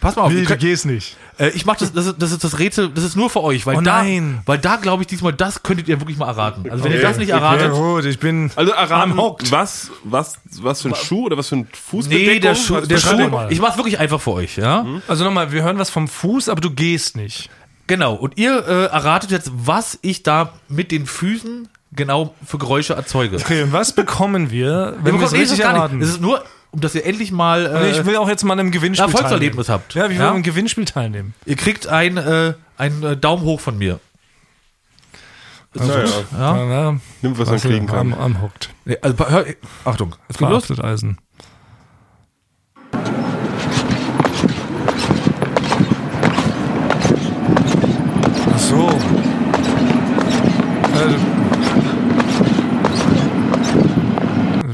Pass 0.00 0.14
mal 0.16 0.22
auf. 0.22 0.32
Ihr 0.32 0.44
du 0.44 0.56
gehst 0.56 0.86
nicht. 0.86 1.16
Äh, 1.38 1.48
ich 1.50 1.64
mach 1.66 1.76
das, 1.76 1.92
das 1.92 2.06
ist, 2.06 2.16
das 2.22 2.30
ist 2.32 2.44
das 2.44 2.58
Rätsel, 2.58 2.88
das 2.88 3.02
ist 3.04 3.16
nur 3.16 3.30
für 3.30 3.42
euch, 3.42 3.66
weil 3.66 3.76
Oh 3.78 3.80
da, 3.80 4.02
nein. 4.02 4.40
weil 4.46 4.58
da 4.58 4.76
glaube 4.76 5.02
ich 5.02 5.06
diesmal, 5.08 5.32
das 5.32 5.62
könntet 5.64 5.88
ihr 5.88 6.00
wirklich 6.00 6.16
mal 6.18 6.28
erraten. 6.28 6.70
Also 6.70 6.84
wenn 6.84 6.92
ihr 6.92 6.98
Okay, 6.98 7.06
das 7.06 7.16
nicht 7.18 7.32
okay. 7.32 7.40
Ja 7.42 7.52
erratet, 7.54 7.72
gut, 7.72 8.04
ich 8.04 8.18
bin 8.20 8.50
Also 8.54 8.72
erraten, 8.72 9.16
was, 9.50 9.90
was, 10.04 10.38
was 10.60 10.82
für 10.82 10.88
ein 10.90 10.94
Schuh 10.94 11.26
oder 11.26 11.36
was 11.36 11.48
für 11.48 11.56
ein 11.56 11.68
Fußbedeckung? 11.72 12.26
nee, 12.34 12.38
der 12.40 12.54
Schuh, 12.54 12.74
Was- 12.74 12.88
der 12.88 12.98
Schuh, 12.98 13.46
ich 13.50 13.60
mach's 13.60 13.76
wirklich 13.76 13.98
einfach 13.98 14.20
für 14.20 14.32
euch, 14.32 14.56
ja? 14.56 14.84
Also 15.08 15.24
nochmal, 15.24 15.50
wir 15.52 15.62
hören 15.62 15.78
was 15.78 15.90
vom 15.90 16.06
Fuß, 16.08 16.48
aber 16.48 16.60
du 16.60 16.70
gehst 16.70 17.16
nicht. 17.16 17.50
Genau. 17.88 18.14
Und 18.14 18.36
ihr 18.38 18.66
äh, 18.68 18.84
erratet 18.86 19.30
jetzt, 19.30 19.50
was 19.54 19.98
ich 20.02 20.22
da 20.22 20.52
mit 20.68 20.92
den 20.92 21.06
Füßen 21.06 21.68
genau 21.92 22.34
für 22.44 22.58
Geräusche 22.58 22.94
erzeuge. 22.94 23.36
Okay, 23.36 23.62
und 23.62 23.72
was 23.72 23.92
bekommen 23.94 24.50
wir, 24.50 24.94
wenn 24.96 25.04
wir 25.04 25.12
bekommen- 25.12 25.24
es 25.24 25.32
richtig 25.32 25.60
erraten? 25.60 26.00
Es 26.02 26.08
ist 26.10 26.20
nur, 26.20 26.44
um 26.70 26.80
dass 26.80 26.94
ihr 26.94 27.04
endlich 27.06 27.32
mal 27.32 27.66
äh, 27.66 27.90
ich 27.90 28.04
will 28.04 28.16
auch 28.16 28.28
jetzt 28.28 28.44
mal 28.44 28.52
an 28.54 28.60
einem 28.60 28.70
Gewinnspiel 28.70 29.06
Erfolgserlebnis 29.06 29.66
teilnehmen. 29.68 29.82
habt. 29.84 29.94
Ja, 29.94 30.08
wir 30.10 30.16
Ja? 30.16 30.24
wollen 30.26 30.36
am 30.36 30.42
Gewinnspiel 30.42 30.84
teilnehmen. 30.84 31.34
ihr 31.46 31.56
kriegt 31.56 31.86
ein, 31.86 32.16
äh, 32.18 32.54
einen 32.76 33.02
äh, 33.02 33.16
Daumen 33.16 33.42
hoch 33.44 33.60
von 33.60 33.78
mir. 33.78 34.00
Naja, 35.74 36.04
Ja? 36.32 36.56
Ja, 36.56 36.96
nimmt, 37.22 37.38
was 37.38 37.48
man 37.50 37.60
kriegen 37.60 37.86
kann. 37.86 38.12
Am, 38.12 38.14
am 38.14 38.42
Hooked. 38.42 38.70
Nee, 38.84 38.96
also, 39.02 39.28
hör, 39.28 39.44
Achtung, 39.84 40.14
es 40.28 40.38
geht 40.38 40.48
los. 40.48 40.70
Eisen. 40.80 41.18
Ach 48.54 48.58
so. 48.58 48.88
Äh, 50.94 51.14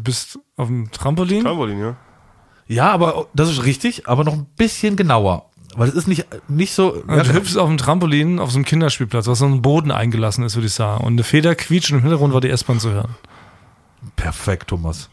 du 0.03 0.04
bist 0.15 0.39
auf 0.57 0.69
dem 0.69 0.91
Trampolin? 0.91 1.43
Trampolin, 1.43 1.81
ja. 1.81 1.97
Ja, 2.67 2.91
aber 2.91 3.27
das 3.35 3.51
ist 3.51 3.65
richtig, 3.65 4.09
aber 4.09 4.25
noch 4.25 4.35
ein 4.35 4.47
bisschen 4.57 4.97
genauer. 4.97 5.51
Weil 5.77 5.89
es 5.89 5.95
ist 5.95 6.07
nicht, 6.07 6.27
nicht 6.49 6.73
so. 6.73 7.03
Also 7.07 7.33
du 7.33 7.37
hüpfst 7.37 7.57
auf 7.57 7.69
dem 7.69 7.79
Trampolin 7.79 8.39
auf 8.39 8.51
so 8.53 8.59
einem 8.59 8.65
Kinderspielplatz, 8.65 9.27
was 9.27 9.41
so 9.41 9.47
ein 9.47 9.61
Boden 9.61 9.91
eingelassen 9.91 10.45
ist, 10.45 10.55
würde 10.55 10.69
ich 10.69 10.73
sagen. 10.73 11.05
Und 11.05 11.15
eine 11.15 11.25
Feder 11.25 11.55
quietscht 11.57 11.91
und 11.91 11.99
im 11.99 12.03
Hintergrund 12.03 12.33
war 12.33 12.41
die 12.41 12.51
S-Bahn 12.51 12.79
zu 12.79 12.93
hören. 12.93 13.17
Perfekt, 14.15 14.69
Thomas. 14.69 15.11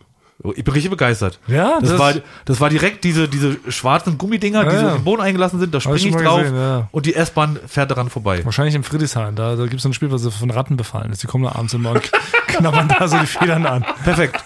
Ich 0.55 0.63
bin 0.63 0.73
richtig 0.73 0.89
begeistert. 0.89 1.39
Ja, 1.47 1.77
das, 1.79 1.89
das- 1.91 1.99
war, 1.99 2.13
das 2.45 2.59
war 2.59 2.69
direkt 2.69 3.03
diese, 3.03 3.27
diese 3.27 3.57
schwarzen 3.69 4.17
Gummidinger, 4.17 4.63
die 4.65 4.73
Ja, 4.75 4.79
so 4.79 4.85
ja. 4.87 4.95
im 4.95 5.03
Boden 5.03 5.21
eingelassen 5.21 5.59
sind. 5.59 5.73
Da 5.73 5.77
ich 5.77 5.83
springe 5.83 5.99
ich 5.99 6.15
drauf 6.15 6.39
gesehen, 6.41 6.55
ja. 6.55 6.87
und 6.91 7.05
die 7.05 7.13
S-Bahn 7.15 7.59
fährt 7.67 7.91
daran 7.91 8.09
vorbei. 8.09 8.43
Wahrscheinlich 8.43 8.73
im 8.75 8.83
Friedrichshain, 8.83 9.35
da, 9.35 9.55
da 9.55 9.63
gibt 9.63 9.75
es 9.75 9.83
so 9.83 9.89
ein 9.89 9.93
Spiel, 9.93 10.11
was 10.11 10.25
von 10.33 10.49
Ratten 10.49 10.77
befallen 10.77 11.11
ist. 11.11 11.21
Die 11.23 11.27
kommen 11.27 11.43
da 11.43 11.51
abends 11.51 11.73
immer 11.73 11.91
und 11.91 12.11
knabbern 12.47 12.87
da 12.87 13.07
so 13.07 13.17
die 13.19 13.25
Federn 13.27 13.65
an. 13.65 13.85
Perfekt. 14.03 14.43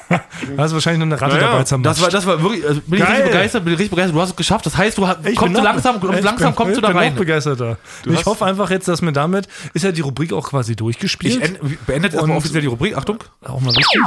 Da 0.57 0.65
ist 0.65 0.73
wahrscheinlich 0.73 0.99
nur 1.05 1.13
eine 1.15 1.21
Ratte 1.21 1.39
dabei 1.39 1.63
zermatscht. 1.63 1.97
Das 1.97 2.01
war, 2.03 2.09
das 2.09 2.25
war 2.25 2.41
wirklich, 2.43 2.67
also 2.67 2.81
bin 2.81 2.99
ich 3.01 3.07
richtig 3.07 3.25
begeistert, 3.25 3.63
bin 3.63 3.73
ich 3.73 3.79
richtig 3.79 3.91
begeistert. 3.91 4.15
Du 4.15 4.21
hast 4.21 4.29
es 4.31 4.35
geschafft. 4.35 4.65
Das 4.65 4.75
heißt, 4.77 4.97
du 4.97 5.07
hast, 5.07 5.25
Ich 5.25 5.35
kommst 5.35 5.55
du 5.55 5.59
noch- 5.59 5.63
langsam, 5.63 5.95
ich 5.95 6.23
langsam 6.23 6.49
bin, 6.49 6.55
kommst 6.55 6.77
du 6.77 6.81
da 6.81 6.87
ich 6.89 6.93
bin 6.93 7.01
rein. 7.01 7.11
noch 7.13 7.19
begeisterter. 7.19 7.77
ich 8.05 8.17
hast- 8.17 8.25
hoffe 8.25 8.45
einfach 8.45 8.69
jetzt, 8.69 8.87
dass 8.87 9.01
mir 9.01 9.13
damit, 9.13 9.47
ist 9.73 9.83
ja 9.83 9.91
die 9.91 10.01
Rubrik 10.01 10.33
auch 10.33 10.49
quasi 10.49 10.71
Ich 10.73 10.77
durchgespielt. 10.77 11.41
end, 11.41 11.85
beendet 11.87 12.13
erstmal 12.13 12.31
Und- 12.31 12.37
offiziell 12.37 12.61
die 12.61 12.67
Rubrik. 12.67 12.97
Achtung. 12.97 13.19
auch 13.45 13.61
mal 13.61 13.73
wichtig. 13.73 14.01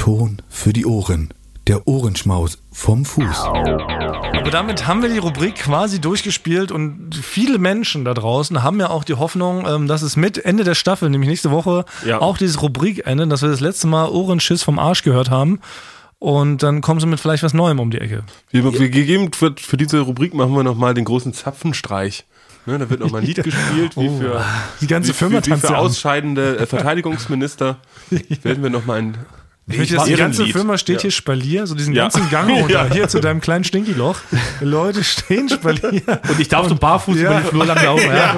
Ton 0.00 0.40
für 0.48 0.72
die 0.72 0.86
Ohren. 0.86 1.28
Der 1.66 1.86
Ohrenschmaus 1.86 2.56
vom 2.72 3.04
Fuß. 3.04 3.44
Aber 3.44 4.50
damit 4.50 4.86
haben 4.86 5.02
wir 5.02 5.10
die 5.10 5.18
Rubrik 5.18 5.56
quasi 5.56 6.00
durchgespielt 6.00 6.72
und 6.72 7.14
viele 7.14 7.58
Menschen 7.58 8.06
da 8.06 8.14
draußen 8.14 8.62
haben 8.62 8.80
ja 8.80 8.88
auch 8.88 9.04
die 9.04 9.12
Hoffnung, 9.16 9.66
ähm, 9.68 9.88
dass 9.88 10.00
es 10.00 10.16
mit 10.16 10.42
Ende 10.42 10.64
der 10.64 10.74
Staffel, 10.74 11.10
nämlich 11.10 11.28
nächste 11.28 11.50
Woche, 11.50 11.84
Ja. 12.06 12.22
auch 12.22 12.38
dieses 12.38 12.62
Rubrikende, 12.62 13.28
dass 13.28 13.42
wir 13.42 13.50
das 13.50 13.60
letzte 13.60 13.88
Mal 13.88 14.08
Ohrenschiss 14.08 14.62
vom 14.62 14.78
Arsch 14.78 15.02
gehört 15.02 15.28
haben. 15.28 15.60
Und 16.18 16.62
dann 16.62 16.80
kommen 16.80 16.98
sie 17.00 17.06
mit 17.06 17.20
vielleicht 17.20 17.42
was 17.42 17.52
Neuem 17.52 17.78
um 17.78 17.90
die 17.90 17.98
Ecke. 17.98 18.24
Wir, 18.50 18.64
wir 18.64 18.88
gegeben 18.88 19.30
für, 19.34 19.54
für 19.58 19.76
diese 19.76 20.00
Rubrik 20.00 20.32
machen 20.32 20.54
wir 20.54 20.62
nochmal 20.62 20.94
den 20.94 21.04
großen 21.04 21.34
Zapfenstreich. 21.34 22.24
Ne, 22.64 22.78
da 22.78 22.88
wird 22.88 23.00
nochmal 23.00 23.20
ein 23.20 23.26
Lied 23.26 23.36
gespielt, 23.44 23.98
wie 23.98 24.08
für, 24.08 24.42
Die 24.80 24.86
ganze 24.86 25.10
wie, 25.10 25.14
Firma 25.14 25.38
wie, 25.40 25.44
wie 25.46 25.50
tanzt 25.50 25.66
für 25.66 25.76
ausscheidende 25.76 26.56
äh, 26.56 26.64
Verteidigungsminister. 26.64 27.76
werden 28.42 28.62
wir 28.62 28.70
nochmal 28.70 28.98
ein 29.00 29.18
Ich 29.72 29.90
dass 29.92 30.04
die 30.04 30.14
ganze 30.14 30.46
Firma 30.46 30.78
steht 30.78 30.96
Ja. 30.96 31.02
hier 31.02 31.10
Spalier, 31.10 31.66
so 31.66 31.74
diesen 31.74 31.94
Ja. 31.94 32.04
ganzen 32.04 32.28
Gang 32.30 32.50
runter, 32.60 32.86
Ja. 32.88 32.92
hier 32.92 33.08
zu 33.08 33.20
deinem 33.20 33.40
kleinen 33.40 33.64
Stinkiloch. 33.64 34.18
Die 34.60 34.64
Leute 34.64 35.02
stehen 35.04 35.48
Spalier. 35.48 36.02
Und 36.28 36.38
ich 36.40 36.48
darf 36.48 36.68
so 36.68 36.74
barfuß 36.74 37.16
Ja. 37.18 37.30
über 37.30 37.40
den 37.40 37.46
Flur 37.48 37.66
lang 37.66 37.84
laufen. 37.84 38.10
Ja. 38.10 38.32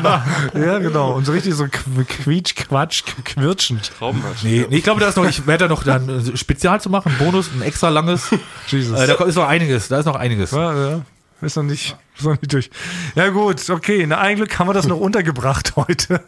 genau. 0.53 0.67
Ja, 0.67 0.79
genau. 0.79 1.13
Und 1.15 1.25
so 1.25 1.33
richtig 1.33 1.55
so 1.55 1.65
qu- 1.65 2.05
quietsch, 2.07 2.55
quatsch, 2.57 3.03
quirtschend. 3.25 3.93
Traummarsch. 3.99 4.43
Nee, 4.43 4.67
nee, 4.69 4.77
ich 4.79 4.83
glaube, 4.85 5.01
da 5.01 5.09
ist 5.09 5.17
noch, 5.17 5.27
ich 5.29 5.47
werde 5.47 5.65
da 5.65 5.69
noch 5.69 5.85
dann 5.85 6.37
Spezial 6.37 6.81
zu 6.81 6.91
machen, 6.91 7.13
ein 7.13 7.19
Bonus, 7.25 7.51
ein 7.55 7.63
extra 7.63 7.89
langes. 7.89 8.29
Jesus. 8.69 8.99
Äh, 8.99 9.07
da 9.07 9.15
ist 9.25 9.35
noch 9.37 9.49
einiges, 9.49 9.89
da 9.89 9.99
ist 9.99 10.07
noch 10.07 10.17
einiges. 10.17 10.51
Ja, 10.53 10.75
ja. 10.91 11.01
Ist 11.41 11.57
noch 11.57 11.65
nicht, 11.65 11.97
ist 12.17 12.25
noch 12.25 12.41
nicht 12.41 12.53
durch. 12.53 12.71
Ja, 13.17 13.29
gut, 13.31 13.69
okay. 13.69 14.07
Na, 14.07 14.19
ein 14.19 14.37
Glück 14.37 14.57
haben 14.61 14.69
wir 14.69 14.75
das 14.75 14.87
noch 14.87 14.99
untergebracht 15.01 15.73
heute. 15.77 16.21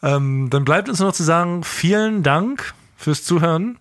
Ähm, 0.00 0.48
dann 0.50 0.64
bleibt 0.64 0.88
uns 0.88 1.00
noch 1.00 1.12
zu 1.12 1.24
sagen, 1.24 1.64
vielen 1.64 2.22
Dank 2.22 2.72
fürs 2.96 3.24
Zuhören. 3.24 3.78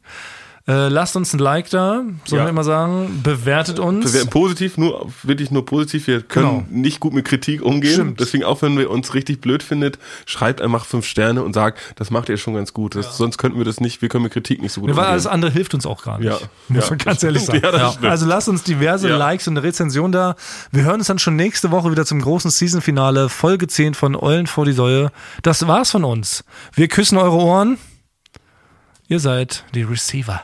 Äh, 0.65 0.87
lasst 0.87 1.17
uns 1.17 1.33
ein 1.33 1.39
Like 1.39 1.69
da, 1.71 2.03
sollen 2.23 2.39
Ja. 2.39 2.45
wir 2.45 2.49
immer 2.49 2.63
sagen. 2.63 3.19
Bewertet 3.21 3.79
uns. 3.79 4.05
Wir 4.05 4.13
werden 4.21 4.29
positiv, 4.29 4.77
nur, 4.77 5.11
wirklich 5.21 5.51
nur 5.51 5.65
positiv. 5.65 6.07
Wir 6.07 6.21
können 6.21 6.47
Genau. 6.47 6.65
nicht 6.69 7.01
gut 7.01 7.11
mit 7.11 7.25
Kritik 7.25 7.61
umgehen. 7.61 7.91
Stimmt. 7.91 8.21
Deswegen 8.21 8.45
auch, 8.45 8.61
wenn 8.61 8.77
wir 8.77 8.89
uns 8.89 9.13
richtig 9.13 9.41
blöd 9.41 9.61
findet, 9.61 9.99
schreibt 10.25 10.61
einfach 10.61 10.85
fünf 10.85 11.05
Sterne 11.05 11.43
und 11.43 11.51
sagt, 11.51 11.79
das 11.97 12.11
macht 12.11 12.29
ihr 12.29 12.37
schon 12.37 12.53
ganz 12.53 12.71
gut. 12.71 12.95
Das, 12.95 13.17
Sonst 13.17 13.37
könnten 13.37 13.57
wir 13.57 13.65
das 13.65 13.81
nicht, 13.81 14.01
wir 14.01 14.07
können 14.07 14.23
mit 14.23 14.31
Kritik 14.31 14.61
nicht 14.61 14.71
so 14.71 14.79
gut 14.79 14.91
Weil 14.91 14.95
umgehen. 14.99 15.11
alles 15.11 15.27
andere 15.27 15.51
hilft 15.51 15.73
uns 15.73 15.85
auch 15.85 16.01
gar 16.01 16.17
nicht. 16.19 16.27
Ja. 16.29 16.37
Muss 16.69 16.85
Ja, 16.85 16.89
man 16.91 16.97
ganz 16.99 17.23
ehrlich 17.23 17.43
sagen. 17.45 17.59
Ja. 17.61 17.93
Also 18.03 18.25
lasst 18.25 18.47
uns 18.47 18.63
diverse 18.63 19.09
Ja. 19.09 19.17
Likes 19.17 19.49
und 19.49 19.57
eine 19.57 19.67
Rezension 19.67 20.13
da. 20.13 20.37
Wir 20.71 20.83
hören 20.83 20.99
uns 20.99 21.07
dann 21.07 21.19
schon 21.19 21.35
nächste 21.35 21.71
Woche 21.71 21.91
wieder 21.91 22.05
zum 22.05 22.21
großen 22.21 22.49
Season-Finale, 22.49 23.27
Folge 23.27 23.67
10 23.67 23.95
von 23.95 24.15
Eulen 24.15 24.47
vor 24.47 24.63
die 24.63 24.71
Säue. 24.71 25.11
Das 25.41 25.67
war's 25.67 25.91
von 25.91 26.05
uns. 26.05 26.45
Wir 26.73 26.87
küssen 26.87 27.17
eure 27.17 27.35
Ohren. 27.35 27.77
Ihr 29.09 29.19
seid 29.19 29.65
die 29.75 29.83
Receiver. 29.83 30.43